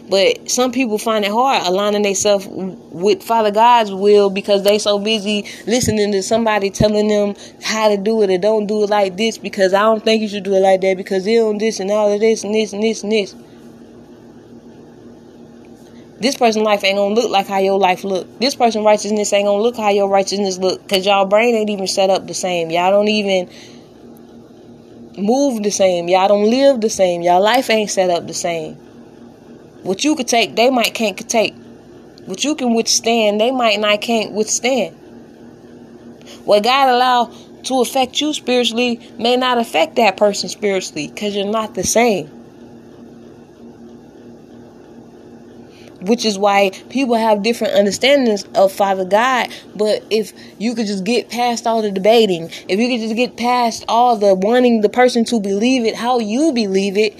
But 0.08 0.50
some 0.50 0.70
people 0.70 0.98
find 0.98 1.24
it 1.24 1.32
hard 1.32 1.66
aligning 1.66 2.02
themselves 2.02 2.46
with 2.48 3.24
Father 3.24 3.50
God's 3.50 3.92
will 3.92 4.30
because 4.30 4.62
they 4.62 4.78
so 4.78 5.00
busy 5.00 5.44
listening 5.66 6.12
to 6.12 6.22
somebody 6.22 6.70
telling 6.70 7.08
them 7.08 7.34
how 7.60 7.88
to 7.88 7.96
do 7.96 8.22
it 8.22 8.30
or 8.30 8.38
don't 8.38 8.66
do 8.66 8.84
it 8.84 8.90
like 8.90 9.16
this 9.16 9.36
because 9.36 9.74
I 9.74 9.82
don't 9.82 10.04
think 10.04 10.22
you 10.22 10.28
should 10.28 10.44
do 10.44 10.54
it 10.54 10.60
like 10.60 10.80
that 10.82 10.96
because 10.96 11.24
they 11.24 11.40
on 11.40 11.58
this 11.58 11.80
and 11.80 11.90
all 11.90 12.12
of 12.12 12.20
this 12.20 12.44
and 12.44 12.54
this 12.54 12.72
and 12.72 12.82
this 12.82 13.02
and 13.02 13.10
this. 13.10 13.34
This 16.18 16.34
person 16.34 16.62
life 16.62 16.82
ain't 16.82 16.96
gonna 16.96 17.14
look 17.14 17.30
like 17.30 17.46
how 17.46 17.58
your 17.58 17.78
life 17.78 18.02
look. 18.02 18.38
This 18.40 18.54
person's 18.54 18.84
righteousness 18.84 19.32
ain't 19.32 19.46
gonna 19.46 19.62
look 19.62 19.76
how 19.76 19.90
your 19.90 20.08
righteousness 20.08 20.56
look. 20.58 20.88
Cause 20.88 21.04
y'all 21.04 21.26
brain 21.26 21.54
ain't 21.54 21.68
even 21.68 21.86
set 21.86 22.08
up 22.08 22.26
the 22.26 22.34
same. 22.34 22.70
Y'all 22.70 22.90
don't 22.90 23.08
even 23.08 23.50
move 25.18 25.62
the 25.62 25.70
same. 25.70 26.08
Y'all 26.08 26.28
don't 26.28 26.48
live 26.48 26.80
the 26.80 26.88
same. 26.88 27.20
Y'all 27.20 27.42
life 27.42 27.68
ain't 27.68 27.90
set 27.90 28.08
up 28.08 28.26
the 28.26 28.34
same. 28.34 28.74
What 29.82 30.04
you 30.04 30.16
could 30.16 30.28
take, 30.28 30.56
they 30.56 30.70
might 30.70 30.94
can't 30.94 31.16
take. 31.28 31.54
What 32.24 32.42
you 32.42 32.54
can 32.54 32.74
withstand, 32.74 33.40
they 33.40 33.50
might 33.50 33.78
not 33.78 34.00
can't 34.00 34.32
withstand. 34.32 34.96
What 36.44 36.64
God 36.64 36.88
allow 36.88 37.32
to 37.64 37.80
affect 37.80 38.20
you 38.20 38.32
spiritually 38.32 39.00
may 39.18 39.36
not 39.36 39.58
affect 39.58 39.96
that 39.96 40.16
person 40.16 40.48
spiritually 40.48 41.08
because 41.08 41.36
you're 41.36 41.46
not 41.46 41.74
the 41.74 41.84
same. 41.84 42.35
Which 46.06 46.24
is 46.24 46.38
why 46.38 46.70
people 46.90 47.14
have 47.14 47.42
different 47.42 47.74
understandings 47.74 48.44
of 48.54 48.72
Father 48.72 49.04
God. 49.04 49.48
But 49.74 50.04
if 50.10 50.32
you 50.58 50.74
could 50.74 50.86
just 50.86 51.04
get 51.04 51.28
past 51.28 51.66
all 51.66 51.82
the 51.82 51.90
debating, 51.90 52.50
if 52.68 52.78
you 52.78 52.88
could 52.88 53.00
just 53.00 53.16
get 53.16 53.36
past 53.36 53.84
all 53.88 54.16
the 54.16 54.34
wanting 54.34 54.80
the 54.80 54.88
person 54.88 55.24
to 55.26 55.40
believe 55.40 55.84
it 55.84 55.94
how 55.94 56.18
you 56.18 56.52
believe 56.52 56.96
it, 56.96 57.18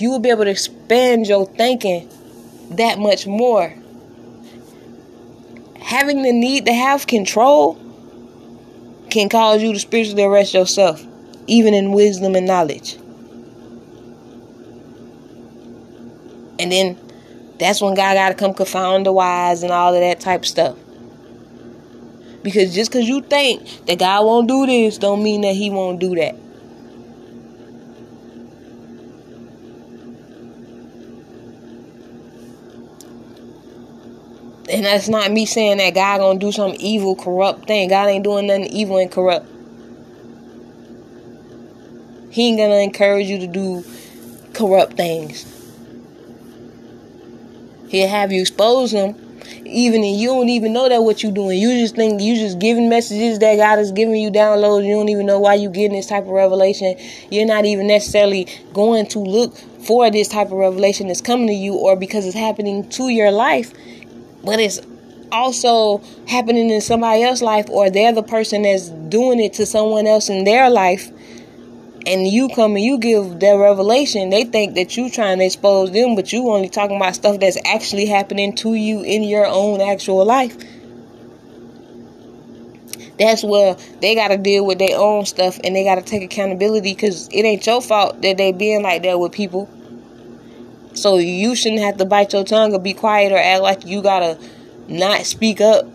you 0.00 0.10
will 0.10 0.18
be 0.18 0.30
able 0.30 0.44
to 0.44 0.50
expand 0.50 1.26
your 1.26 1.46
thinking 1.46 2.08
that 2.70 2.98
much 2.98 3.26
more. 3.26 3.74
Having 5.80 6.22
the 6.22 6.32
need 6.32 6.66
to 6.66 6.72
have 6.72 7.06
control 7.06 7.74
can 9.10 9.28
cause 9.28 9.62
you 9.62 9.72
to 9.72 9.78
spiritually 9.78 10.24
arrest 10.24 10.54
yourself, 10.54 11.04
even 11.46 11.74
in 11.74 11.92
wisdom 11.92 12.34
and 12.34 12.46
knowledge. 12.46 12.96
And 16.58 16.72
then 16.72 16.98
that's 17.64 17.80
when 17.80 17.94
God 17.94 18.14
got 18.14 18.28
to 18.28 18.34
come 18.34 18.52
confound 18.52 19.06
the 19.06 19.12
wise 19.12 19.62
and 19.62 19.72
all 19.72 19.94
of 19.94 20.00
that 20.00 20.20
type 20.20 20.40
of 20.40 20.46
stuff. 20.46 20.76
Because 22.42 22.74
just 22.74 22.92
because 22.92 23.08
you 23.08 23.22
think 23.22 23.86
that 23.86 23.98
God 23.98 24.26
won't 24.26 24.46
do 24.46 24.66
this, 24.66 24.98
don't 24.98 25.22
mean 25.22 25.40
that 25.40 25.54
He 25.54 25.70
won't 25.70 25.98
do 25.98 26.14
that. 26.16 26.36
And 34.70 34.84
that's 34.84 35.08
not 35.08 35.30
me 35.30 35.46
saying 35.46 35.78
that 35.78 35.94
God 35.94 36.18
gonna 36.18 36.38
do 36.38 36.52
some 36.52 36.74
evil, 36.78 37.14
corrupt 37.14 37.66
thing. 37.66 37.88
God 37.88 38.08
ain't 38.08 38.24
doing 38.24 38.46
nothing 38.46 38.66
evil 38.66 38.98
and 38.98 39.10
corrupt. 39.10 39.46
He 42.30 42.48
ain't 42.48 42.58
gonna 42.58 42.76
encourage 42.76 43.26
you 43.26 43.38
to 43.38 43.46
do 43.46 43.84
corrupt 44.52 44.94
things. 44.96 45.53
He'll 47.94 48.08
have 48.08 48.32
you 48.32 48.40
expose 48.40 48.90
them, 48.90 49.14
even 49.64 50.02
and 50.02 50.16
you 50.16 50.26
don't 50.26 50.48
even 50.48 50.72
know 50.72 50.88
that 50.88 51.04
what 51.04 51.22
you're 51.22 51.30
doing. 51.30 51.60
You 51.60 51.78
just 51.78 51.94
think 51.94 52.20
you 52.20 52.34
just 52.34 52.58
giving 52.58 52.88
messages 52.88 53.38
that 53.38 53.54
God 53.54 53.78
is 53.78 53.92
giving 53.92 54.16
you 54.16 54.32
downloads. 54.32 54.84
You 54.84 54.96
don't 54.96 55.08
even 55.10 55.26
know 55.26 55.38
why 55.38 55.54
you 55.54 55.70
getting 55.70 55.96
this 55.96 56.08
type 56.08 56.24
of 56.24 56.30
revelation. 56.30 56.96
You're 57.30 57.46
not 57.46 57.66
even 57.66 57.86
necessarily 57.86 58.48
going 58.72 59.06
to 59.10 59.20
look 59.20 59.56
for 59.86 60.10
this 60.10 60.26
type 60.26 60.48
of 60.48 60.54
revelation 60.54 61.06
that's 61.06 61.20
coming 61.20 61.46
to 61.46 61.52
you 61.52 61.74
or 61.76 61.94
because 61.94 62.26
it's 62.26 62.34
happening 62.34 62.88
to 62.88 63.10
your 63.10 63.30
life, 63.30 63.72
but 64.42 64.58
it's 64.58 64.80
also 65.30 66.02
happening 66.26 66.70
in 66.70 66.80
somebody 66.80 67.22
else's 67.22 67.42
life 67.42 67.70
or 67.70 67.90
they're 67.90 68.12
the 68.12 68.24
person 68.24 68.62
that's 68.62 68.88
doing 68.88 69.38
it 69.38 69.52
to 69.52 69.66
someone 69.66 70.08
else 70.08 70.28
in 70.28 70.42
their 70.42 70.68
life 70.68 71.12
and 72.06 72.26
you 72.26 72.48
come 72.48 72.76
and 72.76 72.84
you 72.84 72.98
give 72.98 73.40
their 73.40 73.58
revelation, 73.58 74.30
they 74.30 74.44
think 74.44 74.74
that 74.74 74.96
you 74.96 75.10
trying 75.10 75.38
to 75.38 75.44
expose 75.44 75.90
them, 75.92 76.14
but 76.14 76.32
you 76.32 76.50
only 76.50 76.68
talking 76.68 76.96
about 76.96 77.14
stuff 77.14 77.40
that's 77.40 77.58
actually 77.64 78.06
happening 78.06 78.54
to 78.56 78.74
you 78.74 79.02
in 79.02 79.22
your 79.22 79.46
own 79.46 79.80
actual 79.80 80.24
life. 80.24 80.56
That's 83.18 83.44
where 83.44 83.76
they 84.00 84.14
got 84.14 84.28
to 84.28 84.36
deal 84.36 84.66
with 84.66 84.78
their 84.78 84.98
own 84.98 85.24
stuff 85.24 85.58
and 85.62 85.74
they 85.74 85.84
got 85.84 85.94
to 85.94 86.02
take 86.02 86.22
accountability 86.22 86.94
because 86.94 87.28
it 87.28 87.44
ain't 87.44 87.64
your 87.66 87.80
fault 87.80 88.20
that 88.22 88.36
they 88.36 88.52
being 88.52 88.82
like 88.82 89.02
that 89.04 89.18
with 89.18 89.32
people. 89.32 89.68
So 90.94 91.18
you 91.18 91.54
shouldn't 91.54 91.82
have 91.82 91.96
to 91.98 92.04
bite 92.04 92.32
your 92.32 92.44
tongue 92.44 92.74
or 92.74 92.78
be 92.78 92.92
quiet 92.94 93.32
or 93.32 93.38
act 93.38 93.62
like 93.62 93.86
you 93.86 94.02
gotta 94.02 94.38
not 94.88 95.26
speak 95.26 95.60
up 95.60 95.86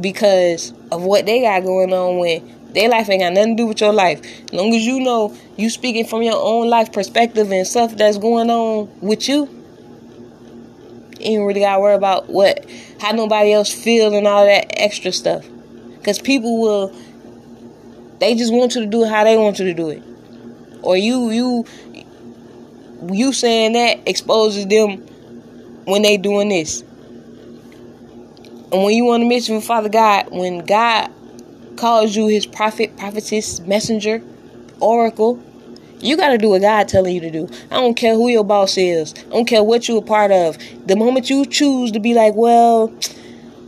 because 0.00 0.72
of 0.90 1.02
what 1.02 1.26
they 1.26 1.42
got 1.42 1.62
going 1.62 1.92
on 1.92 2.18
when 2.18 2.59
their 2.74 2.88
life 2.88 3.08
ain't 3.08 3.22
got 3.22 3.32
nothing 3.32 3.56
to 3.56 3.62
do 3.62 3.66
with 3.66 3.80
your 3.80 3.92
life. 3.92 4.20
As 4.44 4.52
long 4.52 4.74
as 4.74 4.84
you 4.84 5.00
know 5.00 5.36
you 5.56 5.70
speaking 5.70 6.04
from 6.06 6.22
your 6.22 6.36
own 6.36 6.68
life 6.68 6.92
perspective 6.92 7.50
and 7.50 7.66
stuff 7.66 7.96
that's 7.96 8.18
going 8.18 8.50
on 8.50 8.90
with 9.00 9.28
you, 9.28 9.48
you 11.18 11.38
ain't 11.38 11.46
really 11.46 11.60
gotta 11.60 11.80
worry 11.80 11.94
about 11.94 12.28
what 12.28 12.64
how 13.00 13.12
nobody 13.12 13.52
else 13.52 13.72
feel 13.72 14.14
and 14.14 14.26
all 14.26 14.46
that 14.46 14.72
extra 14.78 15.12
stuff. 15.12 15.46
Cause 16.02 16.18
people 16.18 16.60
will 16.60 16.94
they 18.18 18.34
just 18.34 18.52
want 18.52 18.74
you 18.74 18.82
to 18.82 18.86
do 18.86 19.04
it 19.04 19.08
how 19.08 19.24
they 19.24 19.36
want 19.36 19.58
you 19.58 19.66
to 19.66 19.74
do 19.74 19.90
it. 19.90 20.02
Or 20.82 20.96
you 20.96 21.30
you 21.30 21.64
you 23.12 23.32
saying 23.32 23.72
that 23.72 24.00
exposes 24.06 24.66
them 24.66 24.98
when 25.84 26.02
they 26.02 26.16
doing 26.16 26.48
this. 26.48 26.82
And 28.72 28.84
when 28.84 28.94
you 28.94 29.04
want 29.04 29.22
to 29.22 29.28
mission 29.28 29.60
Father 29.60 29.88
God, 29.88 30.30
when 30.30 30.64
God 30.64 31.10
calls 31.80 32.14
you 32.14 32.26
his 32.26 32.44
prophet, 32.44 32.94
prophetess, 32.98 33.58
messenger, 33.60 34.22
oracle. 34.80 35.42
You 36.00 36.16
got 36.16 36.28
to 36.28 36.38
do 36.38 36.50
what 36.50 36.60
God 36.60 36.88
telling 36.88 37.14
you 37.14 37.20
to 37.22 37.30
do. 37.30 37.48
I 37.70 37.76
don't 37.76 37.94
care 37.94 38.14
who 38.14 38.28
your 38.28 38.44
boss 38.44 38.76
is. 38.76 39.14
I 39.14 39.30
don't 39.30 39.46
care 39.46 39.62
what 39.62 39.88
you 39.88 39.96
are 39.96 40.00
a 40.00 40.02
part 40.02 40.30
of. 40.30 40.58
The 40.86 40.94
moment 40.94 41.30
you 41.30 41.46
choose 41.46 41.90
to 41.92 42.00
be 42.00 42.12
like, 42.12 42.34
well, 42.34 42.92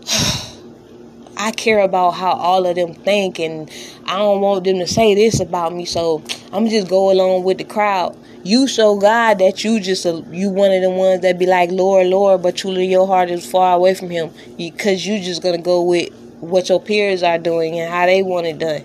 I 1.38 1.52
care 1.52 1.80
about 1.80 2.10
how 2.12 2.32
all 2.32 2.66
of 2.66 2.76
them 2.76 2.94
think 2.94 3.38
and 3.38 3.70
I 4.04 4.18
don't 4.18 4.42
want 4.42 4.64
them 4.64 4.78
to 4.78 4.86
say 4.86 5.14
this 5.14 5.40
about 5.40 5.74
me, 5.74 5.86
so 5.86 6.22
I'm 6.52 6.68
just 6.68 6.88
go 6.88 7.10
along 7.10 7.44
with 7.44 7.58
the 7.58 7.64
crowd. 7.64 8.16
You 8.44 8.66
show 8.66 8.98
God 8.98 9.38
that 9.38 9.64
you 9.64 9.80
just 9.80 10.04
a, 10.04 10.22
you 10.30 10.50
one 10.50 10.72
of 10.72 10.82
the 10.82 10.90
ones 10.90 11.22
that 11.22 11.38
be 11.38 11.46
like 11.46 11.70
Lord, 11.70 12.08
Lord, 12.08 12.42
but 12.42 12.56
truly 12.56 12.86
your 12.86 13.06
heart 13.06 13.30
is 13.30 13.48
far 13.50 13.76
away 13.76 13.94
from 13.94 14.10
Him 14.10 14.30
because 14.58 15.06
you 15.06 15.20
just 15.20 15.42
gonna 15.42 15.58
go 15.58 15.80
with 15.82 16.10
what 16.42 16.68
your 16.68 16.80
peers 16.80 17.22
are 17.22 17.38
doing 17.38 17.78
and 17.78 17.90
how 17.90 18.04
they 18.04 18.22
want 18.22 18.46
it 18.46 18.58
done. 18.58 18.84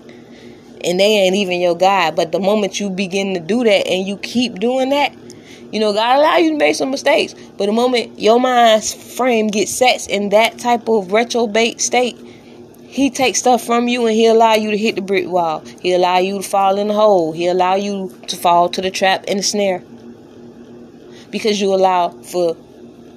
And 0.84 1.00
they 1.00 1.04
ain't 1.04 1.34
even 1.34 1.60
your 1.60 1.76
God. 1.76 2.14
But 2.14 2.30
the 2.30 2.38
moment 2.38 2.78
you 2.78 2.88
begin 2.88 3.34
to 3.34 3.40
do 3.40 3.64
that 3.64 3.86
and 3.88 4.06
you 4.06 4.16
keep 4.16 4.60
doing 4.60 4.90
that, 4.90 5.12
you 5.72 5.80
know, 5.80 5.92
God 5.92 6.18
allow 6.18 6.36
you 6.36 6.52
to 6.52 6.56
make 6.56 6.76
some 6.76 6.92
mistakes. 6.92 7.34
But 7.34 7.66
the 7.66 7.72
moment 7.72 8.18
your 8.18 8.38
mind's 8.38 8.94
frame 8.94 9.48
gets 9.48 9.74
set 9.74 10.08
in 10.08 10.28
that 10.28 10.58
type 10.58 10.88
of 10.88 11.12
reprobate 11.12 11.80
state, 11.80 12.16
he 12.86 13.10
takes 13.10 13.40
stuff 13.40 13.64
from 13.64 13.88
you 13.88 14.06
and 14.06 14.14
he 14.14 14.26
allow 14.26 14.54
you 14.54 14.70
to 14.70 14.78
hit 14.78 14.94
the 14.94 15.02
brick 15.02 15.26
wall. 15.26 15.64
He 15.80 15.92
allow 15.92 16.18
you 16.18 16.40
to 16.40 16.48
fall 16.48 16.78
in 16.78 16.88
the 16.88 16.94
hole. 16.94 17.32
He 17.32 17.48
allow 17.48 17.74
you 17.74 18.16
to 18.28 18.36
fall 18.36 18.68
to 18.68 18.80
the 18.80 18.90
trap 18.90 19.24
and 19.26 19.40
the 19.40 19.42
snare. 19.42 19.82
Because 21.30 21.60
you 21.60 21.74
allow 21.74 22.10
for 22.10 22.56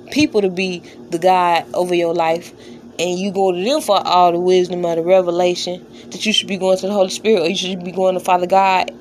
people 0.10 0.42
to 0.42 0.50
be 0.50 0.80
the 1.12 1.20
God 1.20 1.66
over 1.76 1.94
your 1.94 2.14
life 2.16 2.54
and 3.02 3.20
you 3.20 3.32
go 3.32 3.52
to 3.52 3.64
them 3.64 3.82
for 3.82 4.00
all 4.06 4.32
the 4.32 4.40
wisdom 4.40 4.86
of 4.86 4.96
the 4.96 5.02
revelation 5.02 5.86
that 6.12 6.24
you 6.24 6.32
should 6.32 6.48
be 6.48 6.58
going 6.58 6.78
to 6.78 6.86
the 6.86 6.94
Holy 6.94 7.10
Spirit 7.10 7.42
or 7.42 7.50
you 7.50 7.56
should 7.56 7.84
be 7.84 7.92
going 7.92 8.14
to 8.14 8.20
Father 8.20 8.46
God 8.46 8.92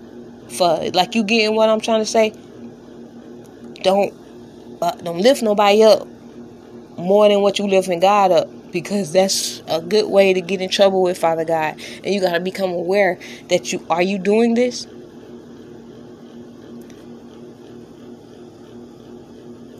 for 0.48 0.90
like 0.92 1.14
you 1.14 1.22
getting 1.22 1.54
what 1.54 1.68
I'm 1.68 1.80
trying 1.80 2.00
to 2.00 2.06
say. 2.06 2.32
Don't 3.82 4.14
uh, 4.80 4.92
don't 4.92 5.18
lift 5.18 5.42
nobody 5.42 5.82
up 5.82 6.08
more 6.96 7.28
than 7.28 7.42
what 7.42 7.58
you 7.58 7.66
lifting 7.66 8.00
God 8.00 8.32
up 8.32 8.48
because 8.72 9.12
that's 9.12 9.62
a 9.68 9.82
good 9.82 10.08
way 10.08 10.32
to 10.32 10.40
get 10.40 10.62
in 10.62 10.70
trouble 10.70 11.02
with 11.02 11.18
Father 11.18 11.44
God. 11.44 11.78
And 12.02 12.14
you 12.14 12.20
got 12.22 12.32
to 12.32 12.40
become 12.40 12.70
aware 12.70 13.18
that 13.48 13.70
you 13.70 13.84
are 13.90 14.02
you 14.02 14.18
doing 14.18 14.54
this? 14.54 14.86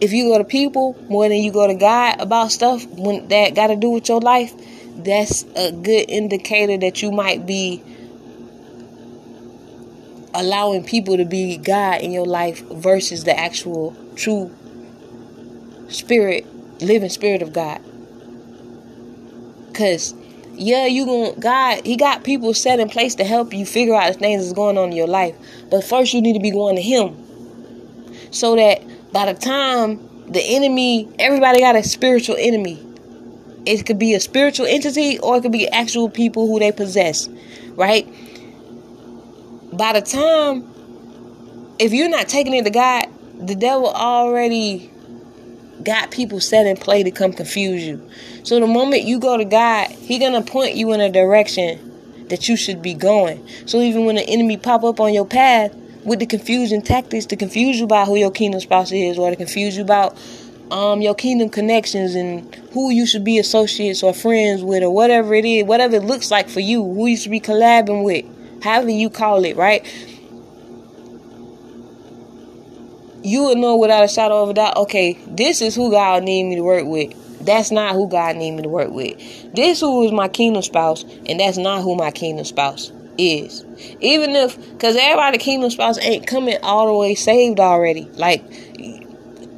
If 0.01 0.13
you 0.13 0.29
go 0.29 0.39
to 0.39 0.45
people 0.45 0.97
more 1.09 1.29
than 1.29 1.39
you 1.39 1.53
go 1.53 1.67
to 1.67 1.75
God 1.75 2.21
about 2.21 2.51
stuff 2.53 2.87
when 2.87 3.29
that 3.29 3.55
got 3.55 3.69
to 3.69 3.77
do 3.77 3.91
with 3.91 4.09
your 4.09 4.21
life, 4.21 4.53
that's 4.97 5.45
a 5.57 5.73
good 5.73 6.09
indicator 6.09 6.77
that 6.79 7.03
you 7.03 7.11
might 7.13 7.47
be 7.47 7.83
allowing 10.35 10.85
people 10.85 11.17
to 11.17 11.25
be 11.25 11.57
God 11.57 12.01
in 12.01 12.13
your 12.13 12.27
life 12.27 12.63
versus 12.69 13.25
the 13.25 13.39
actual 13.39 13.97
true 14.17 14.55
spirit, 15.89 16.47
living 16.83 17.11
spirit 17.11 17.43
of 17.43 17.53
God. 17.53 17.83
Cause 19.75 20.15
yeah, 20.55 20.87
you 20.87 21.07
going 21.07 21.41
God, 21.41 21.85
He 21.85 21.97
got 21.97 22.25
people 22.25 22.55
set 22.55 22.81
in 22.81 22.89
place 22.89 23.15
to 23.17 23.25
help 23.25 23.53
you 23.53 23.67
figure 23.67 23.95
out 23.95 24.13
the 24.13 24.19
things 24.19 24.43
that's 24.43 24.55
going 24.55 24.79
on 24.79 24.91
in 24.91 24.97
your 24.97 25.09
life. 25.09 25.35
But 25.71 25.85
first 25.85 26.13
you 26.15 26.21
need 26.21 26.35
to 26.35 26.41
be 26.41 26.51
going 26.51 26.77
to 26.77 26.83
Him 26.83 27.17
so 28.31 28.57
that 28.57 28.83
by 29.13 29.33
the 29.33 29.39
time 29.39 30.09
the 30.29 30.43
enemy, 30.43 31.09
everybody 31.19 31.61
got 31.61 31.77
a 31.77 31.83
spiritual 31.83 32.37
enemy. 32.39 32.87
It 33.67 33.85
could 33.85 33.99
be 33.99 34.15
a 34.15 34.21
spiritual 34.21 34.67
entity 34.67 35.19
or 35.19 35.37
it 35.37 35.43
could 35.43 35.53
be 35.53 35.69
actual 35.69 36.09
people 36.09 36.47
who 36.47 36.59
they 36.59 36.73
possess, 36.73 37.29
right? 37.75 38.09
By 39.73 39.95
the 39.95 40.01
time, 40.03 40.73
if 41.79 41.93
you're 41.93 42.09
not 42.09 42.29
taking 42.29 42.55
it 42.55 42.65
to 42.65 42.71
God, 42.71 43.07
the 43.41 43.55
devil 43.55 43.89
already 43.89 44.91
got 45.83 46.11
people 46.11 46.41
set 46.41 46.67
in 46.67 46.77
play 46.77 47.03
to 47.03 47.11
come 47.11 47.33
confuse 47.33 47.83
you. 47.87 48.09
So 48.43 48.61
the 48.61 48.67
moment 48.67 49.03
you 49.03 49.19
go 49.19 49.37
to 49.37 49.45
God, 49.45 49.89
He 49.91 50.19
gonna 50.19 50.43
point 50.43 50.75
you 50.75 50.93
in 50.93 51.01
a 51.01 51.11
direction 51.11 52.27
that 52.29 52.49
you 52.49 52.57
should 52.57 52.83
be 52.83 52.95
going. 52.95 53.47
So 53.67 53.81
even 53.81 54.05
when 54.05 54.17
the 54.17 54.23
enemy 54.29 54.57
pop 54.57 54.85
up 54.85 55.01
on 55.01 55.13
your 55.13 55.27
path 55.27 55.75
with 56.05 56.19
the 56.19 56.27
confusion 56.27 56.83
tactics 56.83 57.27
to 57.27 57.37
confuse 57.37 57.79
you 57.79 57.85
about 57.85 58.07
who 58.07 58.17
your 58.17 58.31
kingdom 58.31 58.61
spouse 58.61 58.93
is, 58.93 59.19
or 59.19 59.31
to 59.31 59.37
confuse 59.37 59.77
you 59.77 59.83
about 59.83 60.17
um 60.71 61.03
your 61.03 61.15
kingdom 61.15 61.49
connections 61.49 62.15
and 62.15 62.55
who 62.73 62.91
you 62.91 63.05
should 63.05 63.25
be 63.25 63.39
associates 63.39 64.03
or 64.03 64.15
friends 64.15 64.63
with, 64.63 64.83
or 64.83 64.91
whatever 64.91 65.35
it 65.35 65.45
is, 65.45 65.65
whatever 65.65 65.97
it 65.97 66.05
looks 66.05 66.31
like 66.31 66.49
for 66.49 66.61
you, 66.61 66.83
who 66.83 67.07
you 67.07 67.17
should 67.17 67.31
be 67.31 67.41
collabing 67.41 68.05
with, 68.05 68.25
however 68.63 68.91
you 68.91 69.11
call 69.11 69.45
it, 69.45 69.57
right? 69.57 69.85
you 73.23 73.45
would 73.45 73.59
know 73.59 73.77
without 73.77 74.05
a 74.05 74.09
shadow 74.09 74.43
of 74.43 74.51
a 74.51 74.55
doubt, 74.55 74.77
okay, 74.77 75.19
this 75.27 75.61
is 75.61 75.75
who 75.75 75.91
God 75.91 76.23
need 76.23 76.45
me 76.45 76.55
to 76.57 76.63
work 76.63 76.87
with. 76.87 77.15
That's 77.45 77.71
not 77.71 77.95
who 77.95 78.09
God 78.09 78.37
need 78.37 78.53
me 78.53 78.63
to 78.63 78.69
work 78.69 78.91
with. 78.91 79.19
This 79.55 79.81
who 79.81 80.05
is 80.05 80.13
my 80.13 80.29
kingdom 80.29 80.63
spouse, 80.63 81.05
and 81.27 81.41
that's 81.41 81.59
not 81.59 81.83
who 81.83 81.97
my 81.97 82.11
kingdom 82.11 82.45
spouse 82.45 82.93
is. 83.19 83.65
Even 84.01 84.31
if, 84.37 84.57
because 84.73 84.97
everybody 84.97 85.39
kingdom 85.39 85.71
spouse 85.71 85.99
ain't 85.99 86.27
coming 86.27 86.59
all 86.63 86.87
the 86.87 86.95
way 86.95 87.15
saved 87.15 87.61
already. 87.61 88.05
Like, 88.15 88.43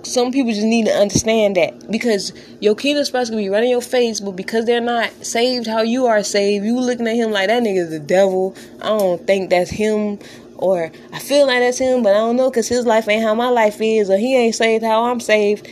some 0.05 0.33
people 0.33 0.53
just 0.53 0.67
need 0.67 0.87
to 0.87 0.93
understand 0.93 1.57
that 1.57 1.91
because 1.91 2.33
your 2.61 2.75
kingdom 2.75 3.05
spouse 3.05 3.29
can 3.29 3.39
be 3.39 3.49
running 3.49 3.71
your 3.71 3.81
face, 3.81 4.21
but 4.21 4.33
because 4.33 4.65
they're 4.65 4.81
not 4.81 5.11
saved 5.25 5.67
how 5.67 5.83
you 5.83 6.07
are 6.07 6.23
saved, 6.23 6.65
you 6.65 6.79
looking 6.79 7.07
at 7.07 7.17
him 7.17 7.31
like 7.31 7.49
that 7.49 7.63
nigga's 7.63 7.91
the 7.91 8.01
devil. 8.01 8.57
I 8.81 8.89
don't 8.89 9.27
think 9.27 9.51
that's 9.51 9.71
him 9.71 10.19
or 10.63 10.93
I 11.13 11.19
feel 11.19 11.47
like 11.47 11.59
that's 11.59 11.79
him, 11.79 12.03
but 12.03 12.11
I 12.11 12.19
don't 12.19 12.37
know 12.37 12.49
because 12.49 12.69
his 12.69 12.87
life 12.87 13.09
ain't 13.09 13.23
how 13.23 13.35
my 13.35 13.49
life 13.49 13.81
is, 13.81 14.09
or 14.09 14.17
he 14.17 14.37
ain't 14.37 14.55
saved 14.55 14.85
how 14.85 15.05
I'm 15.05 15.19
saved. 15.19 15.69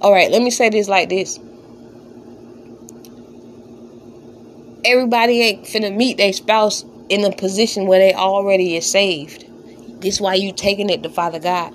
All 0.00 0.12
right, 0.12 0.30
let 0.30 0.42
me 0.42 0.50
say 0.50 0.70
this 0.70 0.88
like 0.88 1.08
this. 1.08 1.40
Everybody 4.88 5.42
ain't 5.42 5.64
finna 5.64 5.94
meet 5.94 6.16
their 6.16 6.32
spouse 6.32 6.82
in 7.10 7.22
a 7.22 7.30
position 7.30 7.86
where 7.86 7.98
they 7.98 8.14
already 8.14 8.74
is 8.74 8.90
saved. 8.90 9.44
This 10.00 10.18
why 10.18 10.36
you 10.36 10.50
taking 10.50 10.88
it 10.88 11.02
to 11.02 11.10
Father 11.10 11.38
God. 11.38 11.74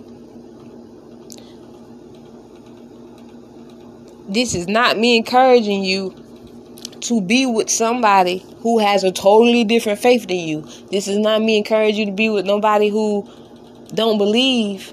This 4.27 4.55
is 4.55 4.67
not 4.67 4.97
me 4.97 5.15
encouraging 5.15 5.83
you 5.83 6.15
to 7.01 7.21
be 7.21 7.45
with 7.45 7.69
somebody 7.69 8.43
who 8.61 8.79
has 8.79 9.03
a 9.03 9.11
totally 9.11 9.63
different 9.63 9.99
faith 9.99 10.27
than 10.27 10.37
you. 10.37 10.67
This 10.89 11.07
is 11.07 11.19
not 11.19 11.39
me 11.39 11.59
encouraging 11.59 11.99
you 11.99 12.05
to 12.07 12.11
be 12.11 12.31
with 12.31 12.47
nobody 12.47 12.89
who 12.89 13.29
don't 13.93 14.17
believe 14.17 14.91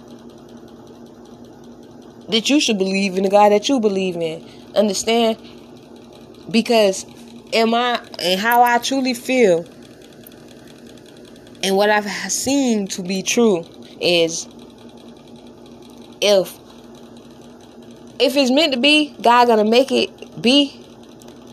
that 2.29 2.51
you 2.51 2.61
should 2.61 2.77
believe 2.77 3.17
in 3.17 3.23
the 3.23 3.31
God 3.31 3.51
that 3.51 3.71
you 3.71 3.81
believe 3.81 4.17
in. 4.17 4.47
Understand? 4.75 5.39
Because 6.51 7.07
am 7.53 7.75
I 7.75 8.01
and 8.19 8.41
how 8.41 8.63
I 8.63 8.79
truly 8.79 9.15
feel. 9.15 9.67
And 11.63 11.77
what 11.77 11.91
I've 11.91 12.09
seen 12.33 12.87
to 12.89 13.03
be 13.03 13.23
true 13.23 13.67
is 14.01 14.49
if 16.21 16.59
if 18.19 18.37
it's 18.37 18.51
meant 18.51 18.75
to 18.75 18.79
be, 18.79 19.15
God 19.21 19.47
gonna 19.47 19.65
make 19.65 19.91
it 19.91 20.41
be. 20.41 20.77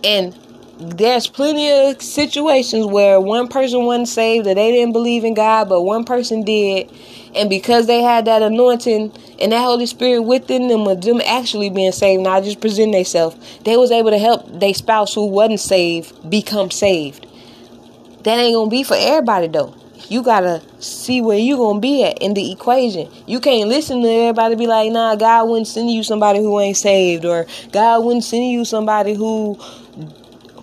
And 0.04 0.38
there's 0.80 1.28
plenty 1.28 1.72
of 1.72 2.02
situations 2.02 2.86
where 2.86 3.20
one 3.20 3.48
person 3.48 3.86
wasn't 3.86 4.10
saved 4.10 4.46
that 4.46 4.56
they 4.56 4.72
didn't 4.72 4.94
believe 4.94 5.24
in 5.24 5.34
God, 5.34 5.70
but 5.70 5.82
one 5.82 6.04
person 6.04 6.44
did, 6.44 6.92
and 7.38 7.50
because 7.50 7.88
they 7.88 8.02
had 8.02 8.26
that 8.26 8.42
anointing 8.42 9.12
and 9.40 9.52
that 9.52 9.62
Holy 9.62 9.86
Spirit 9.86 10.22
within 10.22 10.68
them 10.68 10.88
of 10.88 11.02
them 11.02 11.22
actually 11.26 11.70
being 11.70 11.92
saved, 11.92 12.24
not 12.24 12.44
just 12.44 12.60
present 12.60 12.92
themselves, 12.92 13.38
they 13.64 13.78
was 13.78 13.92
able 13.92 14.10
to 14.10 14.18
help 14.18 14.60
their 14.60 14.74
spouse 14.74 15.14
who 15.14 15.28
wasn't 15.28 15.60
saved 15.60 16.30
become 16.30 16.72
saved. 16.72 17.26
That 18.24 18.40
ain't 18.40 18.56
gonna 18.56 18.70
be 18.70 18.84
for 18.84 18.98
everybody 18.98 19.48
though. 19.48 19.74
You 20.10 20.24
gotta 20.24 20.62
see 20.80 21.22
where 21.22 21.38
you 21.38 21.58
gonna 21.58 21.80
be 21.80 22.04
at 22.04 22.22
in 22.22 22.34
the 22.34 22.52
equation. 22.52 23.10
You 23.26 23.40
can't 23.40 23.70
listen 23.70 24.02
to 24.02 24.08
everybody 24.08 24.56
be 24.56 24.68
like, 24.68 24.92
nah, 24.92 25.16
God 25.16 25.50
wouldn't 25.50 25.68
send 25.68 25.92
you 25.92 26.04
somebody 26.04 26.40
who 26.40 26.60
ain't 26.60 26.78
saved, 26.78 27.26
or 27.26 27.46
God 27.72 28.04
wouldn't 28.04 28.24
send 28.24 28.46
you 28.46 28.66
somebody 28.66 29.14
who 29.14 29.56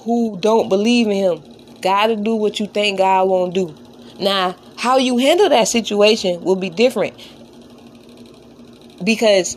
who 0.00 0.38
don't 0.40 0.68
believe 0.68 1.06
in 1.06 1.12
him. 1.12 1.42
Gotta 1.80 2.16
do 2.16 2.34
what 2.34 2.58
you 2.60 2.66
think 2.66 2.98
God 2.98 3.28
won't 3.28 3.54
do. 3.54 3.74
Now, 4.18 4.56
how 4.76 4.96
you 4.98 5.18
handle 5.18 5.48
that 5.48 5.68
situation 5.68 6.42
will 6.42 6.56
be 6.56 6.70
different. 6.70 7.14
Because 9.02 9.56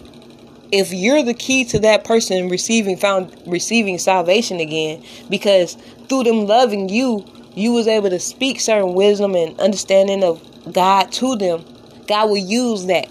if 0.71 0.91
you're 0.91 1.23
the 1.23 1.33
key 1.33 1.63
to 1.65 1.79
that 1.79 2.03
person 2.03 2.49
receiving 2.49 2.97
found 2.97 3.35
receiving 3.45 3.97
salvation 3.97 4.59
again, 4.59 5.03
because 5.29 5.77
through 6.09 6.23
them 6.23 6.45
loving 6.47 6.89
you, 6.89 7.25
you 7.55 7.71
was 7.71 7.87
able 7.87 8.09
to 8.09 8.19
speak 8.19 8.59
certain 8.59 8.93
wisdom 8.93 9.35
and 9.35 9.59
understanding 9.59 10.23
of 10.23 10.41
God 10.71 11.11
to 11.13 11.35
them, 11.35 11.65
God 12.07 12.29
will 12.29 12.37
use 12.37 12.85
that. 12.85 13.09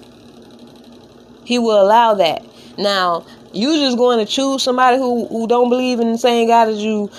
He 1.44 1.58
will 1.58 1.80
allow 1.80 2.14
that. 2.14 2.44
Now, 2.76 3.24
you 3.52 3.76
just 3.76 3.96
going 3.96 4.24
to 4.24 4.30
choose 4.30 4.62
somebody 4.62 4.98
who, 4.98 5.26
who 5.26 5.46
don't 5.46 5.70
believe 5.70 6.00
in 6.00 6.12
the 6.12 6.18
same 6.18 6.48
God 6.48 6.68
as 6.68 6.82
you, 6.82 7.10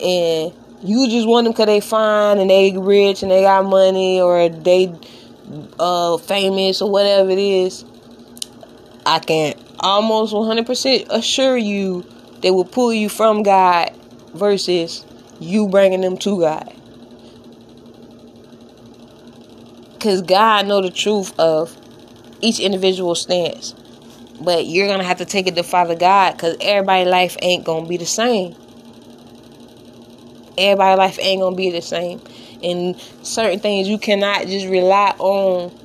and 0.00 0.52
you 0.82 1.08
just 1.08 1.28
want 1.28 1.44
them 1.44 1.52
because 1.52 1.66
they 1.66 1.80
fine 1.80 2.38
and 2.38 2.50
they 2.50 2.76
rich 2.76 3.22
and 3.22 3.30
they 3.30 3.42
got 3.42 3.64
money 3.64 4.20
or 4.20 4.48
they 4.48 4.92
uh 5.78 6.18
famous 6.18 6.82
or 6.82 6.90
whatever 6.90 7.30
it 7.30 7.38
is. 7.38 7.84
I 9.06 9.18
can 9.18 9.54
almost 9.80 10.32
100% 10.32 11.06
assure 11.10 11.56
you 11.56 12.04
they 12.40 12.50
will 12.50 12.64
pull 12.64 12.92
you 12.92 13.08
from 13.08 13.42
God 13.42 13.92
versus 14.34 15.04
you 15.40 15.68
bringing 15.68 16.00
them 16.00 16.16
to 16.18 16.40
God. 16.40 16.74
Cause 20.00 20.22
God 20.22 20.66
know 20.66 20.82
the 20.82 20.90
truth 20.90 21.38
of 21.38 21.76
each 22.40 22.58
individual 22.58 23.14
stance. 23.14 23.74
But 24.40 24.66
you're 24.66 24.88
gonna 24.88 25.04
have 25.04 25.18
to 25.18 25.24
take 25.24 25.46
it 25.46 25.54
to 25.54 25.62
Father 25.62 25.94
God 25.94 26.32
because 26.32 26.56
everybody's 26.60 27.08
life 27.08 27.36
ain't 27.40 27.64
gonna 27.64 27.86
be 27.86 27.96
the 27.96 28.06
same. 28.06 28.56
Everybody's 30.58 30.98
life 30.98 31.18
ain't 31.20 31.40
gonna 31.40 31.56
be 31.56 31.70
the 31.70 31.82
same. 31.82 32.20
And 32.62 32.98
certain 33.22 33.58
things 33.58 33.88
you 33.88 33.98
cannot 33.98 34.46
just 34.46 34.66
rely 34.66 35.14
on 35.18 35.76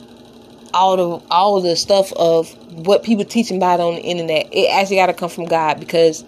all 0.74 0.98
the 0.98 1.26
all 1.32 1.62
the 1.62 1.76
stuff 1.76 2.12
of 2.14 2.54
what 2.86 3.04
people 3.04 3.26
teaching 3.26 3.58
about 3.58 3.80
on 3.80 3.96
the 3.96 4.02
internet. 4.02 4.50
It 4.52 4.70
actually 4.72 4.98
gotta 4.98 5.14
come 5.14 5.30
from 5.30 5.46
God 5.46 5.80
because 5.80 6.24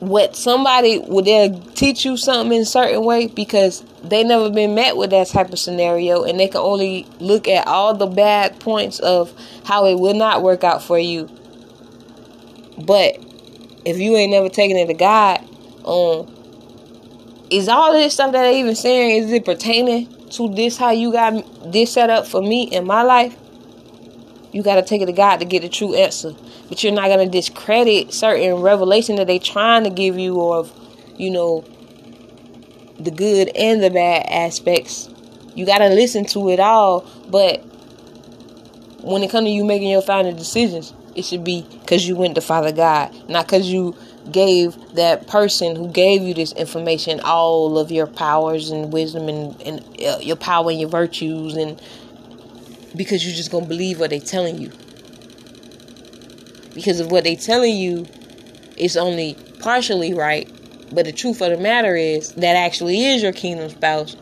what 0.00 0.36
somebody 0.36 0.98
would 0.98 1.24
they 1.24 1.48
teach 1.74 2.04
you 2.04 2.16
something 2.16 2.56
in 2.56 2.62
a 2.62 2.66
certain 2.66 3.02
way 3.04 3.26
because 3.26 3.82
they 4.02 4.22
never 4.22 4.50
been 4.50 4.74
met 4.74 4.96
with 4.98 5.10
that 5.10 5.26
type 5.28 5.50
of 5.50 5.58
scenario 5.58 6.24
and 6.24 6.38
they 6.38 6.46
can 6.46 6.60
only 6.60 7.06
look 7.20 7.48
at 7.48 7.66
all 7.66 7.94
the 7.94 8.06
bad 8.06 8.58
points 8.60 8.98
of 9.00 9.32
how 9.64 9.86
it 9.86 9.98
will 9.98 10.14
not 10.14 10.42
work 10.42 10.62
out 10.62 10.82
for 10.82 10.98
you 10.98 11.26
but 12.84 13.16
if 13.84 13.98
you 13.98 14.16
ain't 14.16 14.30
never 14.30 14.48
taken 14.48 14.76
it 14.76 14.86
to 14.86 14.94
god 14.94 15.40
um 15.86 16.34
is 17.50 17.68
all 17.68 17.92
this 17.92 18.14
stuff 18.14 18.32
that 18.32 18.42
they 18.42 18.58
even 18.58 18.74
saying 18.74 19.22
is 19.22 19.30
it 19.30 19.44
pertaining 19.44 20.08
to 20.30 20.52
this 20.54 20.76
how 20.76 20.90
you 20.90 21.12
got 21.12 21.72
this 21.72 21.92
set 21.92 22.10
up 22.10 22.26
for 22.26 22.42
me 22.42 22.64
in 22.64 22.86
my 22.86 23.02
life? 23.02 23.36
You 24.52 24.62
got 24.62 24.76
to 24.76 24.82
take 24.82 25.02
it 25.02 25.06
to 25.06 25.12
god 25.12 25.38
to 25.38 25.44
get 25.44 25.62
the 25.62 25.68
true 25.68 25.94
answer. 25.94 26.32
But 26.68 26.82
you're 26.82 26.92
not 26.92 27.08
to 27.08 27.26
discredit 27.26 28.12
certain 28.12 28.56
revelation 28.56 29.16
that 29.16 29.26
they 29.26 29.38
trying 29.38 29.84
to 29.84 29.90
give 29.90 30.18
you 30.18 30.40
of 30.40 30.72
you 31.16 31.30
know 31.30 31.64
the 32.98 33.10
good 33.10 33.48
and 33.56 33.82
the 33.82 33.90
bad 33.90 34.26
aspects. 34.28 35.10
You 35.54 35.66
got 35.66 35.78
to 35.78 35.88
listen 35.88 36.24
to 36.26 36.50
it 36.50 36.58
all 36.58 37.06
but 37.28 37.58
when 39.02 39.22
it 39.22 39.30
comes 39.30 39.46
to 39.46 39.50
you 39.50 39.64
making 39.64 39.90
your 39.90 40.02
final 40.02 40.32
decisions 40.32 40.92
it 41.14 41.24
should 41.24 41.44
be 41.44 41.66
because 41.80 42.06
you 42.06 42.16
went 42.16 42.34
to 42.34 42.40
father 42.40 42.72
god 42.72 43.12
not 43.28 43.46
because 43.46 43.66
you 43.66 43.96
gave 44.30 44.76
that 44.94 45.26
person 45.26 45.76
who 45.76 45.88
gave 45.88 46.22
you 46.22 46.32
this 46.32 46.52
information 46.52 47.20
all 47.20 47.78
of 47.78 47.90
your 47.90 48.06
powers 48.06 48.70
and 48.70 48.92
wisdom 48.92 49.28
and, 49.28 49.60
and 49.62 49.80
uh, 50.02 50.18
your 50.20 50.36
power 50.36 50.70
and 50.70 50.80
your 50.80 50.88
virtues 50.88 51.54
and 51.54 51.80
because 52.96 53.26
you're 53.26 53.34
just 53.34 53.50
gonna 53.50 53.66
believe 53.66 54.00
what 54.00 54.10
they're 54.10 54.20
telling 54.20 54.58
you 54.58 54.70
because 56.74 57.00
of 57.00 57.10
what 57.10 57.24
they're 57.24 57.36
telling 57.36 57.76
you 57.76 58.06
is 58.76 58.96
only 58.96 59.34
partially 59.60 60.12
right. 60.12 60.50
But 60.92 61.06
the 61.06 61.12
truth 61.12 61.40
of 61.40 61.50
the 61.50 61.56
matter 61.56 61.96
is 61.96 62.32
that 62.32 62.56
actually 62.56 63.04
is 63.06 63.22
your 63.22 63.32
kingdom 63.32 63.70
spouse. 63.70 64.16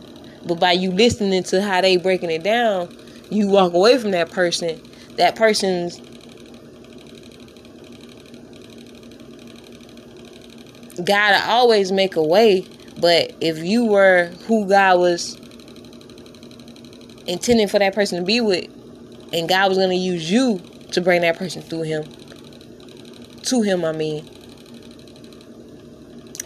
But 0.46 0.60
by 0.60 0.72
you 0.72 0.90
listening 0.90 1.42
to 1.44 1.62
how 1.62 1.80
they 1.80 1.96
breaking 1.96 2.30
it 2.30 2.42
down, 2.42 2.94
you 3.30 3.48
walk 3.48 3.72
away 3.72 3.98
from 3.98 4.10
that 4.12 4.30
person. 4.30 4.80
That 5.16 5.36
person's 5.36 6.00
God 11.04 11.40
always 11.48 11.92
make 11.92 12.16
a 12.16 12.22
way, 12.22 12.66
but 12.98 13.34
if 13.40 13.58
you 13.58 13.84
were 13.84 14.26
who 14.46 14.68
God 14.68 14.98
was 14.98 15.36
intending 17.26 17.68
for 17.68 17.78
that 17.78 17.94
person 17.94 18.18
to 18.18 18.24
be 18.24 18.40
with, 18.40 18.66
and 19.32 19.48
God 19.48 19.68
was 19.68 19.78
going 19.78 19.90
to 19.90 19.96
use 19.96 20.30
you 20.30 20.60
to 20.92 21.00
bring 21.00 21.22
that 21.22 21.38
person 21.38 21.62
through 21.62 21.82
him, 21.82 22.04
to 23.42 23.62
him, 23.62 23.84
I 23.84 23.92
mean, 23.92 24.28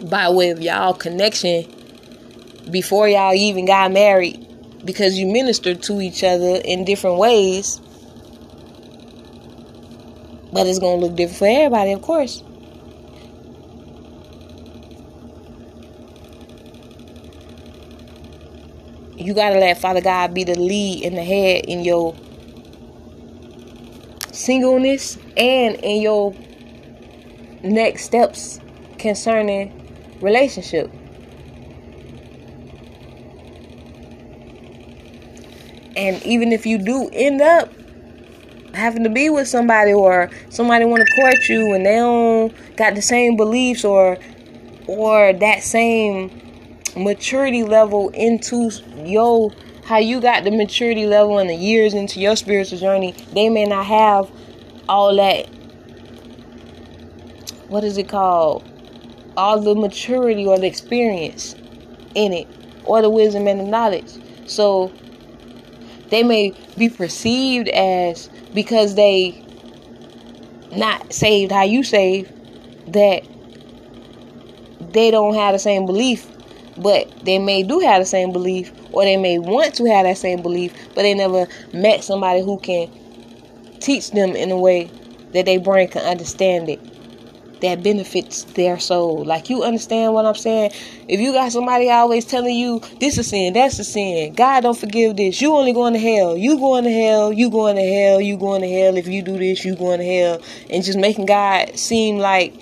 by 0.09 0.29
way 0.29 0.49
of 0.49 0.61
y'all 0.61 0.93
connection 0.93 1.73
before 2.71 3.07
y'all 3.07 3.33
even 3.33 3.65
got 3.65 3.91
married, 3.91 4.43
because 4.85 5.17
you 5.17 5.27
ministered 5.27 5.81
to 5.83 5.99
each 6.01 6.23
other 6.23 6.61
in 6.63 6.85
different 6.85 7.17
ways. 7.17 7.81
But 10.53 10.65
it's 10.65 10.79
going 10.79 10.99
to 10.99 11.05
look 11.05 11.15
different 11.15 11.39
for 11.39 11.47
everybody, 11.47 11.91
of 11.91 12.01
course. 12.01 12.41
You 19.27 19.33
gotta 19.33 19.59
let 19.59 19.77
Father 19.77 19.99
God 19.99 20.33
be 20.33 20.45
the 20.45 20.57
lead 20.57 21.03
and 21.03 21.17
the 21.17 21.21
head 21.21 21.65
in 21.65 21.83
your 21.83 22.15
singleness 24.31 25.17
and 25.35 25.75
in 25.83 26.01
your 26.01 26.33
next 27.61 28.05
steps 28.05 28.61
concerning 28.97 30.17
relationship. 30.21 30.89
And 35.97 36.23
even 36.23 36.53
if 36.53 36.65
you 36.65 36.77
do 36.77 37.09
end 37.11 37.41
up 37.41 37.69
having 38.73 39.03
to 39.03 39.09
be 39.09 39.29
with 39.29 39.49
somebody 39.49 39.91
or 39.91 40.29
somebody 40.49 40.85
want 40.85 41.05
to 41.05 41.15
court 41.15 41.49
you 41.49 41.73
and 41.73 41.85
they 41.85 41.95
don't 41.95 42.77
got 42.77 42.95
the 42.95 43.01
same 43.01 43.35
beliefs 43.35 43.83
or 43.83 44.17
or 44.87 45.33
that 45.33 45.63
same 45.63 46.46
maturity 46.97 47.63
level 47.63 48.09
into 48.09 48.71
your 48.97 49.53
how 49.85 49.97
you 49.97 50.19
got 50.19 50.43
the 50.43 50.51
maturity 50.51 51.05
level 51.05 51.39
and 51.39 51.49
the 51.49 51.55
years 51.55 51.93
into 51.93 52.19
your 52.19 52.35
spiritual 52.35 52.77
journey, 52.77 53.13
they 53.33 53.49
may 53.49 53.65
not 53.65 53.85
have 53.85 54.29
all 54.89 55.15
that 55.15 55.47
what 57.67 57.83
is 57.83 57.97
it 57.97 58.07
called? 58.07 58.63
All 59.35 59.59
the 59.59 59.75
maturity 59.75 60.45
or 60.45 60.57
the 60.57 60.67
experience 60.67 61.53
in 62.15 62.33
it, 62.33 62.47
or 62.85 63.01
the 63.01 63.09
wisdom 63.09 63.47
and 63.47 63.59
the 63.59 63.65
knowledge. 63.65 64.13
So 64.47 64.91
they 66.09 66.23
may 66.23 66.53
be 66.77 66.89
perceived 66.89 67.67
as 67.69 68.29
because 68.53 68.95
they 68.95 69.43
not 70.71 71.13
saved 71.13 71.51
how 71.51 71.63
you 71.63 71.83
saved 71.83 72.31
that 72.93 73.27
they 74.93 75.11
don't 75.11 75.35
have 75.35 75.53
the 75.53 75.59
same 75.59 75.85
belief 75.85 76.25
but 76.77 77.09
they 77.25 77.39
may 77.39 77.63
do 77.63 77.79
have 77.79 78.01
the 78.01 78.05
same 78.05 78.31
belief 78.31 78.71
or 78.91 79.03
they 79.03 79.17
may 79.17 79.39
want 79.39 79.73
to 79.75 79.85
have 79.85 80.05
that 80.05 80.17
same 80.17 80.41
belief 80.41 80.73
but 80.95 81.01
they 81.01 81.13
never 81.13 81.47
met 81.73 82.03
somebody 82.03 82.41
who 82.41 82.57
can 82.59 82.89
teach 83.79 84.11
them 84.11 84.35
in 84.35 84.51
a 84.51 84.57
way 84.57 84.89
that 85.33 85.45
their 85.45 85.59
brain 85.59 85.87
can 85.87 86.03
understand 86.03 86.69
it 86.69 86.79
that 87.61 87.81
benefits 87.81 88.43
their 88.43 88.79
soul. 88.79 89.23
Like 89.25 89.49
you 89.49 89.63
understand 89.63 90.13
what 90.13 90.25
i'm 90.25 90.35
saying? 90.35 90.71
If 91.07 91.19
you 91.19 91.31
got 91.31 91.51
somebody 91.51 91.89
always 91.89 92.25
telling 92.25 92.55
you 92.55 92.81
this 92.99 93.17
is 93.17 93.29
sin 93.29 93.53
that's 93.53 93.79
a 93.79 93.83
sin. 93.83 94.33
God 94.33 94.61
don't 94.61 94.77
forgive 94.77 95.17
this. 95.17 95.41
You 95.41 95.55
only 95.55 95.73
going 95.73 95.93
to 95.93 95.99
hell. 95.99 96.37
You 96.37 96.57
going 96.57 96.83
to 96.83 96.91
hell. 96.91 97.33
You 97.33 97.49
going 97.49 97.75
to 97.75 97.81
hell. 97.81 98.21
You 98.21 98.37
going 98.37 98.61
to 98.61 98.69
hell. 98.69 98.97
If 98.97 99.07
you 99.07 99.21
do 99.21 99.37
this 99.37 99.65
you 99.65 99.75
going 99.75 99.99
to 99.99 100.05
hell. 100.05 100.41
And 100.69 100.83
just 100.83 100.97
making 100.97 101.25
god 101.25 101.77
seem 101.77 102.17
like 102.17 102.53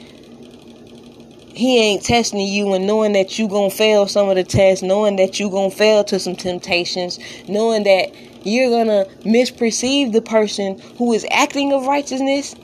he 1.56 1.80
ain't 1.80 2.04
testing 2.04 2.42
you 2.42 2.74
and 2.74 2.86
knowing 2.86 3.14
that 3.14 3.40
you 3.40 3.48
gonna 3.48 3.70
fail 3.70 4.08
some 4.08 4.28
of 4.28 4.36
the 4.36 4.44
tests, 4.44 4.84
knowing 4.84 5.16
that 5.16 5.40
you 5.40 5.50
gonna 5.50 5.72
fail 5.72 6.04
to 6.04 6.20
some 6.20 6.36
temptations, 6.36 7.18
knowing 7.48 7.84
that 7.84 8.14
you're 8.46 8.70
gonna 8.70 9.06
misperceive 9.22 10.12
the 10.12 10.22
person 10.22 10.78
who 10.98 11.14
is 11.14 11.26
acting 11.32 11.72
of 11.72 11.88
righteousness 11.88 12.56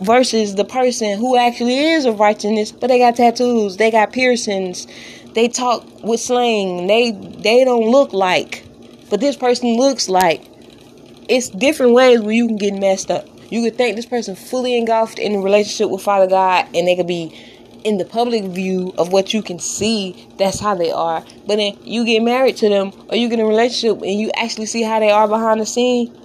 versus 0.00 0.54
the 0.54 0.64
person 0.64 1.18
who 1.18 1.36
actually 1.36 1.78
is 1.78 2.06
of 2.06 2.18
righteousness, 2.18 2.72
but 2.72 2.86
they 2.86 2.98
got 2.98 3.14
tattoos, 3.16 3.76
they 3.76 3.90
got 3.90 4.12
piercings, 4.12 4.86
they 5.34 5.46
talk 5.46 5.84
with 6.02 6.18
slang, 6.20 6.86
they 6.86 7.10
they 7.10 7.62
don't 7.62 7.90
look 7.90 8.14
like, 8.14 8.64
but 9.10 9.20
this 9.20 9.36
person 9.36 9.76
looks 9.76 10.08
like. 10.08 10.50
It's 11.28 11.48
different 11.48 11.92
ways 11.92 12.20
where 12.20 12.34
you 12.34 12.46
can 12.46 12.56
get 12.56 12.74
messed 12.74 13.10
up. 13.10 13.26
You 13.50 13.62
could 13.62 13.76
think 13.76 13.96
this 13.96 14.06
person 14.06 14.34
fully 14.34 14.76
engulfed 14.76 15.18
in 15.18 15.34
a 15.34 15.40
relationship 15.40 15.90
with 15.90 16.02
Father 16.02 16.26
God, 16.26 16.66
and 16.74 16.86
they 16.88 16.96
could 16.96 17.06
be 17.06 17.34
in 17.84 17.98
the 17.98 18.04
public 18.04 18.44
view 18.44 18.94
of 18.96 19.12
what 19.12 19.34
you 19.34 19.42
can 19.42 19.58
see, 19.58 20.28
that's 20.38 20.58
how 20.58 20.74
they 20.74 20.90
are. 20.90 21.22
But 21.46 21.56
then 21.56 21.78
you 21.82 22.04
get 22.04 22.22
married 22.22 22.56
to 22.56 22.68
them 22.68 22.92
or 23.08 23.16
you 23.16 23.28
get 23.28 23.38
in 23.38 23.44
a 23.44 23.48
relationship 23.48 24.02
and 24.02 24.18
you 24.18 24.30
actually 24.34 24.66
see 24.66 24.82
how 24.82 24.98
they 24.98 25.10
are 25.10 25.28
behind 25.28 25.60
the 25.60 25.66
scene 25.66 26.16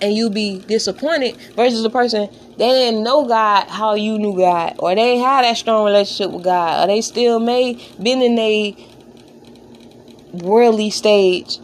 and 0.00 0.12
you'll 0.12 0.30
be 0.30 0.58
disappointed 0.58 1.36
versus 1.54 1.84
the 1.84 1.90
person 1.90 2.28
they 2.58 2.68
didn't 2.68 3.04
know 3.04 3.24
God 3.24 3.68
how 3.68 3.94
you 3.94 4.18
knew 4.18 4.36
God 4.36 4.74
or 4.80 4.94
they 4.96 5.16
had 5.16 5.44
that 5.44 5.56
strong 5.56 5.84
relationship 5.84 6.32
with 6.32 6.44
God 6.44 6.84
or 6.84 6.92
they 6.92 7.00
still 7.00 7.38
may 7.38 7.74
been 8.02 8.20
in 8.20 8.38
a 8.38 8.76
worldly 10.32 10.90
stage. 10.90 11.58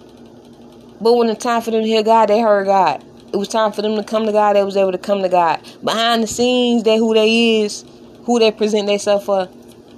But 1.00 1.14
when 1.14 1.26
the 1.26 1.34
time 1.34 1.62
for 1.62 1.70
them 1.70 1.82
to 1.82 1.86
hear 1.86 2.02
God, 2.02 2.28
they 2.28 2.40
heard 2.40 2.66
God 2.66 3.04
it 3.32 3.36
was 3.36 3.48
time 3.48 3.72
for 3.72 3.82
them 3.82 3.96
to 3.96 4.04
come 4.04 4.26
to 4.26 4.32
God, 4.32 4.56
they 4.56 4.64
was 4.64 4.76
able 4.76 4.92
to 4.92 4.98
come 4.98 5.22
to 5.22 5.28
God. 5.28 5.60
Behind 5.84 6.22
the 6.22 6.26
scenes, 6.26 6.82
they 6.82 6.96
who 6.96 7.14
they 7.14 7.60
is, 7.62 7.84
who 8.24 8.38
they 8.38 8.50
present 8.50 8.86
themselves 8.86 9.24
for 9.24 9.48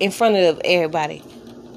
in 0.00 0.10
front 0.10 0.36
of 0.36 0.60
everybody. 0.64 1.22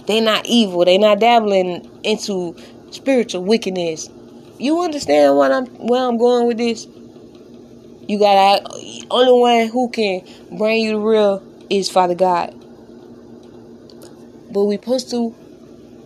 They 0.07 0.19
not 0.19 0.45
evil. 0.45 0.83
They 0.85 0.97
not 0.97 1.19
dabbling 1.19 1.89
into 2.03 2.55
spiritual 2.91 3.43
wickedness. 3.43 4.09
You 4.57 4.81
understand 4.81 5.35
what 5.35 5.51
I'm 5.51 5.65
where 5.65 6.07
I'm 6.07 6.17
going 6.17 6.47
with 6.47 6.57
this? 6.57 6.87
You 8.07 8.19
gotta 8.19 8.63
only 9.09 9.31
one 9.31 9.67
who 9.67 9.89
can 9.89 10.27
bring 10.57 10.81
you 10.81 10.91
the 10.91 10.99
real 10.99 11.43
is 11.69 11.89
Father 11.89 12.15
God. 12.15 12.51
But 14.51 14.65
we 14.65 14.75
supposed 14.75 15.09
to 15.11 15.35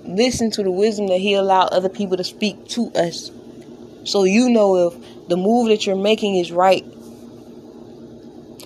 listen 0.03 0.51
to 0.51 0.63
the 0.63 0.71
wisdom 0.71 1.07
that 1.07 1.17
He 1.17 1.33
allowed 1.33 1.69
other 1.69 1.89
people 1.89 2.17
to 2.17 2.23
speak 2.23 2.67
to 2.69 2.91
us. 2.93 3.31
So 4.05 4.23
you 4.23 4.49
know 4.49 4.87
if 4.87 5.16
the 5.27 5.37
move 5.37 5.69
that 5.69 5.85
you're 5.85 5.95
making 5.95 6.35
is 6.35 6.51
right. 6.51 6.83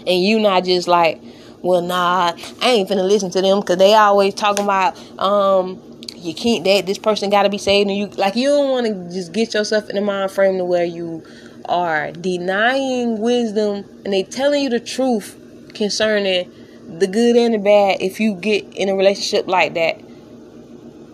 And 0.07 0.23
you 0.23 0.39
not 0.39 0.63
just 0.63 0.87
like, 0.87 1.21
well, 1.61 1.81
nah, 1.81 2.33
I 2.61 2.69
ain't 2.69 2.89
finna 2.89 3.07
listen 3.07 3.29
to 3.31 3.41
them 3.41 3.59
because 3.59 3.77
they 3.77 3.93
always 3.93 4.33
talking 4.33 4.63
about, 4.63 4.97
um, 5.19 5.81
you 6.15 6.33
can't, 6.33 6.63
that 6.63 6.85
this 6.85 6.97
person 6.97 7.29
got 7.29 7.43
to 7.43 7.49
be 7.49 7.57
saved. 7.57 7.89
And 7.89 7.97
you, 7.97 8.07
like, 8.07 8.35
you 8.35 8.49
don't 8.49 8.69
want 8.69 8.87
to 8.87 9.15
just 9.15 9.31
get 9.31 9.53
yourself 9.53 9.89
in 9.89 9.95
the 9.95 10.01
mind 10.01 10.31
frame 10.31 10.57
to 10.57 10.65
where 10.65 10.85
you 10.85 11.23
are 11.65 12.11
denying 12.11 13.19
wisdom 13.19 13.85
and 14.03 14.13
they 14.13 14.23
telling 14.23 14.63
you 14.63 14.69
the 14.69 14.79
truth 14.79 15.37
concerning 15.73 16.51
the 16.87 17.07
good 17.07 17.35
and 17.35 17.53
the 17.53 17.57
bad 17.57 18.01
if 18.01 18.19
you 18.19 18.35
get 18.35 18.65
in 18.73 18.89
a 18.89 18.95
relationship 18.95 19.47
like 19.47 19.75
that 19.75 19.97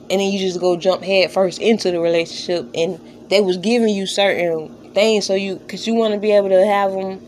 and 0.10 0.22
then 0.22 0.32
you 0.32 0.40
just 0.40 0.60
go 0.60 0.78
jump 0.78 1.04
head 1.04 1.32
first 1.32 1.60
into 1.60 1.92
the 1.92 2.00
relationship 2.00 2.70
and 2.74 3.00
they 3.30 3.42
was 3.42 3.58
giving 3.58 3.94
you 3.94 4.06
certain 4.06 4.76
things 4.94 5.26
so 5.26 5.34
you 5.34 5.56
because 5.58 5.88
you 5.88 5.94
want 5.94 6.14
to 6.14 6.20
be 6.20 6.32
able 6.32 6.50
to 6.50 6.66
have 6.66 6.92
them 6.92 7.26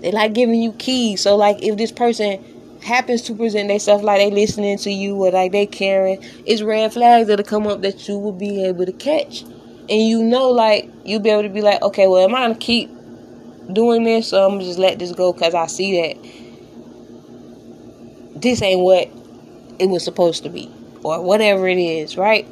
they 0.00 0.12
like 0.12 0.34
giving 0.34 0.60
you 0.60 0.72
keys. 0.72 1.22
So 1.22 1.36
like 1.36 1.62
if 1.62 1.76
this 1.76 1.92
person 1.92 2.44
happens 2.82 3.22
to 3.22 3.34
present 3.34 3.68
themselves 3.68 4.04
like 4.04 4.18
they 4.18 4.30
listening 4.30 4.78
to 4.78 4.90
you 4.90 5.16
or 5.16 5.30
like 5.32 5.50
they 5.50 5.66
caring 5.66 6.22
it's 6.46 6.62
red 6.62 6.92
flags 6.92 7.26
that'll 7.26 7.44
come 7.44 7.66
up 7.66 7.80
that 7.82 8.06
you 8.06 8.16
will 8.18 8.32
be 8.32 8.64
able 8.64 8.86
to 8.86 8.92
catch. 8.92 9.42
And 9.42 10.00
you 10.02 10.22
know 10.22 10.50
like 10.50 10.90
you'll 11.04 11.20
be 11.20 11.30
able 11.30 11.42
to 11.42 11.48
be 11.48 11.62
like 11.62 11.82
okay 11.82 12.06
well 12.06 12.24
am 12.24 12.34
i 12.34 12.42
gonna 12.42 12.54
keep 12.54 12.90
doing 13.72 14.04
this 14.04 14.28
so 14.28 14.48
i'm 14.48 14.60
just 14.60 14.78
let 14.78 14.98
this 14.98 15.12
go 15.12 15.32
because 15.32 15.54
i 15.54 15.66
see 15.66 16.00
that 16.00 16.16
this 18.40 18.62
ain't 18.62 18.80
what 18.80 19.08
it 19.78 19.88
was 19.88 20.04
supposed 20.04 20.42
to 20.44 20.48
be 20.48 20.70
or 21.02 21.20
whatever 21.22 21.66
it 21.66 21.78
is 21.78 22.16
right 22.16 22.46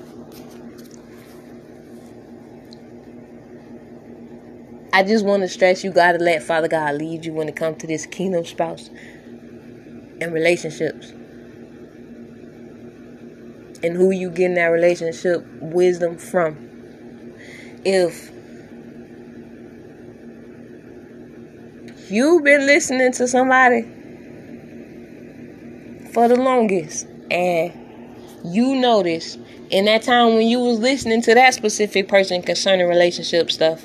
I 4.94 5.02
just 5.02 5.24
want 5.24 5.42
to 5.42 5.48
stress 5.48 5.82
you 5.82 5.90
got 5.90 6.12
to 6.12 6.18
let 6.18 6.40
Father 6.40 6.68
God 6.68 6.94
lead 6.94 7.24
you 7.24 7.32
when 7.32 7.48
it 7.48 7.56
comes 7.56 7.78
to 7.78 7.86
this 7.88 8.06
kingdom 8.06 8.44
spouse 8.44 8.90
and 10.20 10.32
relationships. 10.32 11.10
And 13.82 13.96
who 13.96 14.12
you 14.12 14.30
getting 14.30 14.54
that 14.54 14.68
relationship 14.68 15.44
wisdom 15.60 16.16
from. 16.16 16.56
If 17.84 18.30
you've 22.08 22.44
been 22.44 22.64
listening 22.64 23.10
to 23.14 23.26
somebody 23.26 23.82
for 26.12 26.28
the 26.28 26.36
longest 26.36 27.08
and 27.32 27.72
you 28.44 28.76
notice 28.76 29.38
in 29.70 29.86
that 29.86 30.04
time 30.04 30.36
when 30.36 30.46
you 30.46 30.60
was 30.60 30.78
listening 30.78 31.20
to 31.22 31.34
that 31.34 31.52
specific 31.54 32.06
person 32.06 32.42
concerning 32.42 32.86
relationship 32.86 33.50
stuff. 33.50 33.84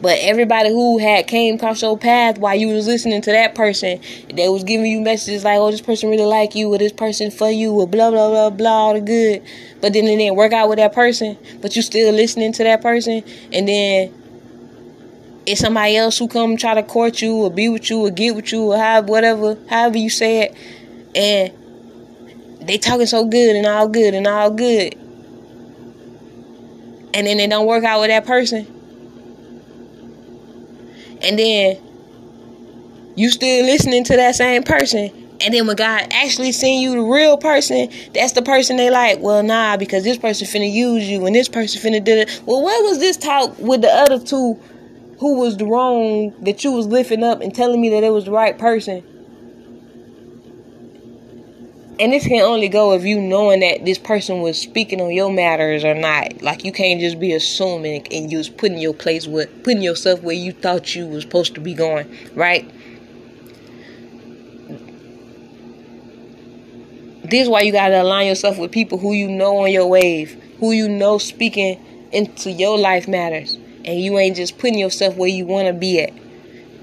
But 0.00 0.18
everybody 0.20 0.68
who 0.68 0.98
had 0.98 1.26
came 1.26 1.54
across 1.54 1.80
your 1.80 1.96
path 1.96 2.38
while 2.38 2.54
you 2.54 2.68
was 2.68 2.86
listening 2.86 3.22
to 3.22 3.32
that 3.32 3.54
person, 3.54 3.98
they 4.32 4.48
was 4.48 4.62
giving 4.62 4.90
you 4.90 5.00
messages 5.00 5.42
like, 5.42 5.58
"Oh, 5.58 5.70
this 5.70 5.80
person 5.80 6.10
really 6.10 6.24
like 6.24 6.54
you," 6.54 6.72
or 6.72 6.78
"This 6.78 6.92
person 6.92 7.30
for 7.30 7.50
you," 7.50 7.72
or 7.72 7.86
blah 7.86 8.10
blah 8.10 8.28
blah 8.28 8.50
blah 8.50 8.70
all 8.70 8.94
the 8.94 9.00
good. 9.00 9.42
But 9.80 9.94
then 9.94 10.04
it 10.04 10.16
didn't 10.16 10.36
work 10.36 10.52
out 10.52 10.68
with 10.68 10.78
that 10.78 10.92
person. 10.92 11.38
But 11.62 11.76
you 11.76 11.82
still 11.82 12.12
listening 12.12 12.52
to 12.52 12.64
that 12.64 12.82
person, 12.82 13.22
and 13.52 13.66
then 13.66 14.12
it's 15.46 15.60
somebody 15.60 15.96
else 15.96 16.18
who 16.18 16.28
come 16.28 16.56
try 16.56 16.74
to 16.74 16.82
court 16.82 17.22
you 17.22 17.34
or 17.34 17.50
be 17.50 17.68
with 17.68 17.88
you 17.88 18.06
or 18.06 18.10
get 18.10 18.36
with 18.36 18.52
you 18.52 18.72
or 18.72 18.76
have 18.76 19.08
whatever, 19.08 19.56
however 19.68 19.96
you 19.96 20.10
say 20.10 20.42
it, 20.42 20.54
and 21.14 21.52
they 22.68 22.76
talking 22.76 23.06
so 23.06 23.24
good 23.24 23.56
and 23.56 23.66
all 23.66 23.88
good 23.88 24.12
and 24.12 24.26
all 24.26 24.50
good. 24.50 24.94
And 27.14 27.26
then 27.26 27.38
they 27.38 27.46
don't 27.46 27.66
work 27.66 27.84
out 27.84 28.00
with 28.00 28.10
that 28.10 28.26
person. 28.26 28.75
And 31.22 31.38
then 31.38 31.78
you 33.16 33.30
still 33.30 33.64
listening 33.64 34.04
to 34.04 34.16
that 34.16 34.34
same 34.34 34.62
person. 34.62 35.10
And 35.40 35.52
then 35.52 35.66
when 35.66 35.76
God 35.76 36.08
actually 36.10 36.52
send 36.52 36.80
you 36.80 36.92
the 36.92 37.02
real 37.02 37.36
person, 37.36 37.90
that's 38.14 38.32
the 38.32 38.42
person 38.42 38.76
they 38.76 38.90
like. 38.90 39.20
Well, 39.20 39.42
nah, 39.42 39.76
because 39.76 40.04
this 40.04 40.18
person 40.18 40.46
finna 40.46 40.72
use 40.72 41.08
you 41.08 41.26
and 41.26 41.34
this 41.34 41.48
person 41.48 41.80
finna 41.80 42.02
do 42.02 42.12
it. 42.12 42.42
Well, 42.46 42.62
where 42.62 42.82
was 42.84 42.98
this 42.98 43.16
talk 43.16 43.58
with 43.58 43.82
the 43.82 43.90
other 43.90 44.18
two 44.18 44.54
who 45.18 45.38
was 45.38 45.56
the 45.56 45.66
wrong 45.66 46.34
that 46.44 46.64
you 46.64 46.72
was 46.72 46.86
lifting 46.86 47.22
up 47.22 47.40
and 47.40 47.54
telling 47.54 47.80
me 47.80 47.90
that 47.90 48.04
it 48.04 48.10
was 48.10 48.24
the 48.24 48.30
right 48.30 48.58
person? 48.58 49.04
And 51.98 52.12
this 52.12 52.26
can 52.26 52.42
only 52.42 52.68
go 52.68 52.92
if 52.92 53.04
you 53.04 53.20
knowing 53.20 53.60
that 53.60 53.84
this 53.84 53.98
person 53.98 54.42
was 54.42 54.60
speaking 54.60 55.00
on 55.00 55.12
your 55.12 55.32
matters 55.32 55.82
or 55.82 55.94
not. 55.94 56.42
Like 56.42 56.64
you 56.64 56.72
can't 56.72 57.00
just 57.00 57.18
be 57.18 57.32
assuming 57.32 58.06
and 58.10 58.30
you 58.30 58.38
was 58.38 58.50
putting 58.50 58.78
your 58.78 58.92
place 58.92 59.26
with 59.26 59.64
putting 59.64 59.82
yourself 59.82 60.22
where 60.22 60.34
you 60.34 60.52
thought 60.52 60.94
you 60.94 61.06
was 61.06 61.22
supposed 61.22 61.54
to 61.54 61.60
be 61.60 61.72
going, 61.72 62.14
right? 62.34 62.70
This 67.24 67.42
is 67.42 67.48
why 67.48 67.62
you 67.62 67.72
gotta 67.72 68.02
align 68.02 68.26
yourself 68.26 68.58
with 68.58 68.70
people 68.70 68.98
who 68.98 69.12
you 69.12 69.28
know 69.28 69.58
on 69.58 69.72
your 69.72 69.86
wave, 69.86 70.40
who 70.60 70.72
you 70.72 70.88
know 70.88 71.18
speaking 71.18 72.08
into 72.12 72.52
your 72.52 72.78
life 72.78 73.08
matters, 73.08 73.54
and 73.84 74.00
you 74.00 74.18
ain't 74.18 74.36
just 74.36 74.58
putting 74.58 74.78
yourself 74.78 75.16
where 75.16 75.28
you 75.28 75.46
wanna 75.46 75.72
be 75.72 76.00
at. 76.02 76.12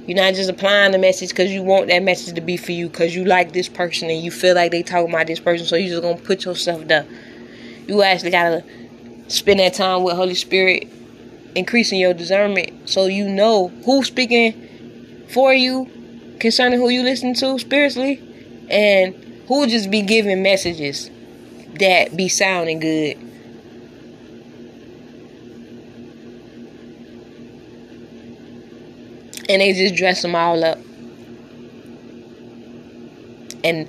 You're 0.06 0.18
not 0.18 0.34
just 0.34 0.50
applying 0.50 0.92
the 0.92 0.98
message 0.98 1.30
because 1.30 1.52
you 1.52 1.64
want 1.64 1.88
that 1.88 2.04
message 2.04 2.36
to 2.36 2.42
be 2.42 2.58
for 2.58 2.74
you 2.74 2.90
because 2.90 3.16
you 3.16 3.24
like 3.24 3.54
this 3.54 3.70
person 3.70 4.10
and 4.10 4.22
you 4.22 4.32
feel 4.32 4.54
like 4.54 4.72
they 4.72 4.84
talking 4.84 5.10
about 5.10 5.28
this 5.28 5.40
person, 5.40 5.66
so 5.66 5.78
you're 5.78 5.90
just 5.90 6.02
gonna 6.02 6.18
put 6.18 6.44
yourself 6.44 6.86
there. 6.88 7.06
You 7.88 8.04
actually 8.04 8.32
gotta 8.32 8.66
spend 9.30 9.62
that 9.62 9.76
time 9.76 10.04
with 10.04 10.16
Holy 10.16 10.36
Spirit, 10.36 10.90
increasing 11.56 12.00
your 12.02 12.14
discernment, 12.14 12.90
so 12.90 13.06
you 13.06 13.30
know 13.30 13.70
who's 13.86 14.08
speaking 14.08 15.26
for 15.30 15.54
you 15.54 15.90
concerning 16.40 16.80
who 16.80 16.90
you 16.90 17.02
listen 17.04 17.34
to 17.36 17.58
spiritually, 17.58 18.22
and 18.70 19.16
who 19.48 19.68
just 19.68 19.90
be 19.90 20.02
giving 20.02 20.44
messages 20.44 21.10
that 21.80 22.16
be 22.16 22.28
sounding 22.28 22.80
good. 22.80 23.18
And 29.50 29.62
they 29.62 29.74
just 29.74 29.96
dress 29.96 30.22
them 30.22 30.36
all 30.36 30.64
up. 30.64 30.78
And 33.64 33.88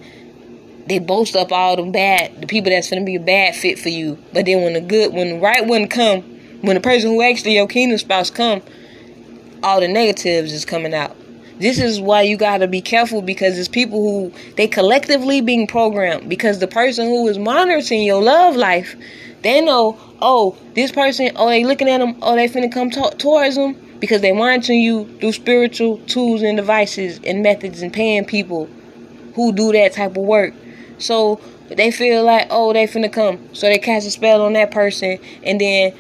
they 0.87 0.99
boast 0.99 1.35
up 1.37 1.53
all 1.53 1.77
them 1.77 1.93
bad, 1.93 2.41
the 2.41 2.47
people 2.47 2.71
that's 2.71 2.91
gonna 2.91 3.05
be 3.05 3.17
a 3.17 3.21
bad 3.21 3.55
fit 3.55 3.79
for 3.79 3.89
you. 3.89 4.19
But 4.33 4.47
then 4.47 4.63
when 4.63 4.75
the 4.75 4.81
good, 4.81 5.13
when 5.13 5.29
the 5.31 5.39
right 5.39 5.67
one 5.67 5.89
come, 5.89 6.23
when 6.63 6.75
the 6.75 6.81
person 6.81 7.11
who 7.11 7.23
actually 7.23 7.55
your 7.55 7.67
kingdom 7.67 7.99
spouse 7.99 8.31
come, 8.31 8.63
all 9.63 9.81
the 9.81 9.89
negatives 9.89 10.53
is 10.53 10.65
coming 10.65 10.95
out. 10.95 11.17
This 11.59 11.79
is 11.79 12.01
why 12.01 12.23
you 12.23 12.37
gotta 12.37 12.67
be 12.67 12.81
careful 12.81 13.23
because 13.23 13.59
it's 13.59 13.69
people 13.69 14.01
who 14.01 14.33
they 14.57 14.67
collectively 14.67 15.41
being 15.41 15.67
programmed 15.67 16.29
because 16.29 16.59
the 16.59 16.69
person 16.69 17.07
who 17.07 17.27
is 17.29 17.39
monitoring 17.39 18.03
your 18.03 18.23
love 18.23 18.57
life, 18.57 18.97
they 19.43 19.61
know, 19.61 19.99
oh, 20.21 20.57
this 20.75 20.91
person, 20.91 21.31
oh, 21.37 21.49
they 21.49 21.65
looking 21.65 21.89
at 21.89 21.99
them, 21.99 22.17
oh, 22.23 22.35
they 22.35 22.49
finna 22.49 22.73
come 22.73 22.91
talk 22.91 23.19
towards 23.19 23.55
them 23.55 23.84
because 24.05 24.21
they're 24.21 24.35
monitoring 24.35 24.81
you 24.81 25.07
through 25.19 25.33
spiritual 25.33 25.97
tools 26.01 26.43
and 26.43 26.59
devices 26.59 27.19
and 27.25 27.43
methods 27.43 27.81
and 27.81 27.91
paying 27.91 28.23
people 28.23 28.69
who 29.35 29.51
do 29.51 29.73
that 29.73 29.95
type 29.95 30.11
of 30.11 30.25
work. 30.25 30.53
So 30.99 31.41
they 31.69 31.91
feel 31.91 32.23
like, 32.23 32.49
oh, 32.51 32.75
they 32.75 32.87
finna 32.87 33.11
come. 33.11 33.55
So 33.55 33.67
they 33.67 33.79
cast 33.79 34.07
a 34.07 34.11
spell 34.11 34.43
on 34.43 34.53
that 34.53 34.71
person 34.73 35.19
and 35.43 35.59
then 35.59 35.95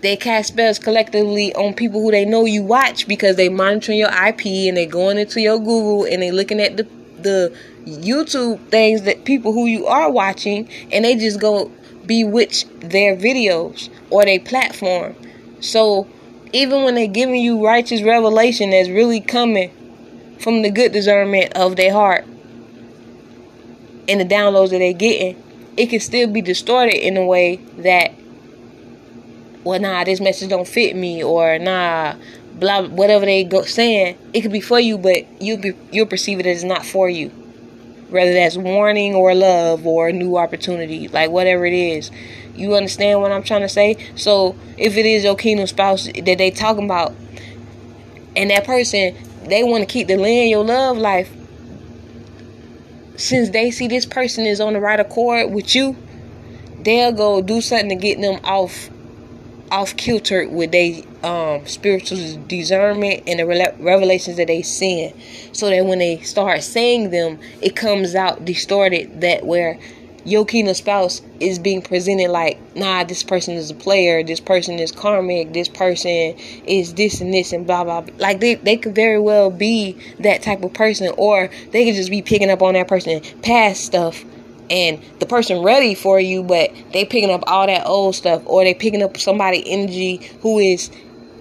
they 0.00 0.16
cast 0.16 0.48
spells 0.48 0.80
collectively 0.80 1.54
on 1.54 1.74
people 1.74 2.00
who 2.00 2.10
they 2.10 2.24
know 2.24 2.44
you 2.44 2.64
watch 2.64 3.06
because 3.06 3.36
they 3.36 3.48
monitoring 3.48 3.98
your 3.98 4.10
IP 4.10 4.46
and 4.66 4.76
they 4.76 4.86
going 4.86 5.16
into 5.16 5.40
your 5.40 5.58
Google 5.58 6.06
and 6.06 6.20
they 6.20 6.32
looking 6.32 6.58
at 6.60 6.76
the 6.76 6.88
the 7.20 7.56
YouTube 7.86 8.58
things 8.68 9.02
that 9.02 9.24
people 9.24 9.52
who 9.52 9.66
you 9.66 9.86
are 9.86 10.10
watching 10.10 10.68
and 10.90 11.04
they 11.04 11.14
just 11.14 11.40
go 11.40 11.70
bewitch 12.04 12.66
their 12.80 13.16
videos 13.16 13.90
or 14.10 14.24
their 14.24 14.40
platform. 14.40 15.14
So 15.60 16.08
even 16.54 16.84
when 16.84 16.94
they're 16.94 17.08
giving 17.08 17.34
you 17.34 17.66
righteous 17.66 18.00
revelation 18.00 18.70
that's 18.70 18.88
really 18.88 19.20
coming 19.20 19.72
from 20.38 20.62
the 20.62 20.70
good 20.70 20.92
discernment 20.92 21.52
of 21.54 21.74
their 21.74 21.92
heart 21.92 22.24
and 24.08 24.20
the 24.20 24.24
downloads 24.24 24.70
that 24.70 24.78
they're 24.78 24.92
getting, 24.92 25.42
it 25.76 25.86
can 25.86 25.98
still 25.98 26.28
be 26.28 26.40
distorted 26.40 26.94
in 26.94 27.16
a 27.16 27.26
way 27.26 27.56
that, 27.56 28.14
well, 29.64 29.80
nah, 29.80 30.04
this 30.04 30.20
message 30.20 30.48
don't 30.48 30.68
fit 30.68 30.94
me, 30.94 31.24
or 31.24 31.58
nah, 31.58 32.14
blah, 32.54 32.86
whatever 32.86 33.24
they 33.24 33.42
go 33.42 33.62
saying, 33.62 34.16
it 34.32 34.42
could 34.42 34.52
be 34.52 34.60
for 34.60 34.78
you, 34.78 34.96
but 34.96 35.26
you 35.42 35.56
be 35.56 35.74
you'll 35.90 36.06
perceive 36.06 36.38
it 36.38 36.46
as 36.46 36.62
not 36.62 36.86
for 36.86 37.10
you. 37.10 37.30
Whether 38.10 38.32
that's 38.32 38.56
warning 38.56 39.16
or 39.16 39.34
love 39.34 39.88
or 39.88 40.08
a 40.08 40.12
new 40.12 40.36
opportunity, 40.36 41.08
like 41.08 41.30
whatever 41.30 41.66
it 41.66 41.72
is. 41.72 42.12
You 42.54 42.74
understand 42.74 43.20
what 43.20 43.32
I'm 43.32 43.42
trying 43.42 43.62
to 43.62 43.68
say? 43.68 43.96
So 44.16 44.56
if 44.76 44.96
it 44.96 45.06
is 45.06 45.24
your 45.24 45.36
kingdom 45.36 45.66
spouse 45.66 46.06
that 46.06 46.38
they 46.38 46.50
talking 46.50 46.84
about, 46.84 47.14
and 48.36 48.50
that 48.50 48.64
person 48.64 49.16
they 49.44 49.62
want 49.62 49.82
to 49.82 49.86
keep 49.86 50.08
the 50.08 50.16
land 50.16 50.50
your 50.50 50.64
love 50.64 50.96
life, 50.96 51.32
since 53.16 53.50
they 53.50 53.70
see 53.70 53.88
this 53.88 54.06
person 54.06 54.46
is 54.46 54.60
on 54.60 54.72
the 54.72 54.80
right 54.80 54.98
accord 54.98 55.52
with 55.52 55.74
you, 55.74 55.96
they'll 56.80 57.12
go 57.12 57.42
do 57.42 57.60
something 57.60 57.90
to 57.90 57.94
get 57.96 58.20
them 58.20 58.40
off 58.44 58.90
off 59.70 59.96
kilter 59.96 60.48
with 60.48 60.70
their 60.70 61.02
um, 61.24 61.66
spiritual 61.66 62.18
discernment 62.46 63.22
and 63.26 63.40
the 63.40 63.46
revelations 63.80 64.36
that 64.36 64.46
they 64.46 64.62
seeing, 64.62 65.12
so 65.52 65.68
that 65.70 65.84
when 65.84 65.98
they 65.98 66.20
start 66.20 66.62
saying 66.62 67.10
them, 67.10 67.38
it 67.60 67.74
comes 67.74 68.14
out 68.14 68.44
distorted. 68.44 69.20
That 69.20 69.44
where 69.44 69.78
kingdom 70.46 70.74
spouse 70.74 71.22
is 71.40 71.58
being 71.58 71.82
presented 71.82 72.30
like, 72.30 72.58
nah, 72.74 73.04
this 73.04 73.22
person 73.22 73.54
is 73.54 73.70
a 73.70 73.74
player, 73.74 74.22
this 74.22 74.40
person 74.40 74.78
is 74.78 74.90
karmic, 74.90 75.52
this 75.52 75.68
person 75.68 76.36
is 76.66 76.94
this 76.94 77.20
and 77.20 77.32
this 77.32 77.52
and 77.52 77.66
blah 77.66 77.84
blah. 77.84 78.00
blah. 78.00 78.14
Like 78.18 78.40
they 78.40 78.54
they 78.56 78.76
could 78.76 78.94
very 78.94 79.20
well 79.20 79.50
be 79.50 79.96
that 80.20 80.42
type 80.42 80.62
of 80.62 80.72
person, 80.72 81.12
or 81.18 81.50
they 81.70 81.84
could 81.84 81.94
just 81.94 82.10
be 82.10 82.22
picking 82.22 82.50
up 82.50 82.62
on 82.62 82.74
that 82.74 82.88
person 82.88 83.20
past 83.42 83.84
stuff, 83.84 84.24
and 84.70 85.00
the 85.20 85.26
person 85.26 85.62
ready 85.62 85.94
for 85.94 86.18
you, 86.18 86.42
but 86.42 86.72
they 86.92 87.04
picking 87.04 87.30
up 87.30 87.44
all 87.46 87.66
that 87.66 87.86
old 87.86 88.14
stuff, 88.14 88.42
or 88.46 88.64
they 88.64 88.74
picking 88.74 89.02
up 89.02 89.18
somebody 89.18 89.62
energy 89.70 90.16
who 90.40 90.58
is 90.58 90.90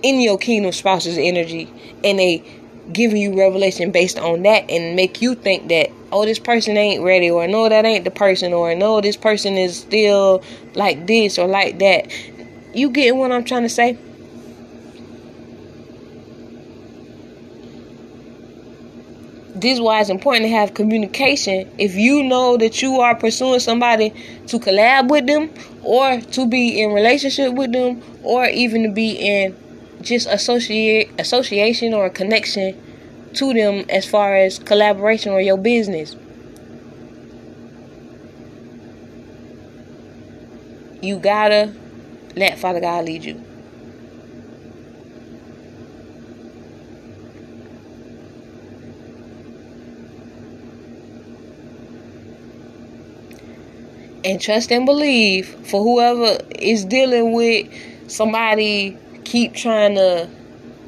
in 0.01 0.19
your 0.19 0.37
kingdom 0.37 0.71
spouse's 0.73 1.17
energy, 1.17 1.71
and 2.03 2.19
they 2.19 2.43
giving 2.91 3.21
you 3.21 3.37
revelation 3.37 3.91
based 3.91 4.19
on 4.19 4.43
that 4.43 4.69
and 4.69 4.95
make 4.95 5.21
you 5.21 5.35
think 5.35 5.69
that 5.69 5.89
oh 6.13 6.25
this 6.25 6.39
person 6.39 6.77
ain't 6.77 7.03
ready 7.03 7.29
or 7.29 7.47
no 7.47 7.67
that 7.67 7.85
ain't 7.85 8.03
the 8.03 8.11
person 8.11 8.53
or 8.53 8.75
no 8.75 9.01
this 9.01 9.17
person 9.17 9.57
is 9.57 9.77
still 9.79 10.43
like 10.75 11.07
this 11.07 11.37
or 11.37 11.47
like 11.47 11.79
that. 11.79 12.11
You 12.73 12.89
getting 12.89 13.17
what 13.17 13.31
i'm 13.31 13.43
trying 13.43 13.63
to 13.63 13.69
say? 13.69 13.97
This 19.55 19.75
is 19.75 19.81
why 19.81 20.01
it's 20.01 20.09
important 20.09 20.43
to 20.43 20.49
have 20.49 20.73
communication. 20.73 21.71
If 21.77 21.95
you 21.95 22.23
know 22.23 22.57
that 22.57 22.81
you 22.81 22.99
are 22.99 23.15
pursuing 23.15 23.59
somebody 23.59 24.09
to 24.47 24.59
collab 24.59 25.09
with 25.09 25.25
them 25.25 25.51
or 25.83 26.19
to 26.19 26.45
be 26.45 26.81
in 26.81 26.91
relationship 26.91 27.53
with 27.53 27.71
them 27.71 28.01
or 28.23 28.45
even 28.45 28.83
to 28.83 28.89
be 28.89 29.11
in 29.11 29.55
just 30.01 30.27
associate 30.27 31.11
association 31.17 31.93
or 31.93 32.05
a 32.05 32.09
connection 32.09 32.77
to 33.35 33.53
them 33.53 33.85
as 33.89 34.05
far 34.05 34.35
as 34.35 34.59
collaboration 34.59 35.31
or 35.31 35.41
your 35.41 35.57
business. 35.57 36.15
You 41.01 41.19
gotta 41.19 41.73
let 42.35 42.57
Father 42.57 42.79
God 42.79 43.05
lead 43.05 43.23
you. 43.23 43.43
and 54.25 54.39
trust 54.39 54.71
and 54.71 54.85
believe 54.85 55.47
for 55.67 55.83
whoever 55.83 56.37
is 56.57 56.85
dealing 56.85 57.33
with 57.33 57.67
somebody 58.07 58.97
keep 59.25 59.53
trying 59.53 59.95
to 59.95 60.29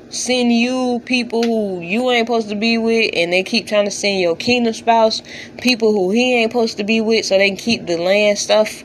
send 0.10 0.52
you 0.52 1.02
people 1.06 1.44
who 1.44 1.82
you 1.82 2.10
ain't 2.12 2.28
supposed 2.28 2.50
to 2.50 2.56
be 2.56 2.78
with 2.78 3.12
and 3.14 3.34
they 3.34 3.44
keep 3.44 3.68
trying 3.68 3.86
to 3.86 3.92
send 3.92 4.20
your 4.20 4.36
kingdom 4.36 4.74
spouse 4.74 5.22
people 5.62 5.92
who 5.92 6.12
he 6.12 6.36
ain't 6.36 6.52
supposed 6.52 6.78
to 6.78 6.84
be 6.84 7.02
with 7.02 7.26
so 7.26 7.38
they 7.38 7.50
can 7.50 7.58
keep 7.58 7.86
delaying 7.86 8.36
stuff 8.36 8.84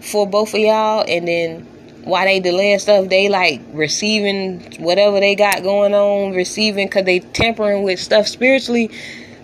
for 0.00 0.26
both 0.26 0.54
of 0.54 0.60
y'all 0.60 1.04
and 1.06 1.28
then 1.28 1.60
while 2.04 2.24
they 2.24 2.40
delaying 2.40 2.78
stuff 2.78 3.08
they 3.08 3.28
like 3.28 3.60
receiving 3.72 4.60
whatever 4.82 5.20
they 5.20 5.34
got 5.34 5.62
going 5.62 5.94
on 5.94 6.32
receiving 6.32 6.86
because 6.86 7.04
they 7.04 7.20
tampering 7.20 7.82
with 7.82 8.00
stuff 8.00 8.26
spiritually 8.26 8.90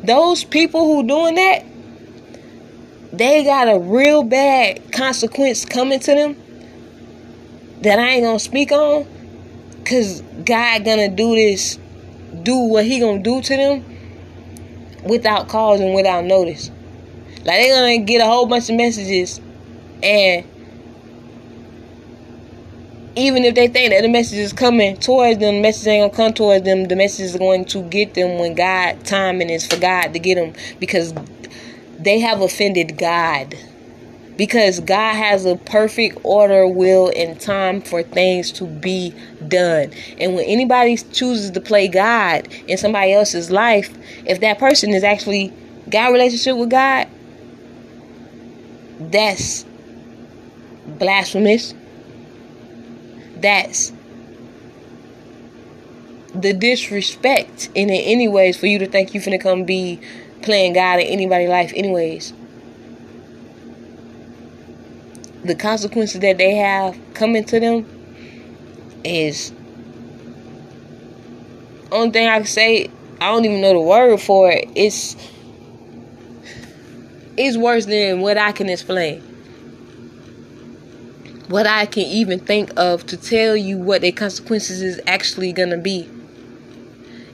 those 0.03 0.45
people 0.45 0.85
who 0.85 1.07
doing 1.07 1.35
that 1.35 1.65
they 3.13 3.45
got 3.45 3.69
a 3.69 3.79
real 3.79 4.23
bad 4.23 4.93
consequence 4.93 5.65
coming 5.65 5.99
to 6.01 6.15
them 6.15 6.37
that 7.83 7.99
I 7.99 8.11
ain't 8.11 8.25
gonna 8.25 8.39
speak 8.39 8.73
on. 8.73 9.07
Cause 9.89 10.21
God 10.45 10.85
gonna 10.85 11.09
do 11.09 11.35
this, 11.35 11.79
do 12.43 12.57
what 12.57 12.85
he 12.85 13.01
gonna 13.01 13.23
do 13.23 13.41
to 13.41 13.57
them 13.57 13.85
without 15.05 15.49
cause 15.49 15.81
and 15.81 15.95
without 15.95 16.25
notice. 16.25 16.71
Like 17.45 17.63
they 17.63 17.69
gonna 17.71 17.99
get 17.99 18.21
a 18.21 18.27
whole 18.27 18.47
bunch 18.47 18.69
of 18.69 18.77
messages 18.77 19.41
and 20.03 20.45
even 23.17 23.45
if 23.45 23.55
they 23.55 23.67
think 23.67 23.91
that 23.93 24.03
the 24.03 24.09
message 24.09 24.39
is 24.39 24.53
coming 24.53 24.97
towards 24.97 25.41
them, 25.41 25.57
the 25.57 25.63
message 25.63 25.87
ain't 25.89 26.13
gonna 26.13 26.29
come 26.29 26.35
towards 26.35 26.65
them. 26.65 26.85
The 26.85 26.95
message 26.95 27.27
is 27.27 27.37
going 27.37 27.65
to 27.67 27.83
get 27.83 28.15
them 28.15 28.39
when 28.39 28.55
God 28.55 29.05
timing 29.05 29.51
is 29.51 29.67
for 29.67 29.79
God 29.79 30.13
to 30.13 30.19
get 30.19 30.37
them 30.37 30.53
because 30.79 31.13
they 31.99 32.21
have 32.21 32.41
offended 32.41 32.97
God. 32.97 33.57
Because 34.39 34.81
God 34.81 35.15
has 35.15 35.45
a 35.45 35.57
perfect 35.57 36.19
order, 36.23 36.67
will, 36.67 37.13
and 37.15 37.39
time 37.39 37.83
for 37.83 38.03
things 38.03 38.53
to 38.53 38.67
be 38.67 39.13
done. 39.49 39.91
And 40.19 40.35
when 40.35 40.45
anybody 40.45 40.97
chooses 40.97 41.51
to 41.51 41.61
play 41.61 41.89
God 41.89 42.49
in 42.69 42.79
somebody 42.79 43.13
else's 43.13 43.51
life, 43.51 43.95
if 44.25 44.41
that 44.41 44.59
person 44.59 44.91
is 44.91 45.05
actually 45.05 45.53
got 45.91 46.13
relationship 46.13 46.57
with 46.57 46.71
God, 46.71 47.09
that's 49.01 49.67
blasphemous. 50.87 51.75
That's 53.37 53.93
the 56.35 56.53
disrespect 56.53 57.71
in 57.75 57.91
it 57.91 58.03
anyways 58.03 58.57
for 58.57 58.67
you 58.67 58.79
to 58.79 58.87
think 58.87 59.15
you're 59.15 59.23
finna 59.23 59.41
come 59.41 59.65
be 59.65 60.01
playing 60.43 60.75
God 60.75 61.01
in 61.01 61.07
anybody's 61.07 61.49
life, 61.49 61.73
anyways. 61.75 62.33
The 65.49 65.55
consequences 65.55 66.21
that 66.21 66.37
they 66.37 66.57
have 66.57 66.95
coming 67.15 67.43
to 67.45 67.59
them 67.59 67.87
is 69.03 69.51
only 71.91 72.11
thing 72.11 72.29
I 72.29 72.37
can 72.37 72.47
say. 72.47 72.91
I 73.19 73.33
don't 73.33 73.47
even 73.47 73.63
know 73.63 73.73
the 73.73 73.81
word 73.81 74.21
for 74.21 74.51
it. 74.51 74.69
It's 74.75 75.17
it's 77.39 77.57
worse 77.57 77.87
than 77.87 78.21
what 78.21 78.37
I 78.37 78.53
can 78.53 78.69
explain. 78.69 79.23
What 81.49 81.67
I 81.67 81.87
can 81.87 82.03
even 82.03 82.41
think 82.41 82.71
of 82.77 83.07
to 83.07 83.17
tell 83.17 83.57
you 83.57 83.79
what 83.79 84.03
their 84.03 84.13
consequences 84.13 84.83
is 84.83 85.01
actually 85.07 85.55
gonna 85.55 85.79
be. 85.79 86.11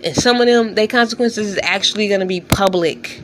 And 0.04 0.14
some 0.14 0.40
of 0.40 0.46
them, 0.46 0.76
their 0.76 0.86
consequences 0.86 1.48
is 1.48 1.58
actually 1.64 2.06
to 2.10 2.26
be 2.26 2.40
public 2.40 3.23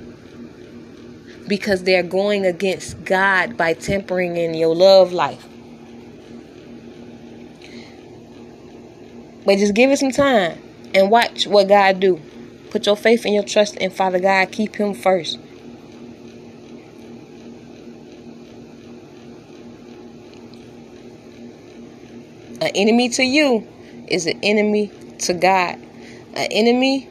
because 1.51 1.83
they're 1.83 2.05
going 2.05 2.47
against 2.47 3.05
God 3.05 3.57
by 3.57 3.73
tempering 3.73 4.37
in 4.37 4.55
your 4.55 4.73
love 4.73 5.13
life. 5.13 5.45
But 9.45 9.59
just 9.59 9.75
give 9.75 9.91
it 9.91 9.99
some 9.99 10.13
time 10.13 10.63
and 10.95 11.11
watch 11.11 11.49
what 11.49 11.67
God 11.67 11.99
do. 11.99 12.21
Put 12.71 12.87
your 12.87 12.97
faith 12.97 13.25
and 13.25 13.35
your 13.35 13.43
trust 13.43 13.75
in 13.79 13.91
Father 13.91 14.21
God. 14.21 14.53
Keep 14.53 14.77
him 14.77 14.95
first. 14.95 15.41
An 22.61 22.71
enemy 22.77 23.09
to 23.09 23.25
you 23.25 23.67
is 24.07 24.27
an 24.27 24.39
enemy 24.45 24.93
to 25.19 25.35
God. 25.35 25.81
An 26.35 26.47
enemy 26.53 27.09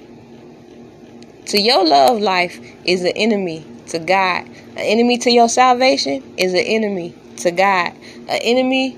to 1.48 1.60
your 1.60 1.86
love 1.86 2.22
life 2.22 2.58
is 2.86 3.04
an 3.04 3.12
enemy 3.18 3.66
to 3.90 4.00
God. 4.00 4.48
An 4.48 4.78
enemy 4.78 5.18
to 5.20 5.32
your 5.32 5.50
salvation 5.50 6.36
is 6.38 6.54
an 6.54 6.60
enemy 6.60 7.16
to 7.38 7.52
God. 7.52 7.94
An 8.28 8.40
enemy 8.42 8.98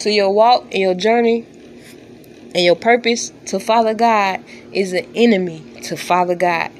to 0.00 0.10
your 0.10 0.30
walk 0.30 0.64
and 0.64 0.80
your 0.80 0.94
journey 0.94 1.46
and 2.54 2.64
your 2.64 2.76
purpose 2.76 3.32
to 3.46 3.60
Father 3.60 3.94
God 3.94 4.42
is 4.72 4.92
an 4.92 5.06
enemy 5.14 5.64
to 5.84 5.96
Father 5.96 6.34
God. 6.34 6.70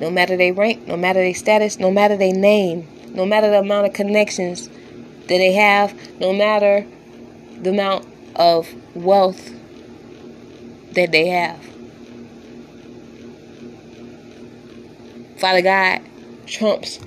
No 0.00 0.10
matter 0.10 0.36
their 0.36 0.54
rank, 0.54 0.86
no 0.86 0.96
matter 0.96 1.20
their 1.20 1.34
status, 1.34 1.78
no 1.78 1.90
matter 1.90 2.16
their 2.16 2.32
name, 2.32 2.88
no 3.08 3.26
matter 3.26 3.50
the 3.50 3.58
amount 3.58 3.86
of 3.86 3.92
connections 3.92 4.68
that 4.68 5.28
they 5.28 5.52
have, 5.52 5.94
no 6.18 6.32
matter 6.32 6.86
the 7.60 7.70
amount 7.70 8.06
of 8.36 8.68
wealth 8.94 9.52
that 10.92 11.12
they 11.12 11.28
have. 11.28 11.69
Father 15.40 15.62
God 15.62 16.02
trumps 16.46 17.00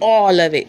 all 0.00 0.38
of 0.38 0.52
it. 0.52 0.68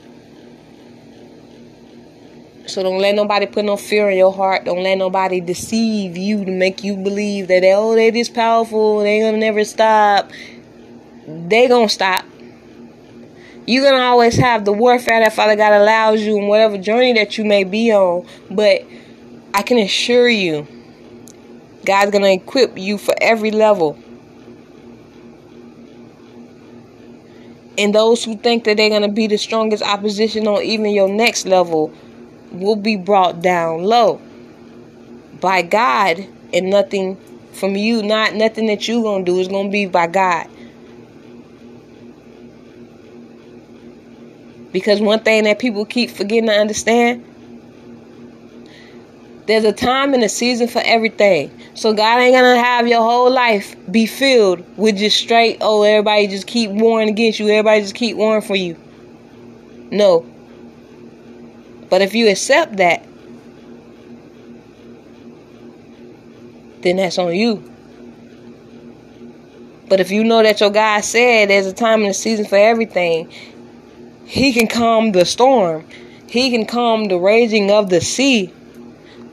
So 2.67 2.81
don't 2.81 2.99
let 2.99 3.15
nobody 3.15 3.45
put 3.45 3.65
no 3.65 3.77
fear 3.77 4.09
in 4.09 4.17
your 4.17 4.33
heart. 4.33 4.65
Don't 4.65 4.81
let 4.81 4.97
nobody 4.97 5.41
deceive 5.41 6.17
you 6.17 6.45
to 6.45 6.51
make 6.51 6.83
you 6.83 6.95
believe 6.95 7.47
that 7.49 7.63
oh 7.65 7.93
they 7.95 8.09
this 8.09 8.29
powerful, 8.29 8.99
they 8.99 9.19
gonna 9.19 9.37
never 9.37 9.63
stop. 9.65 10.31
They 11.27 11.67
gonna 11.67 11.89
stop. 11.89 12.25
You're 13.67 13.83
gonna 13.83 14.03
always 14.03 14.37
have 14.37 14.63
the 14.63 14.71
warfare 14.71 15.19
that 15.19 15.33
Father 15.33 15.55
God 15.55 15.73
allows 15.73 16.21
you 16.21 16.37
in 16.37 16.47
whatever 16.47 16.77
journey 16.77 17.13
that 17.13 17.37
you 17.37 17.43
may 17.43 17.65
be 17.65 17.91
on. 17.91 18.25
But 18.49 18.83
I 19.53 19.61
can 19.63 19.77
assure 19.77 20.29
you 20.29 20.67
God's 21.85 22.11
to 22.11 22.31
equip 22.31 22.77
you 22.77 22.97
for 22.97 23.13
every 23.21 23.51
level. 23.51 23.97
And 27.77 27.93
those 27.93 28.23
who 28.23 28.37
think 28.37 28.63
that 28.63 28.77
they're 28.77 28.89
going 28.89 29.01
to 29.01 29.07
be 29.09 29.27
the 29.27 29.37
strongest 29.37 29.83
opposition 29.83 30.47
on 30.47 30.61
even 30.61 30.91
your 30.91 31.09
next 31.09 31.45
level 31.45 31.93
will 32.51 32.75
be 32.75 32.95
brought 32.95 33.41
down 33.41 33.83
low 33.83 34.21
by 35.41 35.61
God 35.61 36.25
and 36.53 36.69
nothing 36.69 37.17
from 37.51 37.75
you, 37.75 38.01
not 38.01 38.33
nothing 38.33 38.67
that 38.67 38.87
you're 38.87 39.01
going 39.01 39.25
to 39.25 39.31
do 39.31 39.39
is 39.39 39.47
going 39.47 39.67
to 39.67 39.71
be 39.71 39.85
by 39.85 40.07
God. 40.07 40.47
Because 44.71 44.99
one 44.99 45.21
thing 45.21 45.45
that 45.45 45.59
people 45.59 45.85
keep 45.85 46.09
forgetting 46.09 46.47
to 46.47 46.53
understand 46.53 47.23
there's 49.47 49.63
a 49.63 49.71
time 49.71 50.13
and 50.13 50.23
a 50.23 50.29
season 50.29 50.67
for 50.67 50.81
everything. 50.83 51.51
So 51.75 51.93
God 51.93 52.19
ain't 52.19 52.33
gonna 52.33 52.57
have 52.57 52.87
your 52.87 53.01
whole 53.01 53.29
life 53.29 53.75
be 53.91 54.05
filled 54.05 54.77
with 54.77 54.97
just 54.97 55.17
straight, 55.17 55.57
oh, 55.61 55.83
everybody 55.83 56.27
just 56.27 56.47
keep 56.47 56.71
warring 56.71 57.09
against 57.09 57.39
you, 57.39 57.47
everybody 57.49 57.81
just 57.81 57.95
keep 57.95 58.17
warring 58.17 58.41
for 58.41 58.55
you. 58.55 58.75
No. 59.91 60.25
But 61.89 62.01
if 62.01 62.15
you 62.15 62.29
accept 62.29 62.77
that, 62.77 63.05
then 66.81 66.97
that's 66.97 67.17
on 67.17 67.35
you. 67.35 67.71
But 69.87 69.99
if 69.99 70.09
you 70.09 70.23
know 70.23 70.41
that 70.41 70.59
your 70.59 70.71
God 70.71 71.01
said 71.01 71.49
there's 71.49 71.67
a 71.67 71.73
time 71.73 72.01
and 72.01 72.09
a 72.09 72.13
season 72.13 72.45
for 72.45 72.57
everything, 72.57 73.31
He 74.25 74.53
can 74.53 74.67
calm 74.67 75.11
the 75.11 75.25
storm. 75.25 75.85
He 76.27 76.49
can 76.49 76.65
calm 76.65 77.05
the 77.05 77.19
raging 77.19 77.69
of 77.69 77.91
the 77.91 78.01
sea 78.01 78.51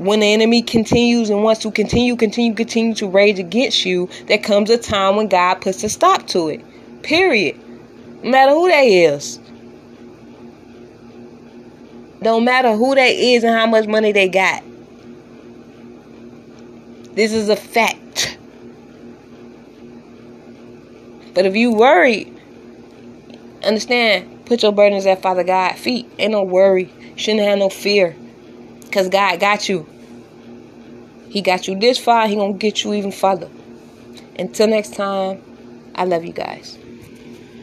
when 0.04 0.20
the 0.20 0.32
enemy 0.32 0.62
continues 0.62 1.30
and 1.30 1.42
wants 1.42 1.62
to 1.62 1.70
continue, 1.70 2.16
continue, 2.16 2.54
continue 2.54 2.94
to 2.94 3.08
rage 3.08 3.38
against 3.38 3.84
you, 3.84 4.08
there 4.26 4.38
comes 4.38 4.70
a 4.70 4.78
time 4.78 5.16
when 5.16 5.28
God 5.28 5.56
puts 5.60 5.82
a 5.84 5.88
stop 5.88 6.26
to 6.28 6.48
it. 6.48 6.64
Period. 7.02 7.58
No 8.22 8.30
matter 8.30 8.52
who 8.52 8.68
they 8.68 9.04
is. 9.04 9.38
Don't 12.22 12.44
matter 12.44 12.74
who 12.74 12.94
they 12.94 13.34
is 13.34 13.42
and 13.42 13.54
how 13.54 13.66
much 13.66 13.86
money 13.86 14.12
they 14.12 14.28
got. 14.28 14.62
This 17.14 17.32
is 17.32 17.48
a 17.48 17.56
fact. 17.56 18.38
But 21.34 21.46
if 21.46 21.56
you 21.56 21.72
worry, 21.72 22.32
understand, 23.64 24.46
put 24.46 24.62
your 24.62 24.72
burdens 24.72 25.06
at 25.06 25.22
Father 25.22 25.44
God's 25.44 25.80
feet. 25.80 26.08
Ain't 26.18 26.32
no 26.32 26.42
worry. 26.42 26.92
Shouldn't 27.16 27.42
have 27.42 27.58
no 27.58 27.68
fear. 27.68 28.14
Because 28.80 29.08
God 29.08 29.40
got 29.40 29.68
you. 29.68 29.86
He 31.32 31.40
got 31.40 31.66
you 31.66 31.74
this 31.74 31.96
far, 31.96 32.28
He 32.28 32.36
gonna 32.36 32.52
get 32.52 32.84
you 32.84 32.92
even 32.92 33.10
further. 33.10 33.48
Until 34.38 34.66
next 34.66 34.92
time, 34.92 35.40
I 35.94 36.04
love 36.04 36.26
you 36.26 36.32
guys. 36.34 36.76